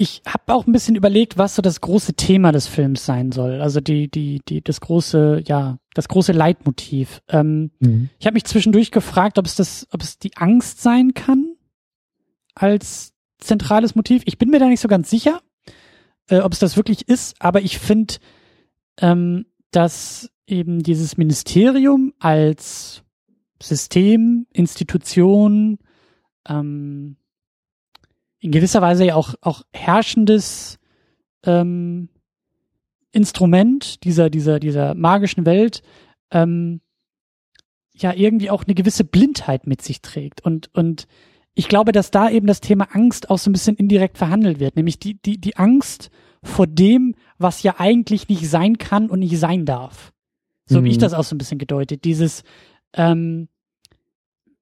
[0.00, 3.60] Ich habe auch ein bisschen überlegt, was so das große Thema des Films sein soll.
[3.60, 7.20] Also die, die, die, das große, ja, das große Leitmotiv.
[7.28, 8.08] Ähm, mhm.
[8.18, 11.54] Ich habe mich zwischendurch gefragt, ob es das, ob es die Angst sein kann
[12.54, 14.22] als zentrales Motiv.
[14.26, 15.40] Ich bin mir da nicht so ganz sicher,
[16.28, 18.14] äh, ob es das wirklich ist, aber ich finde,
[19.00, 23.02] ähm, dass eben dieses Ministerium als
[23.60, 25.78] System, Institution,
[26.48, 27.16] ähm,
[28.40, 30.78] in gewisser Weise ja auch, auch herrschendes
[31.44, 32.08] ähm,
[33.10, 35.82] Instrument dieser, dieser, dieser magischen Welt
[36.30, 36.80] ähm,
[37.94, 40.44] ja irgendwie auch eine gewisse Blindheit mit sich trägt.
[40.44, 41.06] Und, und
[41.54, 44.76] ich glaube, dass da eben das Thema Angst auch so ein bisschen indirekt verhandelt wird,
[44.76, 46.10] nämlich die, die, die Angst
[46.42, 50.12] vor dem, was ja eigentlich nicht sein kann und nicht sein darf.
[50.66, 50.78] So mhm.
[50.78, 52.04] habe ich das auch so ein bisschen gedeutet.
[52.04, 52.44] Dieses,
[52.92, 53.48] ähm,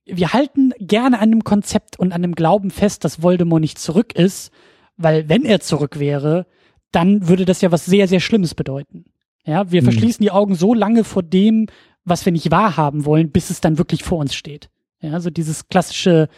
[0.07, 4.15] wir halten gerne an einem Konzept und an einem Glauben fest, dass Voldemort nicht zurück
[4.15, 4.53] ist,
[4.97, 6.47] weil wenn er zurück wäre,
[6.93, 9.05] dann würde das ja was sehr, sehr Schlimmes bedeuten.
[9.45, 9.87] Ja, wir mhm.
[9.87, 11.67] verschließen die Augen so lange vor dem,
[12.05, 14.71] was wir nicht wahrhaben wollen, bis es dann wirklich vor uns steht.
[15.01, 16.29] Ja, so also dieses klassische,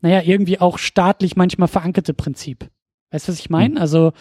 [0.00, 2.68] naja, irgendwie auch staatlich manchmal verankerte Prinzip.
[3.10, 3.76] Weißt du, was ich meine?
[3.76, 3.80] Mhm.
[3.80, 4.12] Also.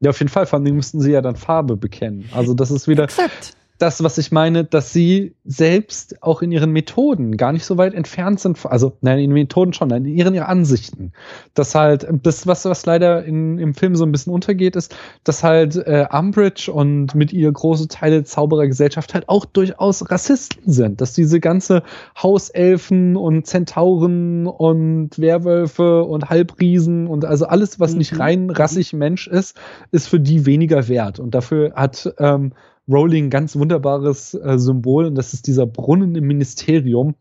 [0.00, 0.46] Ja, auf jeden Fall.
[0.46, 2.28] Vor allem müssten sie ja dann Farbe bekennen.
[2.32, 3.04] Also das ist wieder.
[3.04, 7.78] Exakt das, was ich meine, dass sie selbst auch in ihren Methoden gar nicht so
[7.78, 8.64] weit entfernt sind.
[8.64, 11.12] Also, nein, in den Methoden schon, nein, in ihren, ihren Ansichten.
[11.54, 14.94] Dass halt, das, was, was leider in, im Film so ein bisschen untergeht, ist,
[15.24, 20.70] dass halt äh, Umbridge und mit ihr große Teile der Zauberergesellschaft halt auch durchaus Rassisten
[20.70, 21.00] sind.
[21.00, 21.82] Dass diese ganze
[22.22, 27.98] Hauselfen und Zentauren und Werwölfe und Halbriesen und also alles, was mhm.
[27.98, 29.56] nicht rein rassig Mensch ist,
[29.90, 31.18] ist für die weniger wert.
[31.18, 32.52] Und dafür hat ähm,
[32.90, 37.14] Rowling ganz wunderbares äh, Symbol und das ist dieser Brunnen im Ministerium,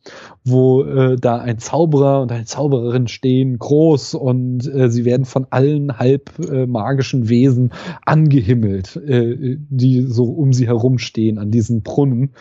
[0.44, 5.46] wo äh, da ein Zauberer und eine Zaubererin stehen, groß und äh, sie werden von
[5.52, 7.72] allen halb äh, magischen Wesen
[8.06, 12.32] angehimmelt, äh, die so um sie herum stehen an diesen Brunnen.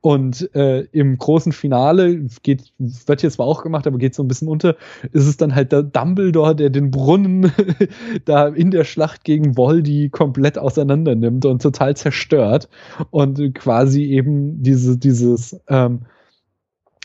[0.00, 4.28] Und äh, im großen Finale geht, wird jetzt zwar auch gemacht, aber geht so ein
[4.28, 4.76] bisschen unter,
[5.12, 7.52] ist es dann halt der Dumbledore, der den Brunnen
[8.24, 12.68] da in der Schlacht gegen Voldy komplett auseinander nimmt und total zerstört
[13.10, 16.02] und quasi eben diese, dieses ähm,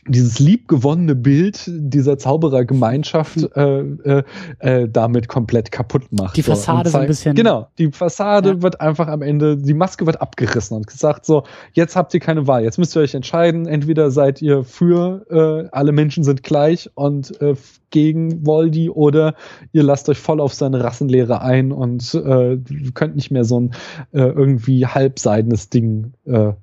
[0.07, 3.99] dieses liebgewonnene Bild dieser Zauberergemeinschaft hm.
[4.05, 4.23] äh, äh,
[4.59, 6.37] äh, damit komplett kaputt macht.
[6.37, 7.35] Die Fassade so, so ein bisschen.
[7.35, 8.61] Genau, die Fassade ja.
[8.61, 11.43] wird einfach am Ende, die Maske wird abgerissen und gesagt so,
[11.73, 15.69] jetzt habt ihr keine Wahl, jetzt müsst ihr euch entscheiden, entweder seid ihr für äh,
[15.71, 17.55] alle Menschen sind gleich und äh,
[17.89, 19.35] gegen Voldy oder
[19.71, 22.57] ihr lasst euch voll auf seine Rassenlehre ein und äh,
[22.93, 23.71] könnt nicht mehr so ein
[24.11, 26.53] äh, irgendwie halbseidenes Ding äh,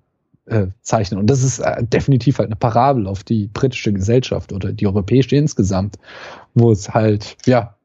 [0.46, 1.20] äh, zeichnen.
[1.20, 5.36] Und das ist äh, definitiv halt eine Parabel auf die britische Gesellschaft oder die europäische
[5.36, 5.96] insgesamt,
[6.54, 7.76] wo es halt, ja,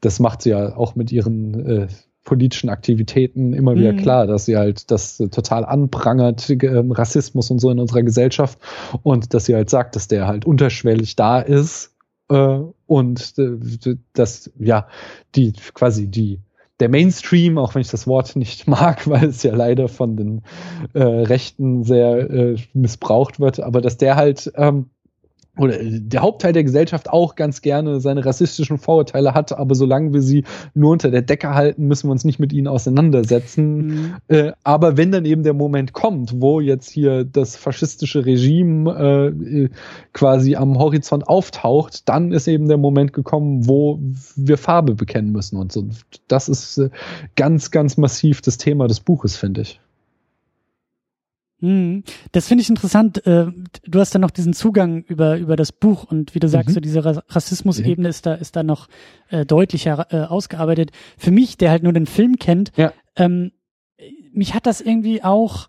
[0.00, 1.88] das macht sie ja auch mit ihren äh,
[2.24, 3.98] politischen Aktivitäten immer wieder mhm.
[3.98, 8.58] klar, dass sie halt das total anprangert, äh, Rassismus und so in unserer Gesellschaft
[9.02, 11.94] und dass sie halt sagt, dass der halt unterschwellig da ist
[12.30, 14.88] äh, und äh, dass ja
[15.34, 16.40] die quasi die
[16.80, 20.42] der Mainstream, auch wenn ich das Wort nicht mag, weil es ja leider von den
[20.92, 24.90] äh, Rechten sehr äh, missbraucht wird, aber dass der halt ähm,
[25.56, 30.22] oder der Hauptteil der Gesellschaft auch ganz gerne seine rassistischen Vorurteile hat, aber solange wir
[30.22, 30.44] sie
[30.74, 33.76] nur unter der Decke halten, müssen wir uns nicht mit ihnen auseinandersetzen.
[33.86, 34.14] Mhm.
[34.28, 39.68] Äh, aber wenn dann eben der Moment kommt, wo jetzt hier das faschistische Regime äh,
[40.12, 44.00] quasi am Horizont auftaucht, dann ist eben der Moment gekommen, wo
[44.34, 45.86] wir Farbe bekennen müssen und so.
[46.26, 46.90] Das ist äh,
[47.36, 49.80] ganz, ganz massiv das Thema des Buches, finde ich.
[51.64, 52.04] Mhm.
[52.32, 53.26] Das finde ich interessant.
[53.26, 53.46] Äh,
[53.86, 56.74] du hast dann noch diesen Zugang über, über das Buch und wie du sagst, mhm.
[56.74, 58.88] so diese Rassismusebene ist da, ist da noch
[59.30, 60.90] äh, deutlicher äh, ausgearbeitet.
[61.16, 62.92] Für mich, der halt nur den Film kennt, ja.
[63.16, 63.52] ähm,
[64.32, 65.68] mich hat das irgendwie auch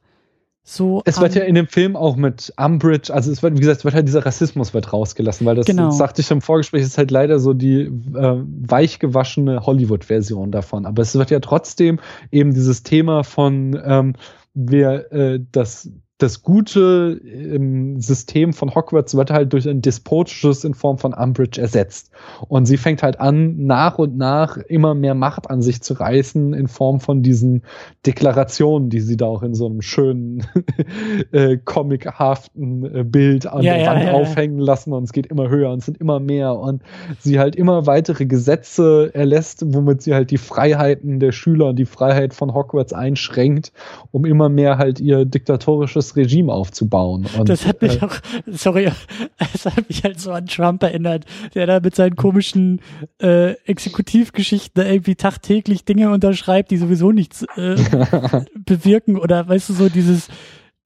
[0.67, 1.03] so.
[1.05, 3.85] Es wird ja in dem Film auch mit Umbridge, also es wird, wie gesagt, es
[3.85, 5.85] wird halt dieser Rassismus wird rausgelassen, weil das, genau.
[5.85, 10.87] das sagte ich im Vorgespräch, ist halt leider so die äh, weichgewaschene Hollywood-Version davon.
[10.87, 11.99] Aber es wird ja trotzdem
[12.31, 14.15] eben dieses Thema von ähm,
[14.55, 20.73] wer äh, das das gute ähm, System von Hogwarts wird halt durch ein despotisches in
[20.73, 22.09] Form von Umbridge ersetzt.
[22.47, 26.53] Und sie fängt halt an, nach und nach immer mehr Macht an sich zu reißen
[26.53, 27.63] in Form von diesen
[28.05, 30.47] Deklarationen, die sie da auch in so einem schönen
[31.33, 34.93] äh, comichaften äh, Bild an ja, der ja, Wand ja, aufhängen lassen.
[34.93, 36.55] Und es geht immer höher und es sind immer mehr.
[36.55, 36.81] Und
[37.19, 41.85] sie halt immer weitere Gesetze erlässt, womit sie halt die Freiheiten der Schüler und die
[41.85, 43.73] Freiheit von Hogwarts einschränkt,
[44.11, 47.25] um immer mehr halt ihr diktatorisches autokratisches Regime aufzubauen.
[47.37, 48.15] Und, das hat mich äh, auch,
[48.47, 48.91] sorry,
[49.37, 52.81] das hat mich halt so an Trump erinnert, der da mit seinen komischen
[53.21, 57.75] äh, Exekutivgeschichten irgendwie tagtäglich Dinge unterschreibt, die sowieso nichts äh,
[58.55, 60.29] bewirken oder weißt du so dieses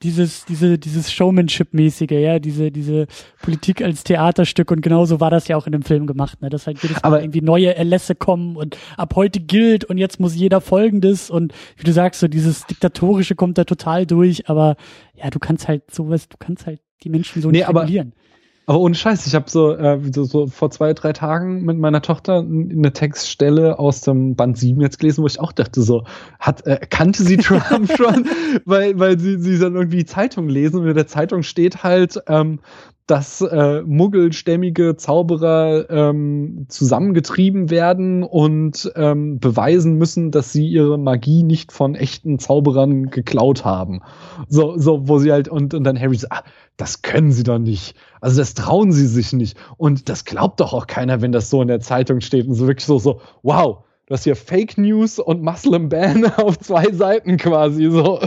[0.04, 3.08] dieses, diese, dieses Showmanship-mäßige, ja, diese, diese
[3.42, 6.68] Politik als Theaterstück und genauso war das ja auch in dem Film gemacht, ne, dass
[6.68, 10.62] halt jedes Mal irgendwie neue Erlässe kommen und ab heute gilt und jetzt muss jeder
[10.62, 14.78] folgendes und wie du sagst, so dieses Diktatorische kommt da total durch, aber
[15.16, 18.14] ja, du kannst halt sowas, du kannst halt die Menschen so nee, nicht regulieren.
[18.70, 22.04] Aber ohne Scheiß, ich habe so, äh, so, so vor zwei, drei Tagen mit meiner
[22.04, 26.04] Tochter eine Textstelle aus dem Band 7 jetzt gelesen, wo ich auch dachte, so,
[26.40, 28.30] hat, äh, kannte sie Trump schon,
[28.66, 32.60] weil, weil sie, sie dann irgendwie Zeitung lesen und in der Zeitung steht halt, ähm,
[33.08, 41.41] dass äh, muggelstämmige Zauberer ähm, zusammengetrieben werden und ähm, beweisen müssen, dass sie ihre Magie
[41.41, 44.02] nicht von echten Zauberern geklaut haben.
[44.48, 46.44] So, so, wo sie halt, und, und dann Harry so, ah,
[46.80, 47.96] das können sie doch nicht.
[48.22, 49.58] Also das trauen sie sich nicht.
[49.78, 52.48] Und das glaubt doch auch keiner, wenn das so in der Zeitung steht.
[52.48, 56.58] Und so wirklich so, so, wow, du hast hier Fake News und Muslim Ban auf
[56.60, 58.22] zwei Seiten quasi so.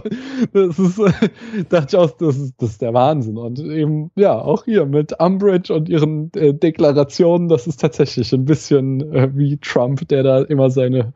[0.53, 0.99] Das ist,
[1.71, 3.39] dachte ich auch, das ist, das ist der Wahnsinn.
[3.39, 8.45] Und eben, ja, auch hier mit Umbridge und ihren äh, Deklarationen, das ist tatsächlich ein
[8.45, 11.15] bisschen äh, wie Trump, der da immer seine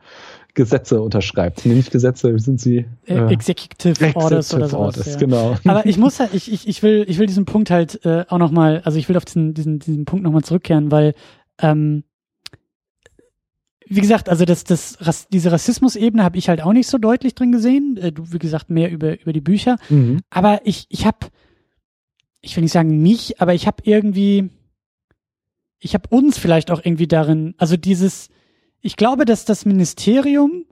[0.57, 1.65] Gesetze unterschreibt.
[1.65, 2.87] Nee, nicht Gesetze, wie sind sie?
[3.07, 4.97] Äh, Executive Orders oder sowas.
[4.97, 5.19] Orders, ja.
[5.19, 5.57] genau.
[5.65, 8.39] Aber ich muss halt, ich, ich, ich will, ich will diesen Punkt halt äh, auch
[8.39, 11.15] nochmal, also ich will auf diesen, diesen, diesen Punkt nochmal zurückkehren, weil
[11.61, 12.05] ähm,
[13.87, 17.53] wie gesagt, also das, das, diese Rassismusebene habe ich halt auch nicht so deutlich drin
[17.53, 17.99] gesehen.
[17.99, 19.77] Äh, du, wie gesagt, mehr über, über die Bücher.
[19.91, 20.23] Mhm.
[20.31, 21.19] Aber ich, ich habe,
[22.41, 24.49] ich will nicht sagen mich, aber ich habe irgendwie,
[25.78, 28.31] ich habe uns vielleicht auch irgendwie darin, also dieses,
[28.81, 30.65] ich glaube, dass das Ministerium,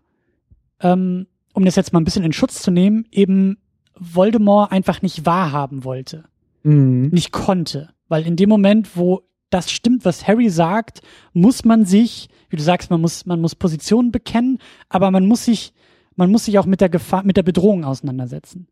[0.80, 3.58] ähm, um das jetzt mal ein bisschen in Schutz zu nehmen, eben
[3.98, 6.24] Voldemort einfach nicht wahrhaben wollte.
[6.62, 7.08] Mhm.
[7.08, 7.90] Nicht konnte.
[8.08, 11.00] Weil in dem Moment, wo das stimmt, was Harry sagt,
[11.32, 14.58] muss man sich, wie du sagst, man muss, man muss Positionen bekennen,
[14.88, 15.72] aber man muss sich,
[16.16, 18.66] man muss sich auch mit der Gefahr, mit der Bedrohung auseinandersetzen.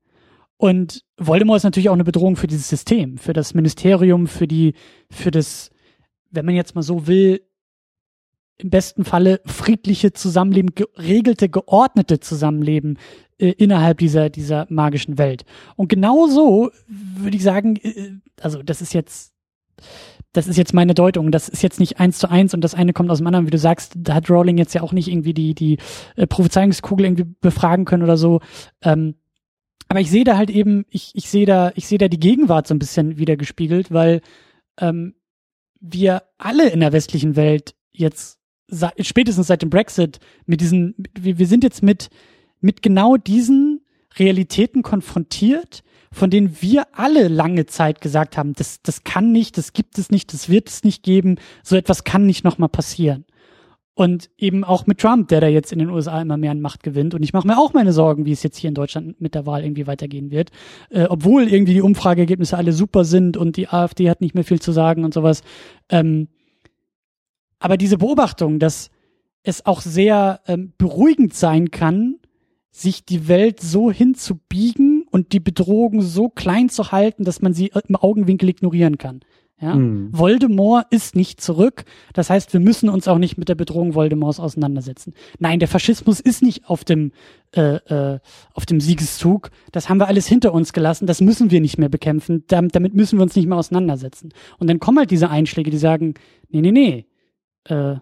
[0.56, 4.74] Und Voldemort ist natürlich auch eine Bedrohung für dieses System, für das Ministerium, für die,
[5.10, 5.70] für das,
[6.30, 7.42] wenn man jetzt mal so will,
[8.62, 12.98] im besten Falle friedliche Zusammenleben, geregelte, geordnete Zusammenleben
[13.39, 15.44] äh, innerhalb dieser, dieser magischen Welt.
[15.76, 19.32] Und genauso würde ich sagen, äh, also das ist jetzt
[20.32, 21.30] das ist jetzt meine Deutung.
[21.30, 23.47] Das ist jetzt nicht eins zu eins und das eine kommt aus dem anderen.
[23.47, 25.78] Wie du sagst, da hat Rowling jetzt ja auch nicht irgendwie die, die
[26.16, 28.40] äh, Prophezeiungskugel irgendwie befragen können oder so.
[28.82, 29.16] Ähm,
[29.89, 32.66] aber ich sehe da halt eben, ich, ich sehe da, ich sehe da die Gegenwart
[32.66, 34.22] so ein bisschen wieder gespiegelt, weil
[34.80, 35.14] ähm,
[35.80, 38.39] wir alle in der westlichen Welt jetzt
[39.00, 42.10] spätestens seit dem Brexit mit diesen, wir, sind jetzt mit,
[42.60, 43.80] mit genau diesen
[44.18, 49.72] Realitäten konfrontiert, von denen wir alle lange Zeit gesagt haben, das, das kann nicht, das
[49.72, 53.24] gibt es nicht, das wird es nicht geben, so etwas kann nicht nochmal passieren.
[53.94, 56.82] Und eben auch mit Trump, der da jetzt in den USA immer mehr an Macht
[56.82, 57.12] gewinnt.
[57.12, 59.44] Und ich mache mir auch meine Sorgen, wie es jetzt hier in Deutschland mit der
[59.44, 60.50] Wahl irgendwie weitergehen wird.
[60.88, 64.60] Äh, obwohl irgendwie die Umfrageergebnisse alle super sind und die AfD hat nicht mehr viel
[64.62, 65.42] zu sagen und sowas.
[65.90, 66.28] Ähm,
[67.62, 68.90] aber diese Beobachtung, dass
[69.44, 72.16] es auch sehr ähm, beruhigend sein kann,
[72.70, 77.72] sich die Welt so hinzubiegen und die Bedrohung so klein zu halten, dass man sie
[77.89, 79.20] im Augenwinkel ignorieren kann.
[79.60, 79.76] Ja?
[79.76, 80.09] Mhm.
[80.10, 81.84] Voldemort ist nicht zurück.
[82.14, 85.14] Das heißt, wir müssen uns auch nicht mit der Bedrohung Voldemorts auseinandersetzen.
[85.39, 87.12] Nein, der Faschismus ist nicht auf dem,
[87.55, 88.18] äh, äh,
[88.55, 89.51] auf dem Siegeszug.
[89.70, 91.06] Das haben wir alles hinter uns gelassen.
[91.06, 92.44] Das müssen wir nicht mehr bekämpfen.
[92.48, 94.30] Damit, damit müssen wir uns nicht mehr auseinandersetzen.
[94.59, 96.14] Und dann kommen halt diese Einschläge, die sagen,
[96.51, 97.06] nee, nee, nee,
[97.64, 97.97] äh,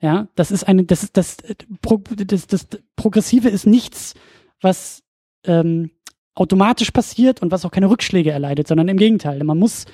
[0.00, 1.36] ja, das ist eine, das ist das,
[1.82, 4.14] das, das, Progressive ist nichts,
[4.60, 5.02] was
[5.44, 5.90] ähm,
[6.34, 9.42] automatisch passiert und was auch keine Rückschläge erleidet, sondern im Gegenteil.
[9.44, 9.84] Man muss,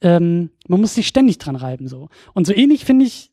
[0.00, 2.08] ähm, man muss sich ständig dran reiben so.
[2.32, 3.30] Und so ähnlich finde ich,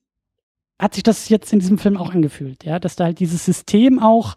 [0.80, 4.00] hat sich das jetzt in diesem Film auch angefühlt, ja, dass da halt dieses System
[4.00, 4.36] auch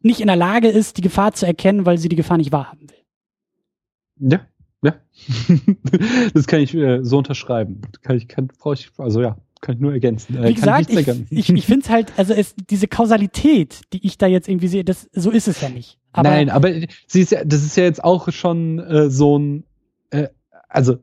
[0.00, 2.88] nicht in der Lage ist, die Gefahr zu erkennen, weil sie die Gefahr nicht wahrhaben
[2.90, 4.30] will.
[4.30, 4.46] Ja,
[4.82, 4.94] ja.
[6.34, 7.80] das kann ich äh, so unterschreiben.
[8.02, 10.36] Kann ich, kann, brauche ich, also ja, kann ich nur ergänzen.
[10.36, 14.18] Äh, Wie gesagt, ich, ich, ich finde es halt, also es, diese Kausalität, die ich
[14.18, 15.98] da jetzt irgendwie sehe, das, so ist es ja nicht.
[16.12, 16.70] Aber Nein, aber
[17.06, 19.64] sie ist ja, das ist ja jetzt auch schon äh, so ein,
[20.10, 20.28] äh,
[20.68, 20.98] also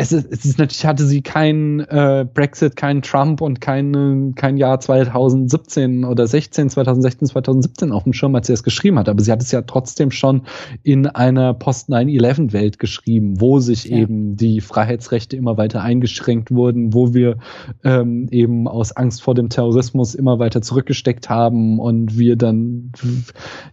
[0.00, 4.56] es ist, es ist natürlich hatte sie kein äh, Brexit, kein Trump und kein, kein
[4.56, 9.10] Jahr 2017 oder 16, 2016, 2017 auf dem Schirm, als sie es geschrieben hat.
[9.10, 10.42] Aber sie hat es ja trotzdem schon
[10.82, 13.98] in einer Post-9-11-Welt geschrieben, wo sich ja.
[13.98, 17.36] eben die Freiheitsrechte immer weiter eingeschränkt wurden, wo wir
[17.84, 22.92] ähm, eben aus Angst vor dem Terrorismus immer weiter zurückgesteckt haben und wir dann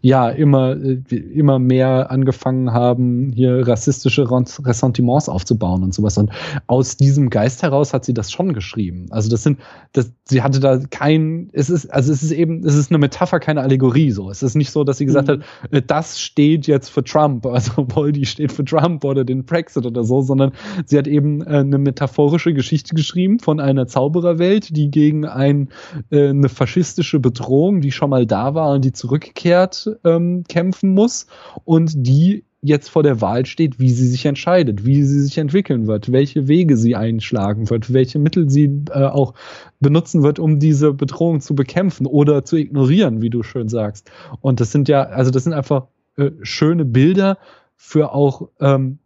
[0.01, 0.75] ja immer,
[1.09, 6.16] immer mehr angefangen haben, hier rassistische Ressentiments aufzubauen und sowas.
[6.17, 6.31] Und
[6.67, 9.07] aus diesem Geist heraus hat sie das schon geschrieben.
[9.09, 9.59] Also das sind,
[9.93, 13.39] das, sie hatte da kein, es ist, also es ist eben, es ist eine Metapher,
[13.39, 14.29] keine Allegorie so.
[14.29, 15.41] Es ist nicht so, dass sie gesagt mhm.
[15.71, 20.03] hat, das steht jetzt für Trump, also Voldy steht für Trump oder den Brexit oder
[20.03, 20.51] so, sondern
[20.85, 25.69] sie hat eben äh, eine metaphorische Geschichte geschrieben von einer Zaubererwelt, die gegen ein,
[26.09, 31.27] äh, eine faschistische Bedrohung, die schon mal da war und die zurückkehrt, ähm, kämpfen muss
[31.65, 35.87] und die jetzt vor der Wahl steht, wie sie sich entscheidet, wie sie sich entwickeln
[35.87, 39.35] wird, welche Wege sie einschlagen wird, welche Mittel sie äh, auch
[39.79, 44.09] benutzen wird, um diese Bedrohung zu bekämpfen oder zu ignorieren, wie du schön sagst.
[44.41, 47.37] Und das sind ja, also das sind einfach äh, schöne Bilder
[47.75, 48.99] für auch ähm,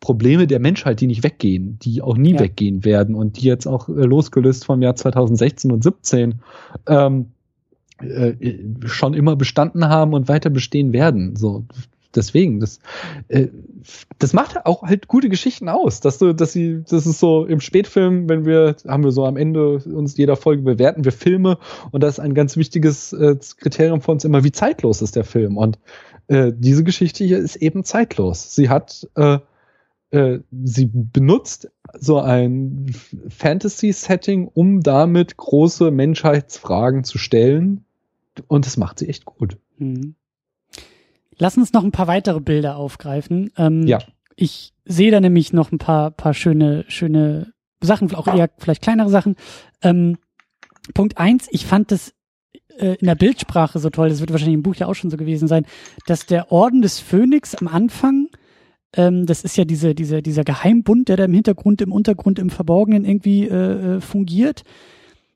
[0.00, 2.40] Probleme der Menschheit, die nicht weggehen, die auch nie ja.
[2.40, 6.40] weggehen werden und die jetzt auch äh, losgelöst vom Jahr 2016 und 17
[6.88, 7.26] ähm,
[8.00, 8.34] äh,
[8.86, 11.36] schon immer bestanden haben und weiter bestehen werden.
[11.36, 11.64] So,
[12.16, 12.80] deswegen, das,
[13.28, 13.48] äh,
[14.18, 17.60] das macht auch halt gute Geschichten aus, dass du, dass sie, das ist so im
[17.60, 21.58] Spätfilm, wenn wir, haben wir so am Ende uns jeder Folge bewerten wir Filme
[21.90, 25.24] und das ist ein ganz wichtiges äh, Kriterium für uns immer, wie zeitlos ist der
[25.24, 25.78] Film und
[26.28, 28.54] äh, diese Geschichte hier ist eben zeitlos.
[28.54, 29.38] Sie hat, äh,
[30.10, 32.94] äh, sie benutzt so ein
[33.28, 37.84] Fantasy-Setting, um damit große Menschheitsfragen zu stellen
[38.48, 39.58] und das macht sie echt gut.
[39.78, 40.14] Mhm.
[41.38, 43.50] Lass uns noch ein paar weitere Bilder aufgreifen.
[43.56, 43.98] Ähm, ja.
[44.36, 49.10] Ich sehe da nämlich noch ein paar, paar schöne, schöne Sachen, auch eher vielleicht kleinere
[49.10, 49.36] Sachen.
[49.82, 50.16] Ähm,
[50.92, 52.14] Punkt eins, ich fand das
[52.78, 55.16] äh, in der Bildsprache so toll, das wird wahrscheinlich im Buch ja auch schon so
[55.16, 55.66] gewesen sein,
[56.06, 58.28] dass der Orden des Phönix am Anfang,
[58.94, 62.50] ähm, das ist ja diese, diese, dieser Geheimbund, der da im Hintergrund, im Untergrund, im
[62.50, 64.64] Verborgenen irgendwie äh, äh fungiert.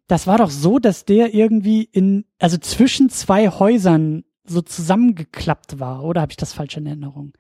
[0.07, 6.05] Das war doch so, dass der irgendwie in, also zwischen zwei Häusern so zusammengeklappt war,
[6.05, 7.33] oder habe ich das falsch in Erinnerung?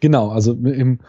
[0.00, 1.00] Genau, also im,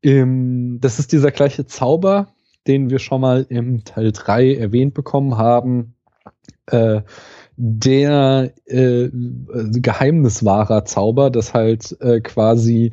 [0.00, 2.28] im, das ist dieser gleiche Zauber,
[2.66, 5.94] den wir schon mal im Teil 3 erwähnt bekommen haben.
[6.66, 7.02] Äh,
[7.56, 12.92] der äh, geheimniswahrer Zauber, das halt äh, quasi äh,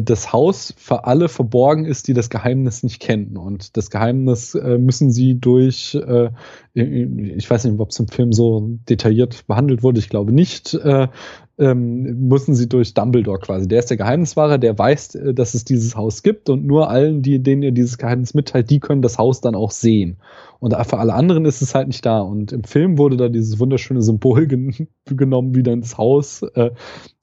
[0.00, 3.36] das Haus für alle verborgen ist, die das Geheimnis nicht kennen.
[3.36, 6.30] Und das Geheimnis äh, müssen sie durch, äh,
[6.74, 11.08] ich weiß nicht, ob es im Film so detailliert behandelt wurde, ich glaube nicht, äh,
[11.58, 13.68] ähm, müssen sie durch Dumbledore quasi.
[13.68, 17.22] Der ist der Geheimniswahrer, der weiß, äh, dass es dieses Haus gibt und nur allen,
[17.22, 20.16] die, denen ihr dieses Geheimnis mitteilt, die können das Haus dann auch sehen.
[20.60, 22.20] Und für alle anderen ist es halt nicht da.
[22.20, 26.70] Und im Film wurde da dieses wunderschöne Symbol gen genommen, wie dann das Haus äh,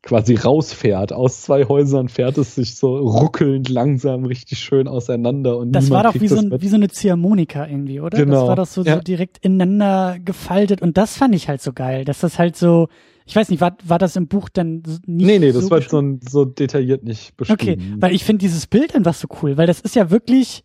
[0.03, 1.13] quasi rausfährt.
[1.13, 5.57] Aus zwei Häusern fährt es sich so ruckelnd langsam richtig schön auseinander.
[5.57, 8.17] Und das war doch wie so, ein, wie so eine Ziehharmonika irgendwie, oder?
[8.17, 8.41] Genau.
[8.41, 8.95] Das war doch so, ja.
[8.95, 10.81] so direkt ineinander gefaltet.
[10.81, 12.89] Und das fand ich halt so geil, dass das halt so
[13.29, 15.83] ich weiß nicht, war, war das im Buch dann nicht Nee, nee, das so war
[15.83, 17.61] so, so detailliert nicht beschrieben.
[17.61, 20.63] Okay, weil ich finde dieses Bild einfach so cool, weil das ist ja wirklich,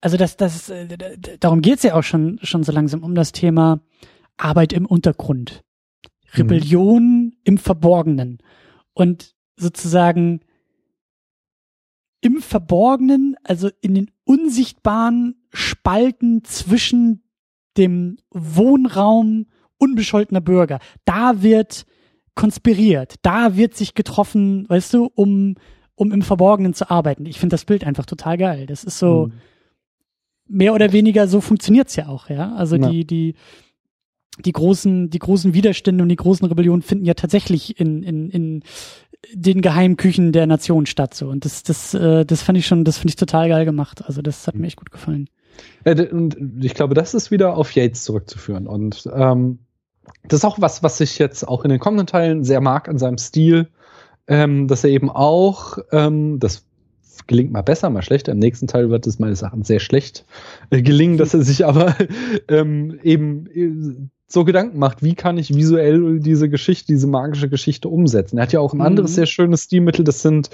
[0.00, 0.96] also das, das, äh,
[1.40, 3.80] darum geht's ja auch schon, schon so langsam um das Thema
[4.36, 5.64] Arbeit im Untergrund.
[6.34, 7.32] Rebellion mhm.
[7.42, 8.38] im Verborgenen.
[8.92, 10.42] Und sozusagen
[12.20, 17.24] im Verborgenen, also in den unsichtbaren Spalten zwischen
[17.76, 19.46] dem Wohnraum
[19.78, 20.78] unbescholtener Bürger.
[21.04, 21.86] Da wird
[22.34, 25.56] konspiriert, da wird sich getroffen, weißt du, um,
[25.96, 27.26] um im Verborgenen zu arbeiten.
[27.26, 28.66] Ich finde das Bild einfach total geil.
[28.66, 29.32] Das ist so, mhm.
[30.46, 32.54] mehr oder weniger so funktioniert's ja auch, ja.
[32.54, 32.88] Also ja.
[32.88, 33.34] die, die,
[34.44, 38.62] die großen, die großen Widerstände und die großen Rebellionen finden ja tatsächlich in, in, in
[39.34, 41.28] den Geheimküchen der Nation statt, so.
[41.28, 44.04] Und das, das, äh, das fand ich schon, das finde ich total geil gemacht.
[44.06, 45.28] Also das hat mir echt gut gefallen.
[45.84, 48.68] Und ich glaube, das ist wieder auf Yates zurückzuführen.
[48.68, 49.58] Und ähm,
[50.24, 52.98] das ist auch was, was ich jetzt auch in den kommenden Teilen sehr mag an
[52.98, 53.68] seinem Stil,
[54.26, 56.64] ähm, dass er eben auch, ähm, das
[57.26, 58.32] gelingt mal besser, mal schlechter.
[58.32, 60.24] Im nächsten Teil wird es meines Erachtens sehr schlecht
[60.70, 61.94] äh, gelingen, dass er sich aber
[62.48, 67.88] ähm, eben äh, so Gedanken macht, wie kann ich visuell diese Geschichte, diese magische Geschichte
[67.88, 68.36] umsetzen.
[68.38, 68.86] Er hat ja auch ein mhm.
[68.86, 70.50] anderes sehr schönes Stilmittel, das sind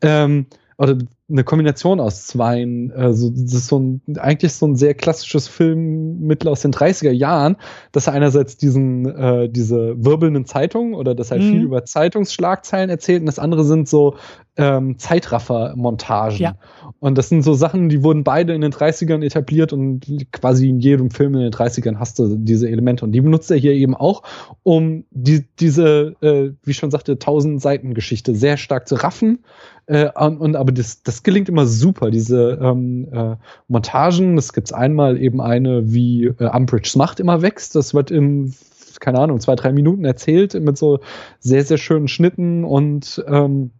[0.00, 0.46] ähm,
[0.78, 0.96] oder
[1.28, 2.92] eine Kombination aus zweien.
[2.92, 7.56] Also das ist so ein, eigentlich so ein sehr klassisches Filmmittel aus den 30er Jahren,
[7.90, 11.50] dass er einerseits diesen, äh, diese wirbelnden Zeitungen oder dass er mhm.
[11.50, 14.14] viel über Zeitungsschlagzeilen erzählt und das andere sind so
[14.56, 16.38] ähm, Zeitraffer-Montagen.
[16.38, 16.54] Ja.
[17.00, 20.78] Und das sind so Sachen, die wurden beide in den 30ern etabliert und quasi in
[20.78, 23.04] jedem Film in den 30ern hast du diese Elemente.
[23.04, 24.22] Und die benutzt er hier eben auch,
[24.62, 29.40] um die, diese, äh, wie ich schon sagte, tausend Seiten Geschichte sehr stark zu raffen.
[29.88, 33.36] Äh, und, und aber das, das gelingt immer super, diese ähm, äh,
[33.66, 34.36] Montagen.
[34.38, 37.74] Es gibt einmal eben eine, wie äh, Umbridge's Macht immer wächst.
[37.74, 38.54] Das wird in
[39.00, 40.98] keine Ahnung, zwei, drei Minuten erzählt mit so
[41.38, 43.70] sehr, sehr schönen Schnitten und ähm,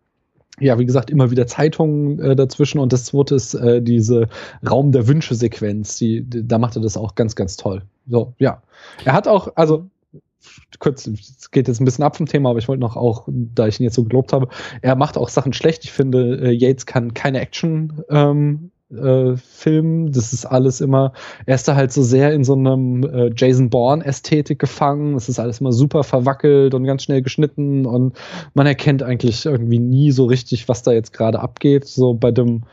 [0.61, 4.29] ja, wie gesagt, immer wieder Zeitungen äh, dazwischen und das zweite ist äh, diese
[4.69, 7.83] Raum der Wünsche-Sequenz, die, die, da macht er das auch ganz, ganz toll.
[8.09, 8.63] So, ja.
[9.05, 9.89] Er hat auch, also
[10.79, 13.67] kurz, es geht jetzt ein bisschen ab vom Thema, aber ich wollte noch auch, da
[13.67, 14.49] ich ihn jetzt so gelobt habe,
[14.83, 15.85] er macht auch Sachen schlecht.
[15.85, 20.13] Ich finde, äh, Yates kann keine Action ähm, äh, Film.
[20.13, 21.13] Das ist alles immer,
[21.47, 25.15] er ist da halt so sehr in so einem äh, Jason Bourne-Ästhetik gefangen.
[25.15, 28.17] Es ist alles immer super verwackelt und ganz schnell geschnitten und
[28.55, 31.87] man erkennt eigentlich irgendwie nie so richtig, was da jetzt gerade abgeht.
[31.87, 32.65] So bei dem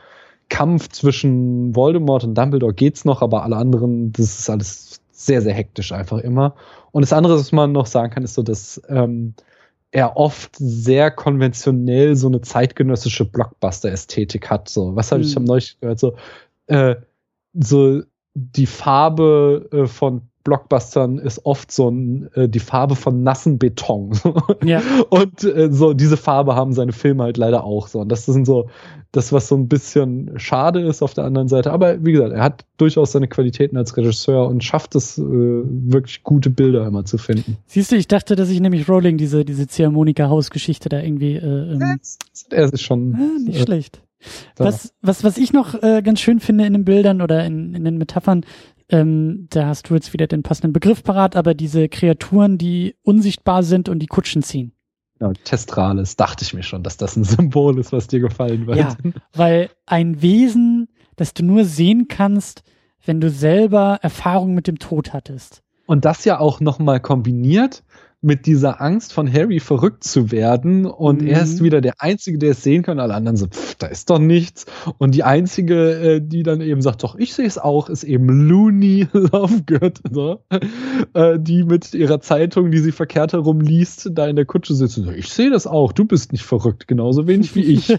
[0.48, 5.54] Kampf zwischen Voldemort und Dumbledore geht's noch, aber alle anderen, das ist alles sehr, sehr
[5.54, 6.54] hektisch einfach immer.
[6.92, 9.34] Und das andere, was man noch sagen kann, ist so, dass ähm,
[9.90, 14.68] er oft sehr konventionell so eine zeitgenössische Blockbuster-Ästhetik hat.
[14.68, 15.44] So, was habe ich mhm.
[15.44, 15.98] neulich gehört?
[15.98, 16.16] So,
[16.66, 16.96] äh,
[17.54, 18.02] so
[18.34, 24.12] die Farbe äh, von Blockbustern ist oft so ein, äh, die Farbe von nassen Beton.
[24.64, 24.80] ja.
[25.10, 27.98] Und äh, so diese Farbe haben seine Filme halt leider auch so.
[27.98, 28.70] Und das sind so
[29.10, 31.72] das, was so ein bisschen schade ist auf der anderen Seite.
[31.72, 36.22] Aber wie gesagt, er hat durchaus seine Qualitäten als Regisseur und schafft es, äh, wirklich
[36.22, 37.56] gute Bilder immer zu finden.
[37.66, 41.34] Siehst du, ich dachte, dass ich nämlich Rowling diese, diese Ziehharmonika-Hausgeschichte da irgendwie.
[41.34, 41.98] Äh, ähm,
[42.50, 43.12] er ist schon.
[43.12, 44.00] Ja, nicht äh, schlecht.
[44.56, 47.84] Was, was, was ich noch äh, ganz schön finde in den Bildern oder in, in
[47.84, 48.44] den Metaphern,
[48.88, 53.62] ähm, da hast du jetzt wieder den passenden Begriff parat, aber diese Kreaturen, die unsichtbar
[53.62, 54.72] sind und die Kutschen ziehen.
[55.20, 58.78] Ja, Testrales, dachte ich mir schon, dass das ein Symbol ist, was dir gefallen wird.
[58.78, 58.96] Ja,
[59.32, 62.62] weil ein Wesen, das du nur sehen kannst,
[63.04, 65.62] wenn du selber Erfahrung mit dem Tod hattest.
[65.86, 67.82] Und das ja auch nochmal kombiniert
[68.22, 71.28] mit dieser Angst von Harry verrückt zu werden und mhm.
[71.28, 72.98] er ist wieder der Einzige, der es sehen kann.
[72.98, 74.66] Alle anderen so, pff, da ist doch nichts.
[74.98, 78.48] Und die Einzige, äh, die dann eben sagt, doch, ich sehe es auch, ist eben
[78.48, 80.40] Looney Lovegood, so,
[81.12, 84.96] äh, die mit ihrer Zeitung, die sie verkehrt herum liest, da in der Kutsche sitzt.
[84.96, 87.86] So, ich sehe das auch, du bist nicht verrückt, genauso wenig wie ich.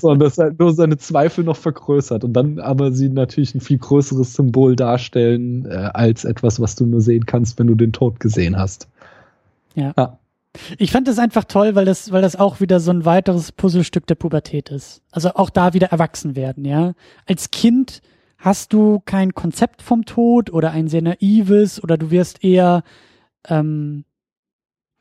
[0.00, 3.78] Sondern das halt nur seine Zweifel noch vergrößert und dann aber sie natürlich ein viel
[3.78, 8.20] größeres Symbol darstellen, äh, als etwas, was du nur sehen kannst, wenn du den Tod
[8.20, 8.88] gesehen hast.
[9.76, 9.92] Ja.
[9.96, 10.18] ja.
[10.78, 14.06] Ich fand das einfach toll, weil das, weil das auch wieder so ein weiteres Puzzlestück
[14.06, 15.02] der Pubertät ist.
[15.10, 16.94] Also auch da wieder erwachsen werden, ja.
[17.26, 18.00] Als Kind
[18.38, 22.82] hast du kein Konzept vom Tod oder ein sehr naives oder du wirst eher,
[23.48, 24.04] ähm,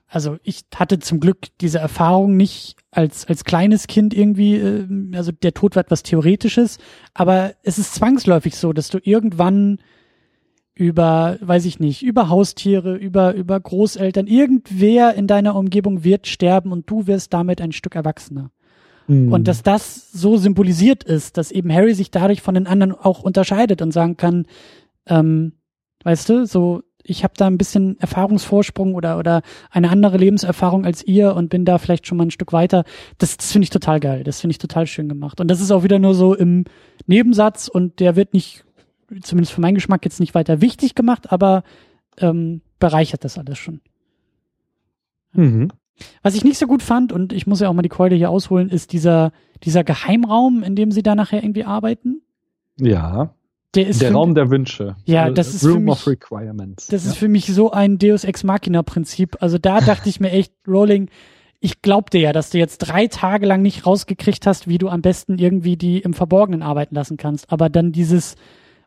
[0.08, 5.32] also ich hatte zum Glück diese Erfahrung nicht als, als kleines Kind irgendwie, äh, also
[5.32, 6.80] der Tod war etwas Theoretisches,
[7.14, 9.80] aber es ist zwangsläufig so, dass du irgendwann
[10.76, 14.28] über, weiß ich nicht, über Haustiere, über, über Großeltern.
[14.28, 18.52] Irgendwer in deiner Umgebung wird sterben und du wirst damit ein Stück erwachsener.
[19.08, 19.32] Mhm.
[19.32, 23.24] Und dass das so symbolisiert ist, dass eben Harry sich dadurch von den anderen auch
[23.24, 24.46] unterscheidet und sagen kann,
[25.08, 25.54] ähm,
[26.04, 31.06] weißt du, so, ich habe da ein bisschen Erfahrungsvorsprung oder, oder eine andere Lebenserfahrung als
[31.06, 32.84] ihr und bin da vielleicht schon mal ein Stück weiter.
[33.18, 34.24] Das, das finde ich total geil.
[34.24, 35.40] Das finde ich total schön gemacht.
[35.40, 36.66] Und das ist auch wieder nur so im
[37.06, 38.65] Nebensatz und der wird nicht
[39.22, 41.64] zumindest für meinen Geschmack jetzt nicht weiter wichtig gemacht, aber
[42.18, 43.82] ähm, bereichert das alles schon.
[45.34, 45.70] Mhm.
[46.22, 48.30] Was ich nicht so gut fand, und ich muss ja auch mal die Keule hier
[48.30, 49.32] ausholen, ist dieser,
[49.64, 52.22] dieser Geheimraum, in dem sie da nachher irgendwie arbeiten.
[52.78, 53.34] Ja.
[53.76, 54.96] Der, ist der Raum der Wünsche.
[55.06, 56.88] Ja, das ist Room für mich, of Requirements.
[56.88, 57.12] Das ja.
[57.12, 59.38] ist für mich so ein Deus Ex Machina Prinzip.
[59.42, 61.10] Also da dachte ich mir echt, Rolling,
[61.60, 65.02] ich glaubte ja, dass du jetzt drei Tage lang nicht rausgekriegt hast, wie du am
[65.02, 67.52] besten irgendwie die im Verborgenen arbeiten lassen kannst.
[67.52, 68.36] Aber dann dieses,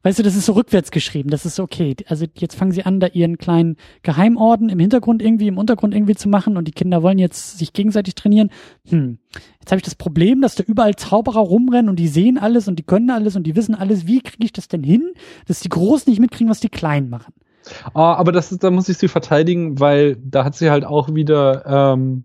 [0.08, 1.28] weißt du, das ist so rückwärts geschrieben.
[1.28, 1.94] Das ist okay.
[2.06, 6.14] Also jetzt fangen sie an, da ihren kleinen Geheimorden im Hintergrund irgendwie, im Untergrund irgendwie
[6.14, 8.50] zu machen und die Kinder wollen jetzt sich gegenseitig trainieren.
[8.88, 9.18] Hm.
[9.60, 12.78] Jetzt habe ich das Problem, dass da überall Zauberer rumrennen und die sehen alles und
[12.78, 14.06] die können alles und die wissen alles.
[14.06, 15.12] Wie kriege ich das denn hin,
[15.46, 17.34] dass die Großen nicht mitkriegen, was die Kleinen machen?
[17.92, 21.14] Oh, aber das ist, da muss ich sie verteidigen, weil da hat sie halt auch
[21.14, 22.24] wieder ähm,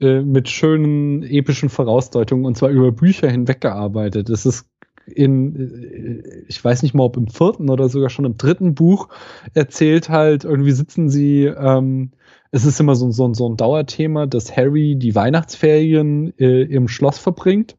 [0.00, 4.28] äh, mit schönen epischen Vorausdeutungen und zwar über Bücher hinweg gearbeitet.
[4.28, 4.66] Das ist
[5.06, 9.08] in, ich weiß nicht mal, ob im vierten oder sogar schon im dritten Buch
[9.54, 12.10] erzählt halt, irgendwie sitzen sie, ähm,
[12.50, 17.18] es ist immer so, so, so ein Dauerthema, dass Harry die Weihnachtsferien äh, im Schloss
[17.18, 17.76] verbringt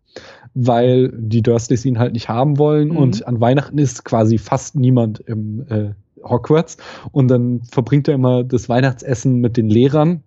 [0.56, 2.98] weil die Dursleys ihn halt nicht haben wollen mhm.
[2.98, 5.94] und an Weihnachten ist quasi fast niemand im äh,
[6.24, 6.78] Hogwarts
[7.12, 10.24] und dann verbringt er immer das Weihnachtsessen mit den Lehrern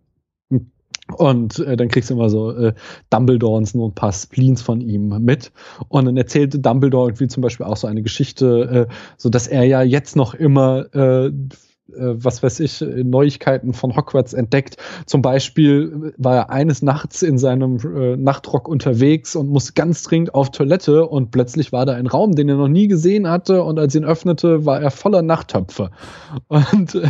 [1.16, 2.74] und äh, dann kriegst du immer so äh,
[3.10, 5.52] Dumbledore und ein paar Spleens von ihm mit.
[5.88, 9.64] Und dann erzählte Dumbledore irgendwie zum Beispiel auch so eine Geschichte, äh, so dass er
[9.64, 11.30] ja jetzt noch immer äh,
[11.88, 14.76] was weiß ich, Neuigkeiten von Hogwarts entdeckt.
[15.06, 20.34] Zum Beispiel war er eines Nachts in seinem äh, Nachtrock unterwegs und musste ganz dringend
[20.34, 23.78] auf Toilette und plötzlich war da ein Raum, den er noch nie gesehen hatte und
[23.78, 25.90] als ihn öffnete, war er voller Nachttöpfe.
[26.48, 27.08] Und äh,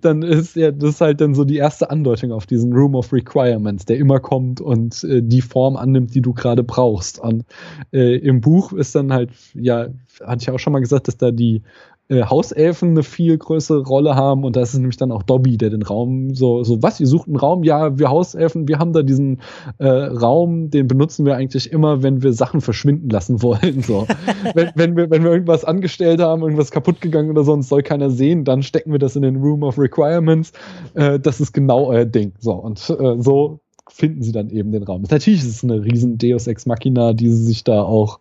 [0.00, 3.12] dann ist ja, das ist halt dann so die erste Andeutung auf diesen Room of
[3.12, 7.18] Requirements, der immer kommt und äh, die Form annimmt, die du gerade brauchst.
[7.18, 7.44] Und
[7.92, 9.88] äh, im Buch ist dann halt, ja,
[10.24, 11.62] hatte ich auch schon mal gesagt, dass da die
[12.08, 15.56] äh, Hauselfen eine viel größere Rolle haben und da ist es nämlich dann auch Dobby,
[15.56, 17.62] der den Raum so, so was, ihr sucht einen Raum?
[17.62, 19.40] Ja, wir Hauselfen, wir haben da diesen
[19.78, 23.82] äh, Raum, den benutzen wir eigentlich immer, wenn wir Sachen verschwinden lassen wollen.
[23.82, 24.06] So.
[24.54, 28.10] wenn, wenn, wir, wenn wir irgendwas angestellt haben, irgendwas kaputt gegangen oder sonst soll keiner
[28.10, 30.52] sehen, dann stecken wir das in den Room of Requirements.
[30.94, 32.32] Äh, das ist genau euer Ding.
[32.38, 35.02] So, und äh, so finden sie dann eben den Raum.
[35.10, 38.20] Natürlich ist es eine riesen Deus Ex Machina, die sie sich da auch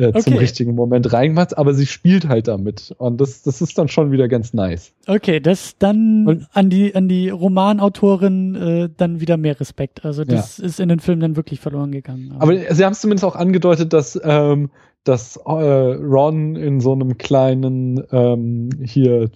[0.00, 0.22] äh, okay.
[0.22, 4.12] zum richtigen Moment reinmacht, aber sie spielt halt damit und das, das ist dann schon
[4.12, 4.92] wieder ganz nice.
[5.06, 10.04] Okay, das dann und, an die an die Romanautorin äh, dann wieder mehr Respekt.
[10.04, 10.64] Also das ja.
[10.64, 12.32] ist in den Filmen dann wirklich verloren gegangen.
[12.38, 14.70] Aber, aber sie haben es zumindest auch angedeutet, dass ähm,
[15.04, 19.30] dass äh, Ron in so einem kleinen ähm, hier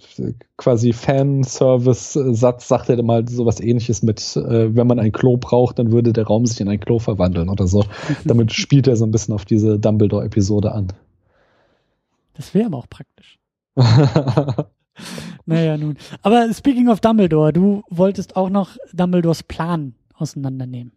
[0.57, 5.91] quasi Fanservice-Satz sagt er mal sowas ähnliches mit, äh, wenn man ein Klo braucht, dann
[5.91, 7.83] würde der Raum sich in ein Klo verwandeln oder so.
[8.25, 10.93] Damit spielt er so ein bisschen auf diese Dumbledore-Episode an.
[12.35, 13.39] Das wäre aber auch praktisch.
[15.45, 15.97] naja, nun.
[16.21, 20.91] Aber speaking of Dumbledore, du wolltest auch noch Dumbledores Plan auseinandernehmen.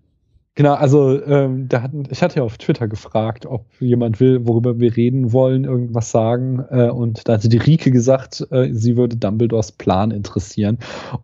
[0.59, 4.80] Genau, also ähm, da hatten, ich hatte ja auf Twitter gefragt, ob jemand will, worüber
[4.80, 6.64] wir reden wollen, irgendwas sagen.
[6.70, 10.78] Äh, und da hatte die Rike gesagt, äh, sie würde Dumbledores Plan interessieren.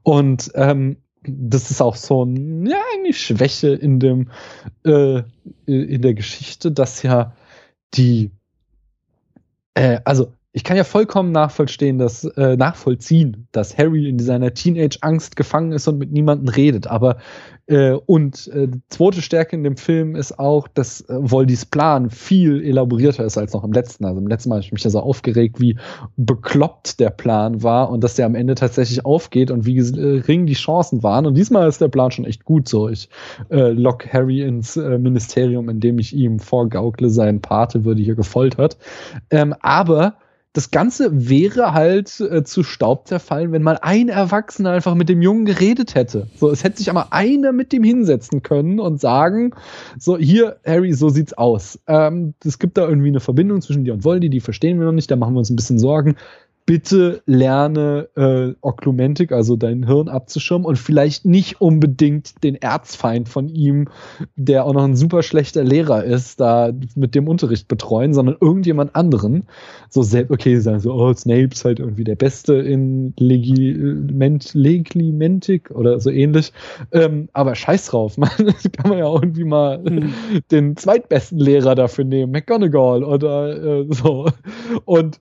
[0.05, 4.31] Und ähm, das ist auch so ein, ja, eigentlich Schwäche in dem,
[4.85, 5.23] äh,
[5.67, 7.35] in der Geschichte, dass ja
[7.95, 8.31] die,
[9.75, 15.35] äh, also ich kann ja vollkommen nachvollziehen, dass äh, nachvollziehen, dass Harry in seiner Teenage-Angst
[15.35, 16.87] gefangen ist und mit niemandem redet.
[16.87, 17.17] Aber
[17.67, 22.65] äh, und äh, zweite Stärke in dem Film ist auch, dass äh, Voldis Plan viel
[22.65, 24.05] elaborierter ist als noch im letzten.
[24.05, 25.77] Also im letzten Mal habe ich mich ja so aufgeregt, wie
[26.17, 30.55] bekloppt der Plan war und dass der am Ende tatsächlich aufgeht und wie gering die
[30.55, 31.27] Chancen waren.
[31.27, 32.89] Und diesmal ist der Plan schon echt gut so.
[32.89, 33.09] Ich
[33.51, 38.79] äh, lock Harry ins äh, Ministerium, indem ich ihm vorgaukle, sein Pate würde hier gefoltert.
[39.31, 40.15] Ähm, aber
[40.55, 45.21] das Ganze wäre halt äh, zu Staub zerfallen, wenn mal ein Erwachsener einfach mit dem
[45.21, 46.29] Jungen geredet hätte.
[46.37, 49.53] So, es hätte sich aber einer mit dem hinsetzen können und sagen,
[49.99, 51.81] so, hier, Harry, so sieht's aus.
[51.89, 54.93] Ähm, es gibt da irgendwie eine Verbindung zwischen dir und Voldy, die verstehen wir noch
[54.93, 56.15] nicht, da machen wir uns ein bisschen Sorgen
[56.67, 63.49] bitte lerne äh, Oklumentik, also dein Hirn abzuschirmen und vielleicht nicht unbedingt den Erzfeind von
[63.49, 63.89] ihm,
[64.37, 68.97] der auch noch ein super schlechter Lehrer ist, da mit dem Unterricht betreuen, sondern irgendjemand
[68.97, 69.45] anderen.
[69.91, 75.71] So selbst, okay, sagen so, oh, Snape ist halt irgendwie der Beste in Legiment, Leglimentik
[75.71, 76.53] oder so ähnlich.
[76.93, 80.15] Ähm, aber scheiß drauf, man, kann man ja irgendwie mal mhm.
[80.51, 84.29] den zweitbesten Lehrer dafür nehmen, McGonagall oder äh, so.
[84.87, 85.21] Und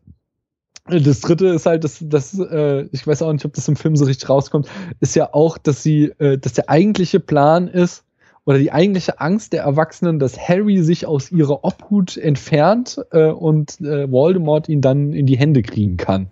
[0.85, 3.95] das dritte ist halt, dass, dass äh, ich weiß auch nicht, ob das im Film
[3.95, 4.67] so richtig rauskommt,
[4.99, 8.03] ist ja auch, dass sie, äh, dass der eigentliche Plan ist,
[8.45, 13.79] oder die eigentliche Angst der Erwachsenen, dass Harry sich aus ihrer Obhut entfernt äh, und
[13.79, 16.27] äh, Voldemort ihn dann in die Hände kriegen kann.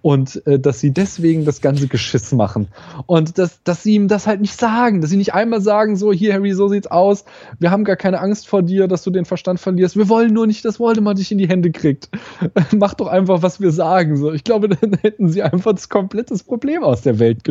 [0.00, 2.68] Und äh, dass sie deswegen das ganze Geschiss machen.
[3.06, 6.12] Und dass, dass sie ihm das halt nicht sagen, dass sie nicht einmal sagen, so,
[6.12, 7.24] hier Harry, so sieht's aus,
[7.58, 10.46] wir haben gar keine Angst vor dir, dass du den Verstand verlierst, wir wollen nur
[10.46, 12.08] nicht, dass Voldemort dich in die Hände kriegt.
[12.76, 14.16] Mach doch einfach, was wir sagen.
[14.16, 17.42] So, ich glaube, dann hätten sie einfach das komplette Problem aus der Welt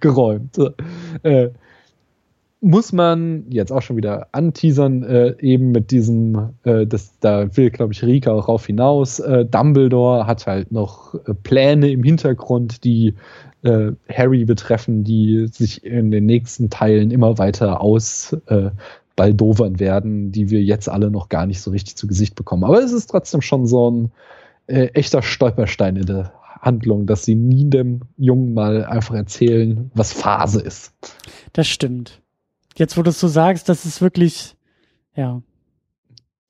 [0.00, 0.58] geräumt.
[1.24, 1.50] Äh,
[2.62, 7.70] muss man jetzt auch schon wieder anteasern, äh, eben mit diesem, äh, das, da will,
[7.70, 9.18] glaube ich, Rika auch rauf hinaus.
[9.18, 13.14] Äh, Dumbledore hat halt noch äh, Pläne im Hintergrund, die
[13.64, 18.70] äh, Harry betreffen, die sich in den nächsten Teilen immer weiter aus äh,
[19.18, 22.64] werden, die wir jetzt alle noch gar nicht so richtig zu Gesicht bekommen.
[22.64, 24.12] Aber es ist trotzdem schon so ein
[24.66, 30.60] echter Stolperstein in der Handlung, dass sie nie dem Jungen mal einfach erzählen, was Phase
[30.60, 30.92] ist.
[31.52, 32.21] Das stimmt
[32.76, 34.56] jetzt, wo du es so sagst, das ist wirklich,
[35.14, 35.42] ja.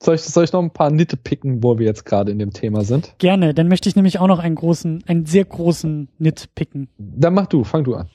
[0.03, 2.53] Soll ich, soll ich noch ein paar Nitte picken, wo wir jetzt gerade in dem
[2.53, 3.15] Thema sind?
[3.19, 6.89] Gerne, dann möchte ich nämlich auch noch einen großen, einen sehr großen Nit picken.
[6.99, 8.09] Dann mach du, fang du an.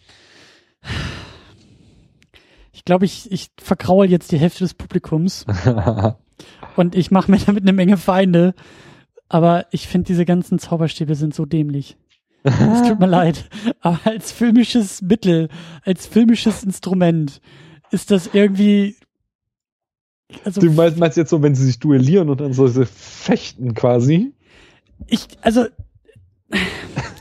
[2.74, 5.46] Ich glaube, ich, ich verkraul jetzt die Hälfte des Publikums.
[6.76, 8.54] Und ich mache mir damit eine Menge Feinde.
[9.30, 11.98] Aber ich finde, diese ganzen Zauberstäbe sind so dämlich.
[12.44, 13.50] Es tut mir leid.
[13.82, 15.50] Aber als filmisches Mittel,
[15.84, 17.42] als filmisches Instrument
[17.92, 18.96] ist das irgendwie.
[20.44, 24.34] Also, du meinst, meinst jetzt so, wenn sie sich duellieren und dann so fechten quasi?
[25.08, 25.66] Ich, also,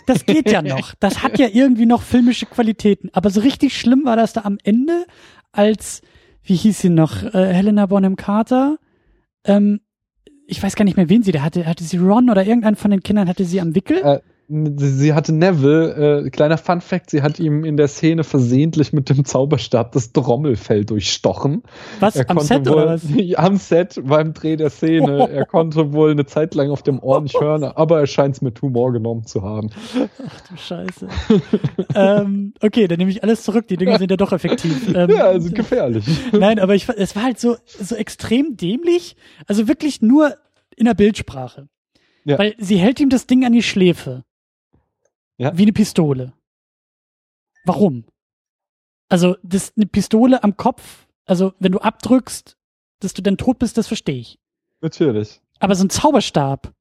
[0.07, 0.95] das geht ja noch.
[0.99, 3.11] Das hat ja irgendwie noch filmische Qualitäten.
[3.13, 5.07] Aber so richtig schlimm war das da am Ende,
[5.53, 6.03] als,
[6.43, 8.79] wie hieß sie noch, äh, Helena Bonham Carter,
[9.45, 9.81] ähm,
[10.49, 11.67] ich weiß gar nicht mehr, wen sie da hatte.
[11.67, 13.99] Hatte sie Ron oder irgendeinen von den Kindern hatte sie am Wickel?
[13.99, 18.93] Äh, sie hatte Neville, äh, kleiner Fun Fact, sie hat ihm in der Szene versehentlich
[18.93, 21.63] mit dem Zauberstab das Trommelfell durchstochen.
[21.99, 23.05] Was, er am Set wohl, oder was?
[23.37, 25.19] Am Set beim Dreh der Szene.
[25.25, 25.27] Oh.
[25.27, 28.43] Er konnte wohl eine Zeit lang auf dem Ohr nicht hören, aber er scheint es
[28.43, 29.71] mit Humor genommen zu haben.
[30.27, 31.09] Ach du Scheiße.
[31.95, 34.77] ähm, okay, dann nehme ich alles zurück, die Dinge sind ja doch effektiv.
[34.97, 36.07] Ähm, ja, also gefährlich.
[36.33, 39.17] Nein, aber ich, es war halt so, so extrem dämlich,
[39.47, 40.35] also wirklich nur
[40.77, 41.69] in der Bildsprache.
[42.25, 42.39] Ja.
[42.39, 44.25] Weil sie hält ihm das Ding an die Schläfe.
[45.39, 45.57] Ja.
[45.57, 46.33] Wie eine Pistole.
[47.65, 48.05] Warum?
[49.09, 52.57] Also, das eine Pistole am Kopf, also wenn du abdrückst,
[53.01, 54.39] dass du dann tot bist, das verstehe ich.
[54.81, 55.41] Natürlich.
[55.59, 56.73] Aber so ein Zauberstab.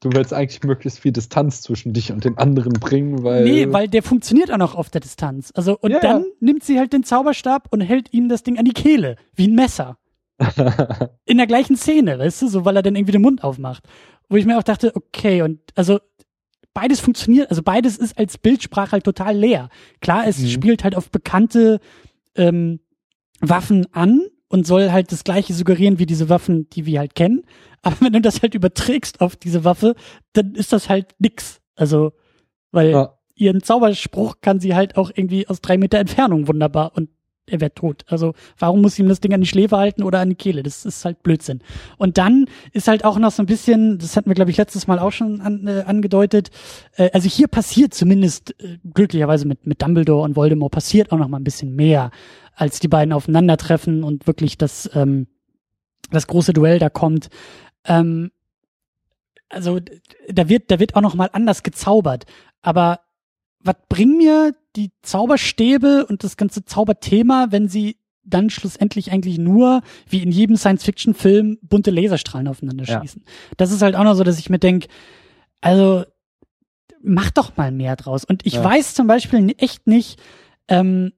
[0.00, 3.44] Du willst eigentlich möglichst viel Distanz zwischen dich und dem anderen bringen, weil.
[3.44, 5.50] Nee, weil der funktioniert auch noch auf der Distanz.
[5.54, 6.28] Also, und ja, dann ja.
[6.40, 9.54] nimmt sie halt den Zauberstab und hält ihm das Ding an die Kehle, wie ein
[9.54, 9.98] Messer.
[11.24, 13.84] In der gleichen Szene, weißt du, so weil er dann irgendwie den Mund aufmacht.
[14.28, 16.00] Wo ich mir auch dachte, okay, und also
[16.74, 19.70] beides funktioniert, also beides ist als Bildsprache halt total leer.
[20.00, 20.48] Klar, es mhm.
[20.48, 21.80] spielt halt auf bekannte
[22.34, 22.80] ähm,
[23.40, 27.42] Waffen an und soll halt das gleiche suggerieren wie diese Waffen, die wir halt kennen.
[27.82, 29.94] Aber wenn du das halt überträgst auf diese Waffe,
[30.32, 31.60] dann ist das halt nix.
[31.76, 32.12] Also,
[32.70, 33.18] weil ja.
[33.34, 37.10] ihren Zauberspruch kann sie halt auch irgendwie aus drei Meter Entfernung wunderbar und
[37.46, 38.04] er wäre tot.
[38.08, 40.62] Also warum muss ihm das Ding an die Schläfe halten oder an die Kehle?
[40.62, 41.60] Das ist halt Blödsinn.
[41.98, 44.86] Und dann ist halt auch noch so ein bisschen, das hatten wir glaube ich letztes
[44.86, 46.50] Mal auch schon an, äh, angedeutet.
[46.96, 51.28] Äh, also hier passiert zumindest äh, glücklicherweise mit mit Dumbledore und Voldemort passiert auch noch
[51.28, 52.10] mal ein bisschen mehr,
[52.54, 55.26] als die beiden aufeinandertreffen und wirklich das ähm,
[56.10, 57.28] das große Duell da kommt.
[57.84, 58.30] Ähm,
[59.50, 59.80] also
[60.28, 62.24] da wird da wird auch noch mal anders gezaubert.
[62.62, 63.00] Aber
[63.64, 69.82] was bringen mir die Zauberstäbe und das ganze Zauberthema, wenn sie dann schlussendlich eigentlich nur,
[70.08, 73.22] wie in jedem Science-Fiction-Film, bunte Laserstrahlen aufeinander schießen.
[73.24, 73.32] Ja.
[73.56, 74.88] Das ist halt auch noch so, dass ich mir denke,
[75.60, 76.04] also
[77.02, 78.24] mach doch mal mehr draus.
[78.24, 78.64] Und ich ja.
[78.64, 80.20] weiß zum Beispiel echt nicht,
[80.68, 81.12] ähm,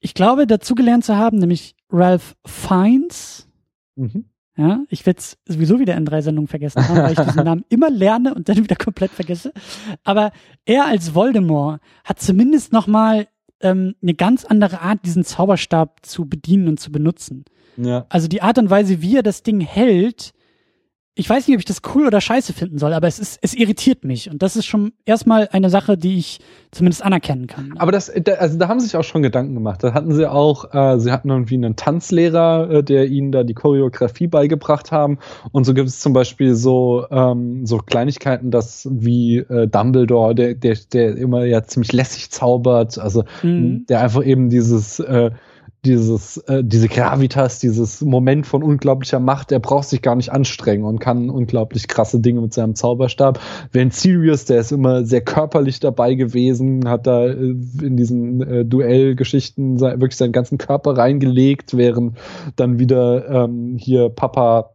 [0.00, 3.48] ich glaube, dazugelernt zu haben, nämlich Ralph Fiennes,
[3.96, 4.26] mhm.
[4.58, 7.64] Ja, ich werde es sowieso wieder in drei Sendungen vergessen haben, weil ich diesen Namen
[7.68, 9.52] immer lerne und dann wieder komplett vergesse.
[10.02, 10.32] Aber
[10.64, 13.28] er als Voldemort hat zumindest noch mal
[13.60, 17.44] ähm, eine ganz andere Art, diesen Zauberstab zu bedienen und zu benutzen.
[17.76, 18.06] Ja.
[18.08, 20.32] Also die Art und Weise, wie er das Ding hält,
[21.18, 23.52] ich weiß nicht, ob ich das cool oder scheiße finden soll, aber es ist, es
[23.52, 24.30] irritiert mich.
[24.30, 26.38] Und das ist schon erstmal eine Sache, die ich
[26.70, 27.74] zumindest anerkennen kann.
[27.76, 29.82] Aber das, also da haben sie sich auch schon Gedanken gemacht.
[29.82, 33.54] Da hatten sie auch, äh, sie hatten irgendwie einen Tanzlehrer, äh, der ihnen da die
[33.54, 35.18] Choreografie beigebracht haben.
[35.50, 40.54] Und so gibt es zum Beispiel so, ähm, so Kleinigkeiten, dass wie äh, Dumbledore, der,
[40.54, 43.86] der, der immer ja ziemlich lässig zaubert, also mhm.
[43.88, 45.32] der einfach eben dieses, äh,
[45.84, 50.84] dieses, äh, diese Gravitas, dieses Moment von unglaublicher Macht, der braucht sich gar nicht anstrengen
[50.84, 53.40] und kann unglaublich krasse Dinge mit seinem Zauberstab.
[53.72, 58.64] Während Sirius, der ist immer sehr körperlich dabei gewesen, hat da äh, in diesen äh,
[58.64, 62.18] Duellgeschichten wirklich seinen ganzen Körper reingelegt, während
[62.56, 64.70] dann wieder ähm, hier Papa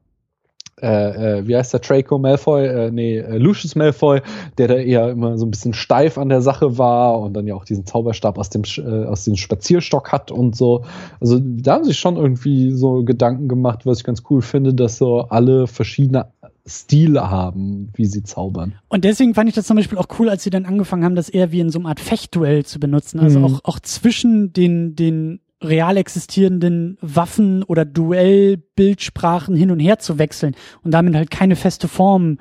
[0.83, 4.21] äh, äh, wie heißt der, Draco Malfoy, äh, nee, äh, Lucius Malfoy,
[4.57, 7.55] der da eher immer so ein bisschen steif an der Sache war und dann ja
[7.55, 10.83] auch diesen Zauberstab aus dem, äh, aus dem Spazierstock hat und so.
[11.21, 14.97] Also da haben sich schon irgendwie so Gedanken gemacht, was ich ganz cool finde, dass
[14.97, 16.27] so alle verschiedene
[16.65, 18.73] Stile haben, wie sie zaubern.
[18.89, 21.29] Und deswegen fand ich das zum Beispiel auch cool, als sie dann angefangen haben, das
[21.29, 23.19] eher wie in so einer Art Fechtduell zu benutzen.
[23.19, 23.45] Also mhm.
[23.45, 30.55] auch, auch zwischen den, den real existierenden Waffen oder Duellbildsprachen hin und her zu wechseln
[30.83, 32.37] und damit halt keine feste Form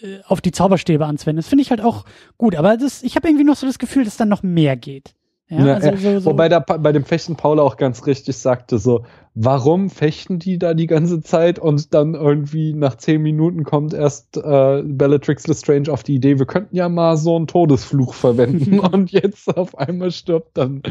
[0.00, 1.40] äh, auf die Zauberstäbe anzuwenden.
[1.40, 2.04] Das finde ich halt auch
[2.36, 5.14] gut, aber das, ich habe irgendwie noch so das Gefühl, dass dann noch mehr geht.
[5.48, 6.30] Ja, ja, also so, so.
[6.30, 9.04] Wobei da bei dem Fechten Paula auch ganz richtig sagte, so,
[9.34, 14.38] warum fechten die da die ganze Zeit und dann irgendwie nach zehn Minuten kommt erst
[14.38, 19.12] äh, Bellatrix Lestrange auf die Idee, wir könnten ja mal so einen Todesfluch verwenden und
[19.12, 20.82] jetzt auf einmal stirbt dann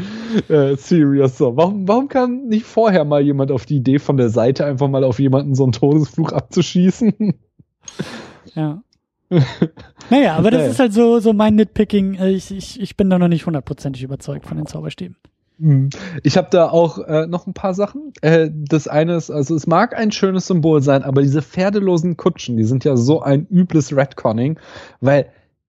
[0.48, 1.56] äh, Sirius so.
[1.56, 5.02] Warum, warum kann nicht vorher mal jemand auf die Idee von der Seite einfach mal
[5.02, 7.34] auf jemanden so einen Todesfluch abzuschießen?
[8.54, 8.82] Ja.
[10.10, 12.14] naja, aber das ist halt so, so mein Nitpicking.
[12.22, 15.16] Ich, ich, ich bin da noch nicht hundertprozentig überzeugt von den Zauberstäben.
[15.60, 15.90] Hm.
[16.22, 18.12] Ich habe da auch äh, noch ein paar Sachen.
[18.22, 22.56] Äh, das eine ist, also es mag ein schönes Symbol sein, aber diese pferdelosen Kutschen,
[22.56, 24.58] die sind ja so ein übles Redconning,
[25.00, 25.26] weil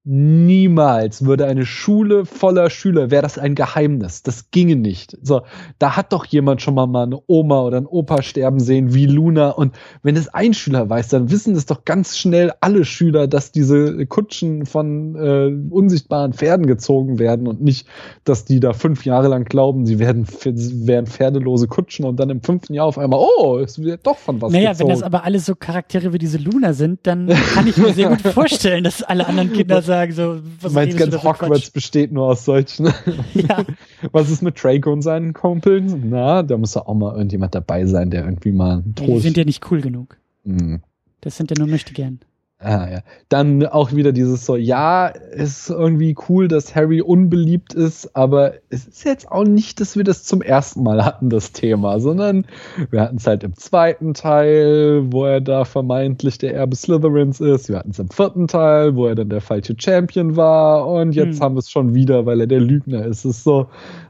[0.08, 4.22] Niemals würde eine Schule voller Schüler, wäre das ein Geheimnis.
[4.22, 5.18] Das ginge nicht.
[5.24, 5.42] So,
[5.80, 9.08] da hat doch jemand schon mal, mal eine Oma oder ein Opa sterben sehen wie
[9.08, 9.50] Luna.
[9.50, 9.74] Und
[10.04, 14.06] wenn es ein Schüler weiß, dann wissen es doch ganz schnell alle Schüler, dass diese
[14.06, 17.88] Kutschen von äh, unsichtbaren Pferden gezogen werden und nicht,
[18.26, 22.44] dass die da fünf Jahre lang glauben, sie werden, wären pferdelose Kutschen und dann im
[22.44, 24.90] fünften Jahr auf einmal, oh, es wird doch von was Naja, gezogen.
[24.90, 28.10] wenn das aber alles so Charaktere wie diese Luna sind, dann kann ich mir sehr
[28.10, 32.12] gut vorstellen, dass alle anderen Kinder sagen, sagen so, was du meinst, ganz Hogwarts besteht
[32.12, 32.88] nur aus solchen.
[33.34, 33.66] Ja.
[34.12, 36.10] Was ist mit Draco und seinen Kumpeln?
[36.10, 39.38] Na, da muss doch auch mal irgendjemand dabei sein, der irgendwie mal ja, Die sind
[39.38, 40.18] ja nicht cool genug.
[40.46, 40.82] Hm.
[41.22, 42.20] Das sind ja nur möchte gern.
[42.66, 43.00] Ah, ja.
[43.30, 48.88] Dann auch wieder dieses so, ja, ist irgendwie cool, dass Harry unbeliebt ist, aber es
[48.88, 52.48] ist jetzt auch nicht, dass wir das zum ersten Mal hatten, das Thema, sondern
[52.90, 57.70] wir hatten es halt im zweiten Teil, wo er da vermeintlich der Erbe Slytherins ist.
[57.70, 61.36] Wir hatten es im vierten Teil, wo er dann der falsche Champion war und jetzt
[61.36, 61.42] hm.
[61.42, 63.26] haben wir es schon wieder, weil er der Lügner ist.
[63.26, 63.68] Es ist so,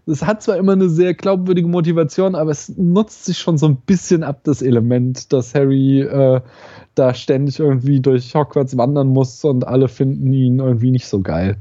[0.08, 3.78] es hat zwar immer eine sehr glaubwürdige Motivation, aber es nutzt sich schon so ein
[3.78, 6.42] bisschen ab, das Element, dass Harry äh,
[6.94, 11.58] da ständig irgendwie durch Hogwarts wandern muss und alle finden ihn irgendwie nicht so geil.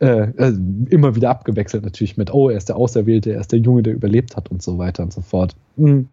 [0.00, 3.60] Äh, also immer wieder abgewechselt natürlich mit, oh, er ist der Auserwählte, er ist der
[3.60, 5.54] Junge, der überlebt hat und so weiter und so fort.
[5.76, 6.08] Mhm.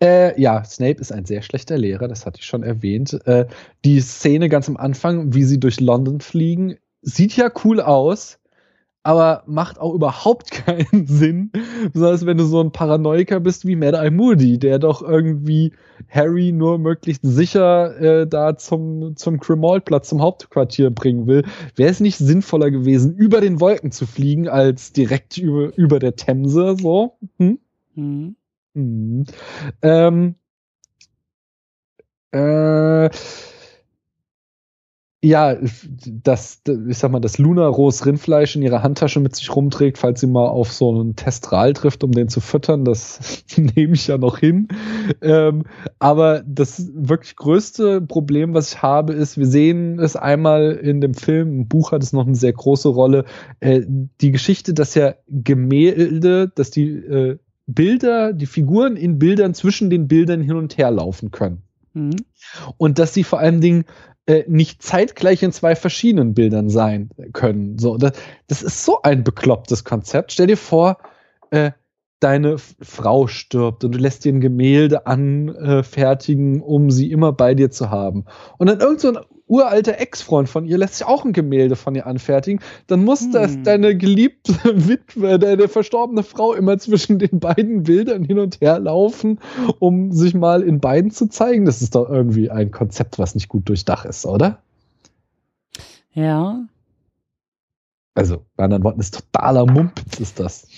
[0.00, 3.18] Äh, ja, Snape ist ein sehr schlechter Lehrer, das hatte ich schon erwähnt.
[3.26, 3.46] Äh,
[3.84, 8.38] die Szene ganz am Anfang, wie sie durch London fliegen, sieht ja cool aus,
[9.04, 11.52] aber macht auch überhaupt keinen Sinn.
[11.92, 15.72] Besonders wenn du so ein Paranoiker bist wie Mad Eye Moody, der doch irgendwie
[16.08, 21.44] Harry nur möglichst sicher äh, da zum, zum Grimmauld-Platz, zum Hauptquartier bringen will.
[21.76, 26.16] Wäre es nicht sinnvoller gewesen, über den Wolken zu fliegen, als direkt über, über der
[26.16, 27.18] Themse, so?
[27.38, 27.58] Hm?
[27.94, 28.36] Mhm.
[28.74, 29.24] Hm.
[29.82, 30.34] Ähm,
[32.32, 33.10] äh,
[35.24, 35.56] ja,
[36.22, 40.20] das, ich sag mal, das Luna rohes Rindfleisch in ihrer Handtasche mit sich rumträgt, falls
[40.20, 44.18] sie mal auf so einen Testral trifft, um den zu füttern, das nehme ich ja
[44.18, 44.68] noch hin.
[45.22, 45.64] Ähm,
[45.98, 51.14] aber das wirklich größte Problem, was ich habe, ist, wir sehen es einmal in dem
[51.14, 53.24] Film, im Buch hat es noch eine sehr große Rolle,
[53.60, 53.80] äh,
[54.20, 60.06] die Geschichte, dass ja Gemälde, dass die äh, Bilder, die Figuren in Bildern zwischen den
[60.06, 61.62] Bildern hin und her laufen können.
[61.94, 62.16] Mhm.
[62.76, 63.86] Und dass sie vor allen Dingen
[64.26, 67.78] äh, nicht zeitgleich in zwei verschiedenen Bildern sein können.
[67.78, 68.12] So, das,
[68.46, 70.32] das ist so ein beklopptes Konzept.
[70.32, 70.98] Stell dir vor,
[71.50, 71.72] äh,
[72.20, 77.70] deine Frau stirbt und du lässt dir ein Gemälde anfertigen, um sie immer bei dir
[77.70, 78.24] zu haben.
[78.56, 81.94] Und dann irgend so ein uralter Ex-Freund von ihr lässt sich auch ein Gemälde von
[81.94, 83.32] ihr anfertigen, dann muss hm.
[83.32, 84.54] das deine geliebte
[84.88, 89.38] Witwe, deine verstorbene Frau immer zwischen den beiden Bildern hin und her laufen,
[89.78, 91.64] um sich mal in beiden zu zeigen.
[91.64, 94.62] Das ist doch irgendwie ein Konzept, was nicht gut durchdacht ist, oder?
[96.12, 96.64] Ja.
[98.14, 100.68] Also, bei anderen Worten, ist totaler Mumpitz ist das.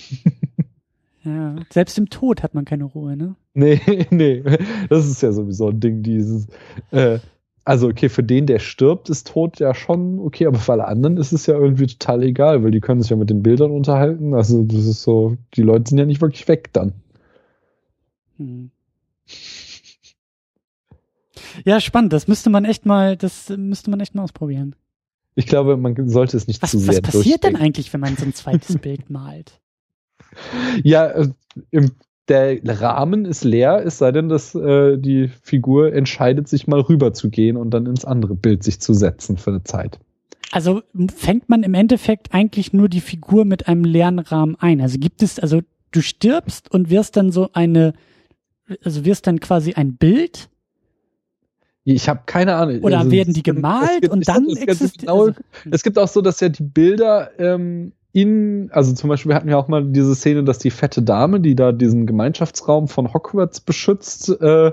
[1.22, 3.34] Ja, selbst im Tod hat man keine Ruhe, ne?
[3.52, 4.44] Nee, nee.
[4.88, 6.46] Das ist ja sowieso ein Ding, dieses,
[6.92, 7.18] äh,
[7.66, 11.16] also okay, für den, der stirbt, ist Tod ja schon okay, aber für alle anderen
[11.16, 14.34] ist es ja irgendwie total egal, weil die können sich ja mit den Bildern unterhalten.
[14.34, 16.92] Also das ist so, die Leute sind ja nicht wirklich weg dann.
[18.38, 18.70] Hm.
[21.64, 22.12] Ja, spannend.
[22.12, 24.76] Das müsste man echt mal, das müsste man echt mal ausprobieren.
[25.34, 28.16] Ich glaube, man sollte es nicht was, zu sehr Was passiert denn eigentlich, wenn man
[28.16, 29.60] so ein zweites Bild malt?
[30.84, 31.28] Ja, äh,
[31.72, 31.90] im
[32.28, 37.12] der Rahmen ist leer, es sei denn, dass äh, die Figur entscheidet, sich mal rüber
[37.12, 39.98] zu gehen und dann ins andere Bild sich zu setzen für eine Zeit.
[40.52, 40.82] Also
[41.14, 44.80] fängt man im Endeffekt eigentlich nur die Figur mit einem leeren Rahmen ein.
[44.80, 47.94] Also gibt es, also du stirbst und wirst dann so eine,
[48.84, 50.48] also wirst dann quasi ein Bild.
[51.84, 52.80] Ich habe keine Ahnung.
[52.80, 54.98] Oder also, werden die gemalt gibt, und dann existiert.
[55.02, 55.40] Genau, also,
[55.70, 59.50] es gibt auch so, dass ja die Bilder ähm, in, also zum Beispiel, wir hatten
[59.50, 63.60] ja auch mal diese Szene, dass die fette Dame, die da diesen Gemeinschaftsraum von Hogwarts
[63.60, 64.72] beschützt, äh,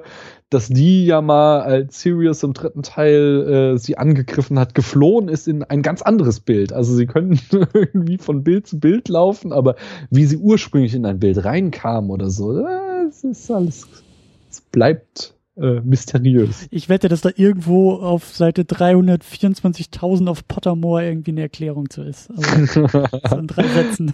[0.49, 5.49] dass die ja mal als Sirius im dritten Teil äh, sie angegriffen hat, geflohen ist
[5.49, 6.71] in ein ganz anderes Bild.
[6.71, 7.37] Also sie können
[7.73, 9.75] irgendwie von Bild zu Bild laufen, aber
[10.09, 13.89] wie sie ursprünglich in ein Bild reinkam oder so, äh, ist alles,
[14.49, 16.67] es bleibt äh, mysteriös.
[16.71, 22.31] Ich wette, dass da irgendwo auf Seite 324.000 auf Pottermore irgendwie eine Erklärung zu ist.
[22.31, 24.13] Also, so in drei Sätzen.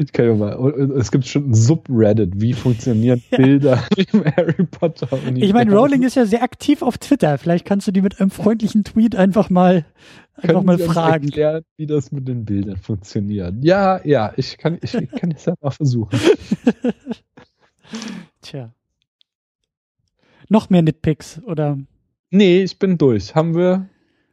[0.00, 0.54] Ich kann ja mal,
[0.98, 3.36] es gibt schon ein Subreddit, wie funktionieren ja.
[3.36, 5.08] Bilder im Harry Potter.
[5.34, 7.36] Ich meine, Rowling ist ja sehr aktiv auf Twitter.
[7.36, 9.84] Vielleicht kannst du die mit einem freundlichen Tweet einfach mal,
[10.36, 11.26] einfach mal fragen.
[11.26, 13.56] Erklären, wie das mit den Bildern funktioniert.
[13.60, 16.18] Ja, ja, ich kann, ich kann es ja mal versuchen.
[18.40, 18.72] Tja.
[20.48, 21.78] Noch mehr Nitpicks, oder?
[22.30, 23.34] Nee, ich bin durch.
[23.34, 23.88] Haben wir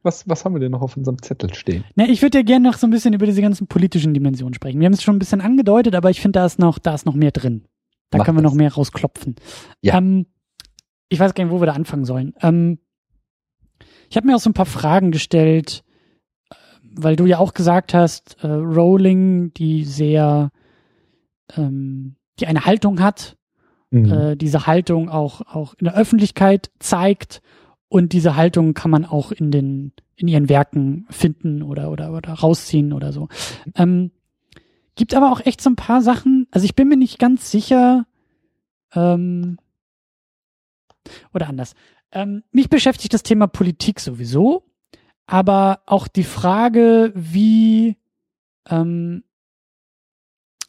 [0.06, 1.84] was, was haben wir denn noch auf unserem Zettel stehen?
[1.96, 4.80] Na, ich würde ja gerne noch so ein bisschen über diese ganzen politischen Dimensionen sprechen.
[4.80, 7.06] Wir haben es schon ein bisschen angedeutet, aber ich finde, da ist noch, da ist
[7.08, 7.66] noch mehr drin.
[8.12, 8.52] Da Mach können wir das.
[8.52, 9.36] noch mehr rausklopfen.
[9.82, 9.98] Ja.
[9.98, 10.28] Ähm,
[11.10, 12.34] ich weiß gar nicht, wo wir da anfangen sollen.
[12.42, 12.78] Ähm,
[14.10, 15.84] ich habe mir auch so ein paar Fragen gestellt,
[16.52, 16.56] äh,
[16.96, 20.52] weil du ja auch gesagt hast, äh, Rowling, die sehr,
[21.58, 23.38] ähm, die eine Haltung hat,
[24.04, 24.12] mhm.
[24.12, 27.42] äh, diese Haltung auch, auch in der Öffentlichkeit zeigt
[27.88, 32.34] und diese Haltung kann man auch in den, in ihren Werken finden oder, oder, oder
[32.34, 33.30] rausziehen oder so.
[33.76, 34.12] Ähm,
[34.96, 38.06] gibt aber auch echt so ein paar Sachen, also ich bin mir nicht ganz sicher,
[38.94, 39.58] ähm,
[41.34, 41.74] oder anders.
[42.12, 44.64] Ähm, mich beschäftigt das Thema Politik sowieso,
[45.28, 47.98] aber auch die Frage, wie,
[48.70, 49.24] ähm,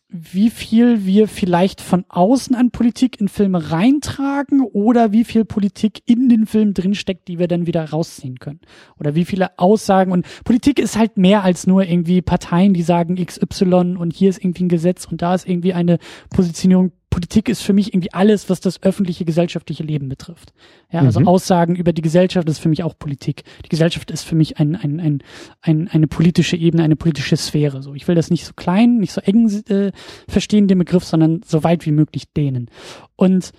[0.09, 6.03] wie viel wir vielleicht von außen an Politik in Filme reintragen oder wie viel Politik
[6.07, 8.61] in den Film drinsteckt, die wir dann wieder rausziehen können.
[9.01, 13.17] Oder wie viele Aussagen und Politik ist halt mehr als nur irgendwie Parteien, die sagen
[13.17, 15.99] XY und hier ist irgendwie ein Gesetz und da ist irgendwie eine
[16.31, 20.53] Positionierung Politik ist für mich irgendwie alles, was das öffentliche gesellschaftliche Leben betrifft.
[20.93, 21.29] Ja, also mhm.
[21.29, 23.45] Aussagen über die Gesellschaft ist für mich auch Politik.
[23.65, 25.23] Die Gesellschaft ist für mich ein, ein, ein,
[25.63, 27.83] ein, eine politische Ebene, eine politische Sphäre.
[27.83, 29.93] So, ich will das nicht so klein, nicht so eng äh,
[30.29, 32.71] verstehen, den Begriff, sondern so weit wie möglich dehnen.
[33.17, 33.53] Und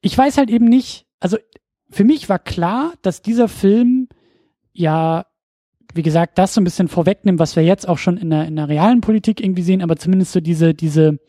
[0.00, 1.36] ich weiß halt eben nicht, also
[1.90, 4.08] für mich war klar, dass dieser Film
[4.72, 5.26] ja
[5.94, 8.56] wie gesagt, das so ein bisschen vorwegnimmt, was wir jetzt auch schon in der, in
[8.56, 11.20] der realen Politik irgendwie sehen, aber zumindest so diese, diese,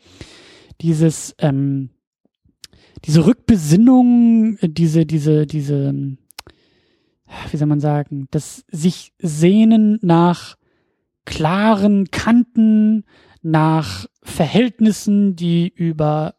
[0.81, 1.89] dieses, ähm,
[3.05, 5.93] diese Rückbesinnung, diese, diese, diese,
[7.51, 10.57] wie soll man sagen, das sich sehnen nach
[11.25, 13.03] klaren Kanten,
[13.41, 16.36] nach Verhältnissen, die über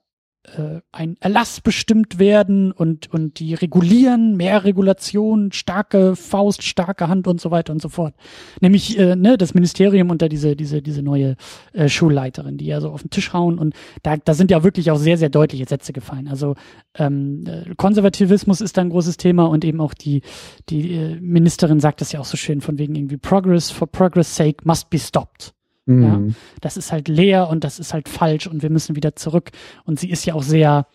[0.57, 7.27] äh, ein Erlass bestimmt werden und, und die regulieren, mehr Regulation, starke Faust, starke Hand
[7.27, 8.15] und so weiter und so fort.
[8.61, 11.37] Nämlich äh, ne, das Ministerium unter diese, diese, diese neue
[11.73, 14.91] äh, Schulleiterin, die ja so auf den Tisch hauen und da, da sind ja wirklich
[14.91, 16.29] auch sehr, sehr deutliche Sätze gefallen.
[16.29, 16.55] Also
[16.97, 20.23] ähm, äh, Konservativismus ist da ein großes Thema und eben auch die,
[20.69, 24.35] die äh, Ministerin sagt das ja auch so schön, von wegen irgendwie Progress for progress
[24.35, 25.55] sake must be stopped.
[25.89, 26.03] Mhm.
[26.03, 29.51] Ja, das ist halt leer und das ist halt falsch und wir müssen wieder zurück.
[29.85, 30.87] Und sie ist ja auch sehr,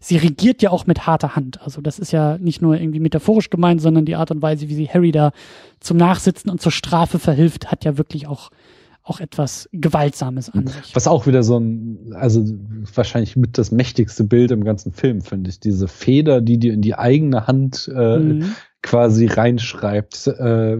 [0.00, 1.60] sie regiert ja auch mit harter Hand.
[1.62, 4.74] Also das ist ja nicht nur irgendwie metaphorisch gemeint, sondern die Art und Weise, wie
[4.74, 5.32] sie Harry da
[5.80, 8.50] zum Nachsitzen und zur Strafe verhilft, hat ja wirklich auch
[9.04, 10.94] auch etwas Gewaltsames an sich.
[10.94, 12.44] Was auch wieder so ein, also
[12.94, 15.58] wahrscheinlich mit das mächtigste Bild im ganzen Film, finde ich.
[15.58, 18.52] Diese Feder, die dir in die eigene Hand äh, mhm.
[18.82, 20.78] Quasi reinschreibt, äh,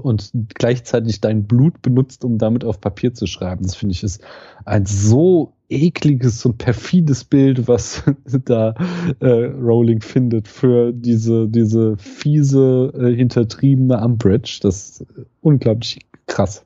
[0.00, 3.62] und gleichzeitig dein Blut benutzt, um damit auf Papier zu schreiben.
[3.62, 4.20] Das finde ich ist
[4.64, 8.02] ein so ekliges und perfides Bild, was
[8.44, 8.74] da
[9.20, 14.58] äh, Rowling findet für diese, diese fiese, äh, hintertriebene Umbridge.
[14.62, 15.06] Das ist
[15.40, 16.64] unglaublich krass.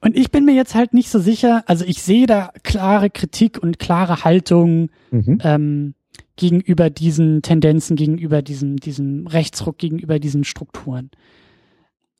[0.00, 3.62] Und ich bin mir jetzt halt nicht so sicher, also ich sehe da klare Kritik
[3.62, 5.38] und klare Haltung mhm.
[5.44, 5.94] ähm,
[6.36, 11.10] gegenüber diesen Tendenzen, gegenüber diesem, diesem Rechtsruck, gegenüber diesen Strukturen.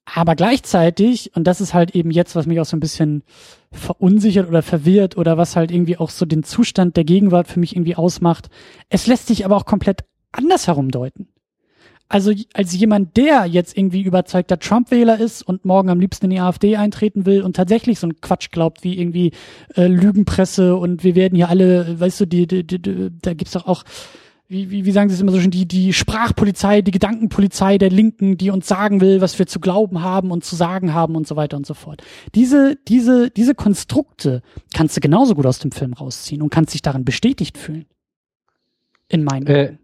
[0.04, 3.22] Aber gleichzeitig, und das ist halt eben jetzt, was mich auch so ein bisschen
[3.70, 7.76] verunsichert oder verwirrt oder was halt irgendwie auch so den Zustand der Gegenwart für mich
[7.76, 8.50] irgendwie ausmacht,
[8.88, 11.28] es lässt sich aber auch komplett anders herumdeuten.
[12.12, 16.40] Also als jemand, der jetzt irgendwie überzeugter Trump-Wähler ist und morgen am liebsten in die
[16.40, 19.32] AfD eintreten will und tatsächlich so einen Quatsch glaubt wie irgendwie
[19.76, 23.66] äh, Lügenpresse und wir werden hier alle, weißt du, die, die, die, da gibt's doch
[23.66, 23.84] auch
[24.46, 27.88] wie, wie, wie sagen Sie es immer so schön, die, die Sprachpolizei, die Gedankenpolizei der
[27.88, 31.26] Linken, die uns sagen will, was wir zu glauben haben und zu sagen haben und
[31.26, 32.02] so weiter und so fort.
[32.34, 34.42] Diese, diese, diese Konstrukte
[34.74, 37.86] kannst du genauso gut aus dem Film rausziehen und kannst dich daran bestätigt fühlen.
[39.08, 39.78] In meinen äh, Augen.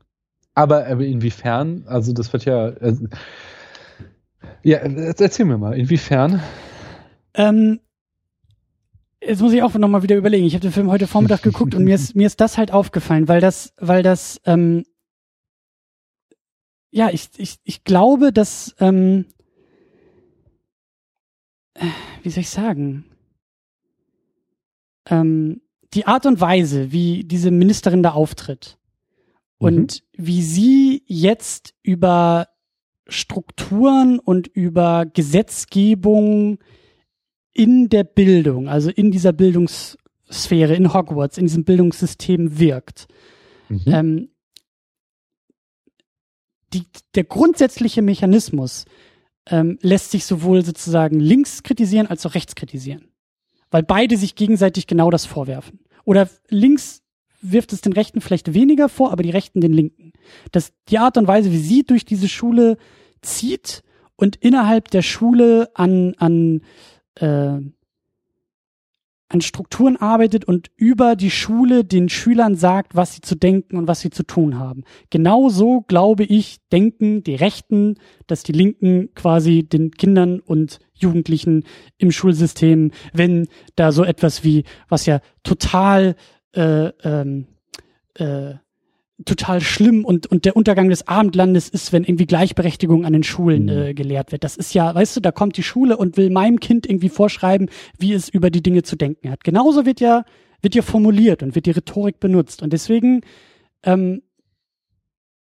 [0.58, 1.84] Aber, aber inwiefern?
[1.86, 2.72] Also das wird ja.
[2.80, 3.06] Also,
[4.64, 6.42] ja, erzähl mir mal, inwiefern?
[7.34, 7.78] Ähm,
[9.22, 10.44] jetzt muss ich auch nochmal wieder überlegen.
[10.46, 13.28] Ich habe den Film heute Vormittag geguckt und mir ist, mir ist das halt aufgefallen,
[13.28, 14.84] weil das, weil das, ähm,
[16.90, 19.26] ja, ich, ich, ich glaube, dass, ähm,
[22.24, 23.04] wie soll ich sagen,
[25.08, 25.60] ähm,
[25.94, 28.77] die Art und Weise, wie diese Ministerin da auftritt
[29.58, 30.24] und mhm.
[30.24, 32.48] wie sie jetzt über
[33.08, 36.58] Strukturen und über Gesetzgebung
[37.52, 43.08] in der Bildung, also in dieser Bildungssphäre, in Hogwarts, in diesem Bildungssystem wirkt.
[43.68, 43.82] Mhm.
[43.86, 44.28] Ähm,
[46.72, 48.84] die, der grundsätzliche Mechanismus
[49.46, 53.08] ähm, lässt sich sowohl sozusagen links kritisieren als auch rechts kritisieren.
[53.70, 55.80] Weil beide sich gegenseitig genau das vorwerfen.
[56.04, 57.02] Oder links
[57.40, 60.12] wirft es den Rechten vielleicht weniger vor, aber die Rechten den Linken.
[60.52, 62.76] Dass die Art und Weise, wie sie durch diese Schule
[63.22, 63.82] zieht
[64.16, 66.62] und innerhalb der Schule an, an
[67.14, 67.60] äh,
[69.28, 73.86] an Strukturen arbeitet und über die Schule den Schülern sagt, was sie zu denken und
[73.86, 74.84] was sie zu tun haben.
[75.10, 77.96] Genauso, glaube ich, denken die Rechten,
[78.26, 81.64] dass die Linken quasi den Kindern und Jugendlichen
[81.98, 86.16] im Schulsystem, wenn da so etwas wie, was ja total
[86.52, 87.46] äh, ähm,
[88.14, 88.54] äh,
[89.24, 93.64] total schlimm und, und der Untergang des Abendlandes ist, wenn irgendwie Gleichberechtigung an den Schulen
[93.64, 93.68] mhm.
[93.70, 94.44] äh, gelehrt wird.
[94.44, 97.68] Das ist ja, weißt du, da kommt die Schule und will meinem Kind irgendwie vorschreiben,
[97.98, 99.42] wie es über die Dinge zu denken hat.
[99.42, 100.24] Genauso wird ja,
[100.62, 102.62] wird ja formuliert und wird die Rhetorik benutzt.
[102.62, 103.22] Und deswegen
[103.82, 104.22] ähm,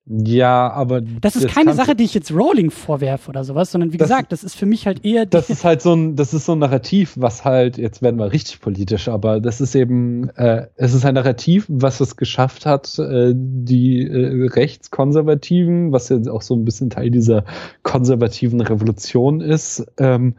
[0.08, 3.92] ja, aber das ist das keine Sache, die ich jetzt Rowling vorwerfe oder sowas, sondern
[3.92, 5.26] wie gesagt, das ist für mich halt eher.
[5.26, 8.30] Das ist halt so ein, das ist so ein Narrativ, was halt jetzt werden wir
[8.30, 12.96] richtig politisch, aber das ist eben, äh, es ist ein Narrativ, was es geschafft hat,
[13.00, 17.44] äh, die äh, Rechtskonservativen, was ja auch so ein bisschen Teil dieser
[17.82, 20.36] konservativen Revolution ist, ähm,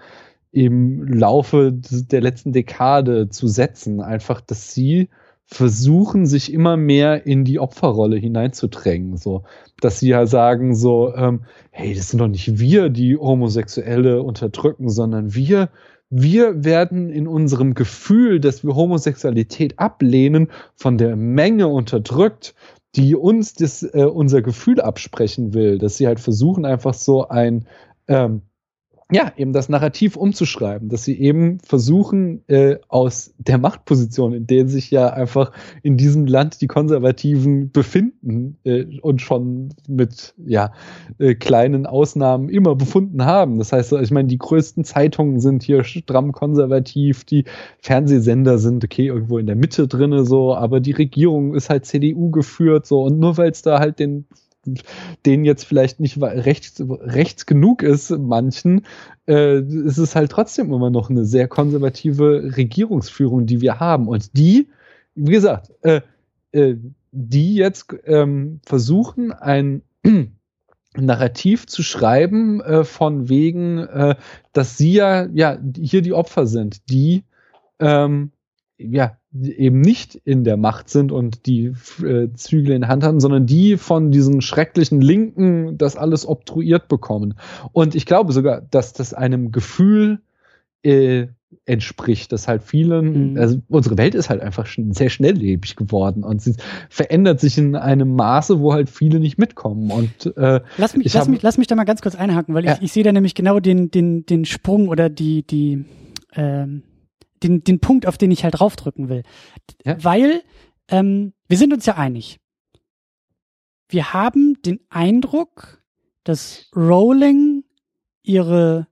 [0.54, 5.10] im Laufe der letzten Dekade zu setzen, einfach, dass sie
[5.48, 9.18] versuchen, sich immer mehr in die Opferrolle hineinzudrängen.
[9.18, 9.44] So,
[9.80, 14.90] dass sie ja sagen, so, ähm, hey, das sind doch nicht wir, die Homosexuelle unterdrücken,
[14.90, 15.70] sondern wir,
[16.10, 22.54] wir werden in unserem Gefühl, dass wir Homosexualität ablehnen, von der Menge unterdrückt,
[22.96, 25.78] die uns das, äh, unser Gefühl absprechen will.
[25.78, 27.68] Dass sie halt versuchen, einfach so ein
[28.10, 28.42] ähm,
[29.10, 34.68] ja, eben das Narrativ umzuschreiben, dass sie eben versuchen, äh, aus der Machtposition, in der
[34.68, 40.74] sich ja einfach in diesem Land die Konservativen befinden äh, und schon mit ja
[41.20, 43.60] äh, kleinen Ausnahmen immer befunden haben.
[43.60, 47.46] Das heißt, ich meine, die größten Zeitungen sind hier stramm konservativ, die
[47.80, 52.30] Fernsehsender sind okay irgendwo in der Mitte drinne so, aber die Regierung ist halt CDU
[52.30, 54.26] geführt so und nur weil es da halt den
[55.26, 58.86] denen jetzt vielleicht nicht rechts, rechts genug ist, manchen,
[59.28, 64.08] äh, ist es halt trotzdem immer noch eine sehr konservative Regierungsführung, die wir haben.
[64.08, 64.70] Und die,
[65.16, 66.02] wie gesagt, äh,
[66.52, 66.76] äh,
[67.12, 69.82] die jetzt ähm, versuchen, ein
[70.96, 74.16] Narrativ zu schreiben äh, von wegen, äh,
[74.54, 77.24] dass sie ja, ja hier die Opfer sind, die
[77.80, 78.32] ähm,
[78.78, 81.74] ja, eben nicht in der Macht sind und die
[82.04, 87.36] äh, Zügel in Hand haben, sondern die von diesen schrecklichen Linken das alles obtruiert bekommen.
[87.72, 90.20] Und ich glaube sogar, dass das einem Gefühl
[90.84, 91.28] äh,
[91.66, 93.38] entspricht, dass halt vielen, mhm.
[93.38, 96.56] also unsere Welt ist halt einfach sehr schnelllebig geworden und sie
[96.90, 99.92] verändert sich in einem Maße, wo halt viele nicht mitkommen.
[99.92, 102.66] Und äh, lass mich, lass hab, mich, lass mich da mal ganz kurz einhaken, weil
[102.66, 102.74] ja.
[102.74, 105.86] ich, ich sehe da nämlich genau den, den, den Sprung oder die, die
[106.34, 106.84] ähm,
[107.44, 109.24] den, den Punkt, auf den ich halt draufdrücken will.
[109.86, 110.04] Ja.
[110.04, 110.44] Weil
[110.90, 112.40] ähm, wir sind uns ja einig.
[113.90, 115.84] Wir haben den Eindruck,
[116.24, 117.64] dass Rowling
[118.24, 118.88] ihre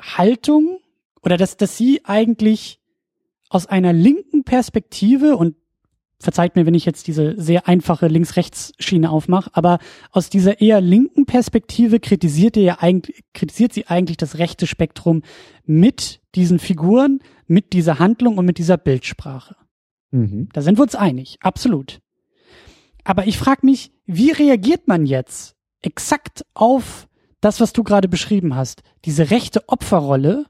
[0.00, 0.80] Haltung
[1.22, 2.80] oder dass, dass sie eigentlich
[3.48, 5.56] aus einer linken Perspektive und
[6.24, 9.78] verzeiht mir, wenn ich jetzt diese sehr einfache Links-Rechts-Schiene aufmache, aber
[10.10, 15.22] aus dieser eher linken Perspektive kritisiert, ihr ja eigentlich, kritisiert sie eigentlich das rechte Spektrum
[15.64, 19.56] mit diesen Figuren, mit dieser Handlung und mit dieser Bildsprache.
[20.10, 20.48] Mhm.
[20.52, 22.00] Da sind wir uns einig, absolut.
[23.04, 27.06] Aber ich frage mich, wie reagiert man jetzt exakt auf
[27.40, 30.46] das, was du gerade beschrieben hast, diese rechte Opferrolle,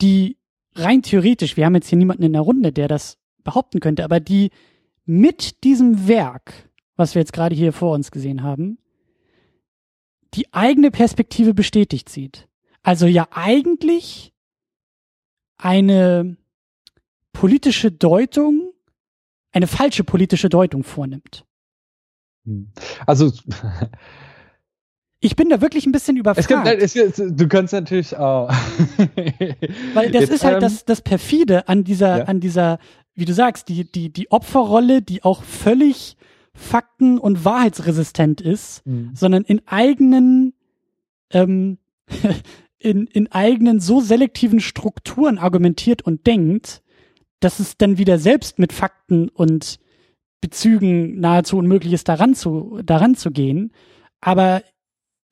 [0.00, 0.38] die
[0.76, 4.20] rein theoretisch, wir haben jetzt hier niemanden in der Runde, der das behaupten könnte, aber
[4.20, 4.50] die
[5.08, 6.52] mit diesem Werk,
[6.96, 8.78] was wir jetzt gerade hier vor uns gesehen haben,
[10.34, 12.46] die eigene Perspektive bestätigt sieht.
[12.82, 14.34] Also ja eigentlich
[15.56, 16.36] eine
[17.32, 18.72] politische Deutung,
[19.50, 21.46] eine falsche politische Deutung vornimmt.
[22.44, 22.70] Hm.
[23.06, 23.32] Also
[25.20, 26.48] ich bin da wirklich ein bisschen überfragt.
[26.82, 28.50] Es gibt, es, du kannst natürlich auch.
[29.94, 32.24] Weil das Jetzt, ist halt ähm, das, das perfide an dieser, ja.
[32.24, 32.78] an dieser,
[33.18, 36.16] wie du sagst, die, die, die Opferrolle, die auch völlig
[36.54, 39.10] fakten- und wahrheitsresistent ist, mhm.
[39.14, 40.54] sondern in eigenen,
[41.30, 41.78] ähm,
[42.78, 46.82] in, in eigenen so selektiven Strukturen argumentiert und denkt,
[47.40, 49.78] dass es dann wieder selbst mit Fakten und
[50.40, 53.72] Bezügen nahezu unmöglich ist, daran zu, daran zu gehen.
[54.20, 54.62] Aber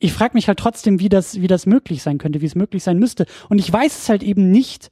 [0.01, 2.83] ich frage mich halt trotzdem, wie das, wie das möglich sein könnte, wie es möglich
[2.83, 3.27] sein müsste.
[3.49, 4.91] Und ich weiß es halt eben nicht,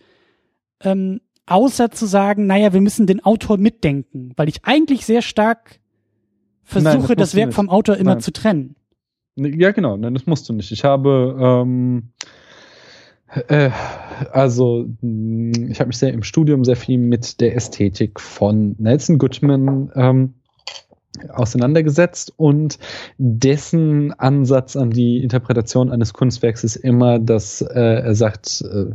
[0.81, 5.81] ähm, außer zu sagen, naja, wir müssen den Autor mitdenken, weil ich eigentlich sehr stark
[6.63, 8.21] versuche, Nein, das das Werk vom Autor immer Nein.
[8.21, 8.77] zu trennen.
[9.37, 10.71] Ja, genau, nein, das musst du nicht.
[10.71, 12.11] Ich habe, ähm,
[13.49, 13.71] äh,
[14.31, 19.19] also, mh, ich habe mich sehr im Studium sehr viel mit der Ästhetik von Nelson
[19.19, 20.35] Goodman ähm,
[21.33, 22.79] auseinandergesetzt und
[23.19, 28.91] dessen Ansatz an die Interpretation eines Kunstwerks ist immer, dass äh, er sagt, äh,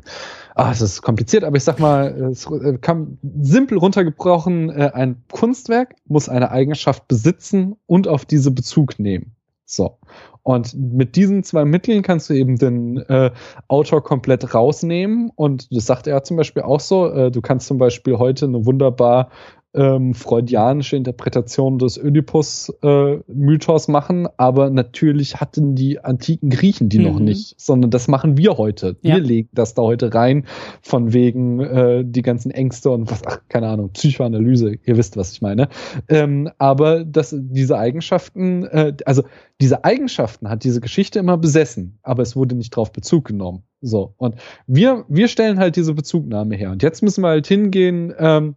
[0.56, 5.24] ah, das ist kompliziert, aber ich sag mal, es äh, kann simpel runtergebrochen, äh, ein
[5.32, 9.36] Kunstwerk muss eine Eigenschaft besitzen und auf diese Bezug nehmen.
[9.66, 10.00] So.
[10.42, 13.30] Und mit diesen zwei Mitteln kannst du eben den äh,
[13.68, 15.32] Autor komplett rausnehmen.
[15.36, 17.08] Und das sagt er zum Beispiel auch so.
[17.08, 19.30] Äh, du kannst zum Beispiel heute eine wunderbar
[19.74, 27.26] ähm, freudianische Interpretation des Oedipus-Mythos machen, aber natürlich hatten die antiken Griechen die noch Mhm.
[27.26, 28.98] nicht, sondern das machen wir heute.
[29.02, 29.16] Ja.
[29.16, 30.46] Wir legen das da heute rein,
[30.82, 35.32] von wegen äh, die ganzen Ängste und was, ach, keine Ahnung, Psychoanalyse, ihr wisst, was
[35.34, 35.70] ich meine.
[36.08, 39.24] Ähm, aber das, diese Eigenschaften, äh, also
[39.62, 43.64] diese Eigenschaften hat diese Geschichte immer besessen, aber es wurde nicht drauf Bezug genommen.
[43.82, 44.14] So.
[44.18, 44.36] Und
[44.68, 46.72] wir, wir stellen halt diese Bezugnahme her.
[46.72, 48.56] Und jetzt müssen wir halt hingehen, ähm,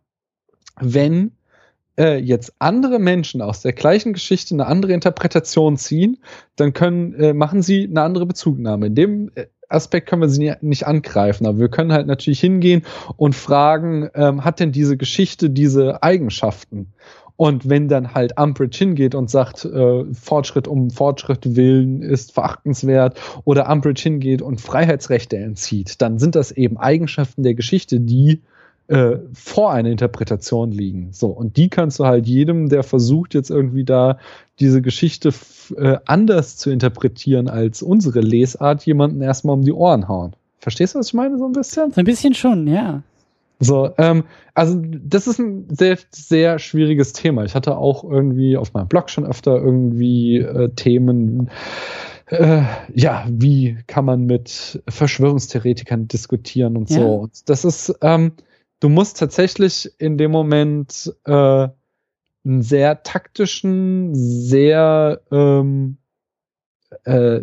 [0.80, 1.32] wenn
[1.98, 6.18] äh, jetzt andere Menschen aus der gleichen Geschichte eine andere Interpretation ziehen,
[6.56, 8.86] dann können, äh, machen sie eine andere Bezugnahme.
[8.86, 12.82] In dem äh, Aspekt können wir sie nicht angreifen, aber wir können halt natürlich hingehen
[13.16, 16.92] und fragen, ähm, hat denn diese Geschichte diese Eigenschaften?
[17.36, 23.18] Und wenn dann halt Umbridge hingeht und sagt, äh, Fortschritt um Fortschritt willen ist verachtenswert
[23.44, 28.42] oder Umbridge hingeht und Freiheitsrechte entzieht, dann sind das eben Eigenschaften der Geschichte, die
[28.88, 31.08] äh, vor einer Interpretation liegen.
[31.12, 34.18] So, und die kannst du halt jedem, der versucht, jetzt irgendwie da
[34.60, 35.32] diese Geschichte
[35.76, 40.34] äh, anders zu interpretieren als unsere Lesart, jemanden erstmal um die Ohren hauen.
[40.58, 41.90] Verstehst du, was ich meine, so ein bisschen?
[41.92, 43.02] So ein bisschen schon, ja.
[43.60, 47.44] So, ähm, also das ist ein sehr, sehr schwieriges Thema.
[47.44, 51.48] Ich hatte auch irgendwie auf meinem Blog schon öfter irgendwie äh, Themen,
[52.26, 56.96] äh, ja, wie kann man mit Verschwörungstheoretikern diskutieren und Ja.
[56.96, 57.14] so.
[57.14, 58.32] Und das ist, ähm,
[58.82, 61.68] du musst tatsächlich in dem Moment äh,
[62.44, 65.98] einen sehr taktischen, sehr ähm,
[67.04, 67.42] äh,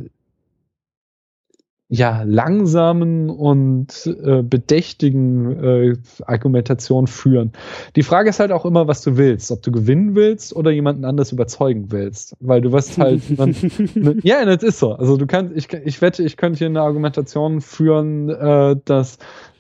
[1.92, 7.54] ja, langsamen und äh, bedächtigen äh, Argumentation führen.
[7.96, 9.52] Die Frage ist halt auch immer, was du willst.
[9.52, 12.36] Ob du gewinnen willst oder jemanden anders überzeugen willst.
[12.42, 13.56] Weil du wirst halt dann,
[13.96, 14.94] ne, ja, das ist so.
[14.94, 19.18] Also du kannst, ich, ich wette, ich könnte hier eine Argumentation führen, äh, dass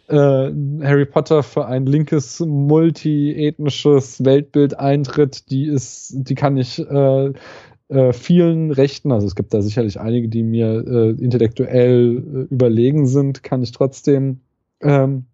[0.09, 0.51] äh,
[0.83, 7.33] Harry Potter für ein linkes, multiethnisches Weltbild eintritt, die ist, die kann ich äh,
[7.89, 13.07] äh, vielen Rechten, also es gibt da sicherlich einige, die mir äh, intellektuell äh, überlegen
[13.07, 14.41] sind, kann ich trotzdem
[14.81, 15.25] ähm,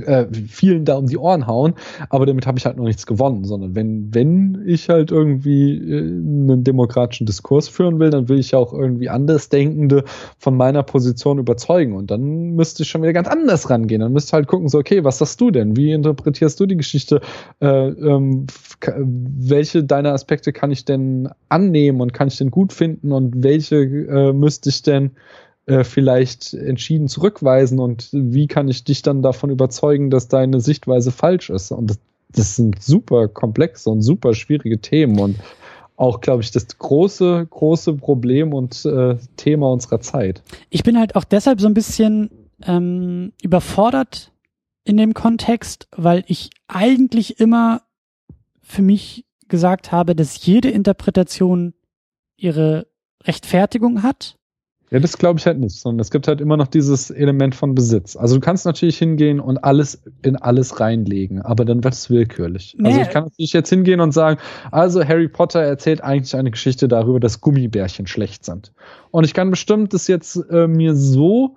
[0.00, 1.74] äh, vielen da um die Ohren hauen,
[2.10, 5.98] aber damit habe ich halt noch nichts gewonnen, sondern wenn, wenn ich halt irgendwie äh,
[5.98, 10.04] einen demokratischen Diskurs führen will, dann will ich ja auch irgendwie Andersdenkende
[10.38, 14.00] von meiner Position überzeugen und dann müsste ich schon wieder ganz anders rangehen.
[14.00, 15.76] Dann müsste halt gucken, so, okay, was sagst du denn?
[15.76, 17.20] Wie interpretierst du die Geschichte?
[17.60, 18.46] Äh, ähm,
[18.96, 23.76] welche deiner Aspekte kann ich denn annehmen und kann ich denn gut finden und welche
[23.76, 25.12] äh, müsste ich denn
[25.66, 31.10] äh, vielleicht entschieden zurückweisen und wie kann ich dich dann davon überzeugen, dass deine Sichtweise
[31.10, 31.72] falsch ist?
[31.72, 31.98] Und das,
[32.30, 35.36] das sind super komplexe und super schwierige Themen und
[35.96, 40.42] auch, glaube ich, das große, große Problem und äh, Thema unserer Zeit.
[40.70, 42.30] Ich bin halt auch deshalb so ein bisschen
[42.64, 44.32] ähm, überfordert
[44.84, 47.82] in dem Kontext, weil ich eigentlich immer
[48.62, 51.74] für mich gesagt habe, dass jede Interpretation
[52.36, 52.86] ihre
[53.24, 54.36] Rechtfertigung hat.
[54.90, 57.74] Ja, das glaube ich halt nicht, sondern es gibt halt immer noch dieses Element von
[57.74, 58.14] Besitz.
[58.14, 62.76] Also du kannst natürlich hingehen und alles in alles reinlegen, aber dann wird es willkürlich.
[62.82, 63.02] Also Nee.
[63.02, 64.38] ich kann natürlich jetzt hingehen und sagen,
[64.70, 68.72] also Harry Potter erzählt eigentlich eine Geschichte darüber, dass Gummibärchen schlecht sind.
[69.10, 71.56] Und ich kann bestimmt das jetzt äh, mir so,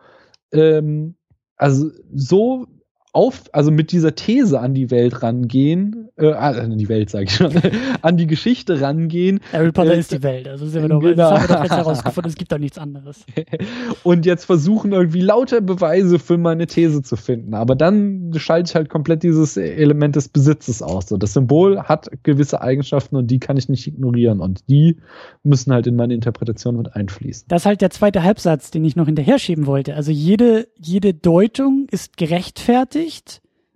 [0.52, 1.14] ähm,
[1.56, 2.66] also so
[3.12, 7.34] auf, also mit dieser These an die Welt rangehen, äh, an die Welt sage ich
[7.34, 7.52] schon,
[8.04, 10.48] an die Geschichte rangehen Harry Potter Äh, ist die Welt.
[10.48, 11.16] Also sind wir doch, genau.
[11.16, 13.26] das haben wir doch jetzt herausgefunden, es gibt doch nichts anderes.
[14.04, 17.56] und jetzt versuchen irgendwie lauter Beweise für meine These zu finden.
[17.56, 21.08] Aber dann schalte ich halt komplett dieses Element des Besitzes aus.
[21.08, 24.98] So, das Symbol hat gewisse Eigenschaften und die kann ich nicht ignorieren und die
[25.42, 27.46] müssen halt in meine Interpretation mit einfließen.
[27.48, 29.96] Das ist halt der zweite Halbsatz, den ich noch hinterher schieben wollte.
[29.96, 32.99] Also jede, jede Deutung ist gerechtfertigt.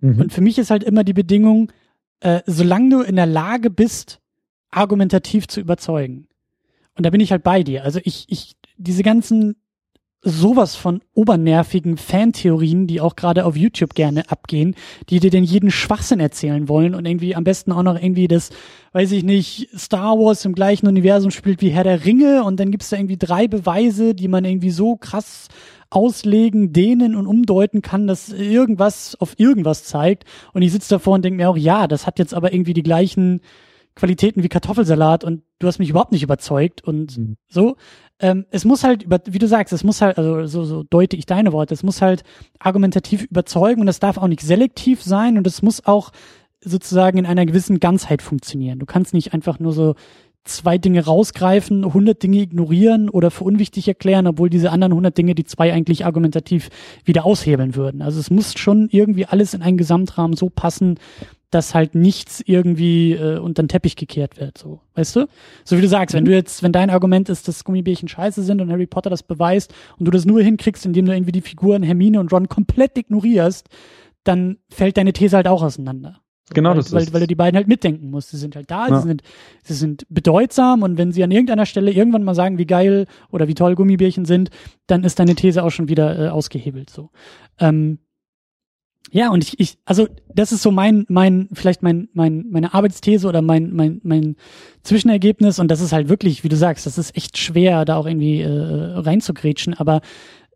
[0.00, 0.20] Mhm.
[0.20, 1.72] Und für mich ist halt immer die Bedingung,
[2.20, 4.20] äh, solange du in der Lage bist,
[4.70, 6.28] argumentativ zu überzeugen.
[6.96, 7.84] Und da bin ich halt bei dir.
[7.84, 9.56] Also ich, ich diese ganzen
[10.24, 14.74] sowas von obernervigen Fantheorien, die auch gerade auf YouTube gerne abgehen,
[15.10, 18.50] die dir denn jeden Schwachsinn erzählen wollen und irgendwie am besten auch noch irgendwie das,
[18.92, 22.70] weiß ich nicht, Star Wars im gleichen Universum spielt wie Herr der Ringe und dann
[22.70, 25.48] gibt's da irgendwie drei Beweise, die man irgendwie so krass
[25.90, 30.24] auslegen, dehnen und umdeuten kann, dass irgendwas auf irgendwas zeigt.
[30.52, 32.82] Und ich sitze davor und denke mir auch, ja, das hat jetzt aber irgendwie die
[32.82, 33.42] gleichen
[33.96, 37.36] Qualitäten wie Kartoffelsalat und du hast mich überhaupt nicht überzeugt und mhm.
[37.48, 37.76] so.
[38.20, 41.16] Ähm, es muss halt, über, wie du sagst, es muss halt, also so, so deute
[41.16, 42.22] ich deine Worte, es muss halt
[42.58, 46.10] argumentativ überzeugen und es darf auch nicht selektiv sein und es muss auch
[46.60, 48.78] sozusagen in einer gewissen Ganzheit funktionieren.
[48.78, 49.94] Du kannst nicht einfach nur so
[50.44, 55.34] zwei Dinge rausgreifen, 100 Dinge ignorieren oder für unwichtig erklären, obwohl diese anderen 100 Dinge
[55.34, 56.68] die zwei eigentlich argumentativ
[57.04, 58.02] wieder aushebeln würden.
[58.02, 60.98] Also es muss schon irgendwie alles in einen Gesamtrahmen so passen,
[61.54, 65.26] dass halt nichts irgendwie äh, unter den Teppich gekehrt wird, so, weißt du?
[65.64, 66.18] So wie du sagst, mhm.
[66.18, 69.22] wenn du jetzt, wenn dein Argument ist, dass Gummibärchen scheiße sind und Harry Potter das
[69.22, 72.98] beweist und du das nur hinkriegst, indem du irgendwie die Figuren Hermine und Ron komplett
[72.98, 73.68] ignorierst,
[74.24, 76.20] dann fällt deine These halt auch auseinander.
[76.52, 77.12] Genau, weil, das weil, ist.
[77.12, 78.30] weil du die beiden halt mitdenken musst.
[78.30, 79.00] Sie sind halt da, Ja.
[79.00, 79.22] sie sind,
[79.62, 83.48] sie sind bedeutsam und wenn sie an irgendeiner Stelle irgendwann mal sagen, wie geil oder
[83.48, 84.50] wie toll Gummibärchen sind,
[84.86, 86.90] dann ist deine These auch schon wieder äh, ausgehebelt.
[86.90, 87.10] So.
[87.58, 87.98] Ähm,
[89.10, 93.28] ja, und ich, ich, also das ist so mein, mein, vielleicht mein, mein, meine Arbeitsthese
[93.28, 94.36] oder mein, mein, mein
[94.82, 98.06] Zwischenergebnis und das ist halt wirklich, wie du sagst, das ist echt schwer, da auch
[98.06, 100.00] irgendwie äh, reinzugrätschen, aber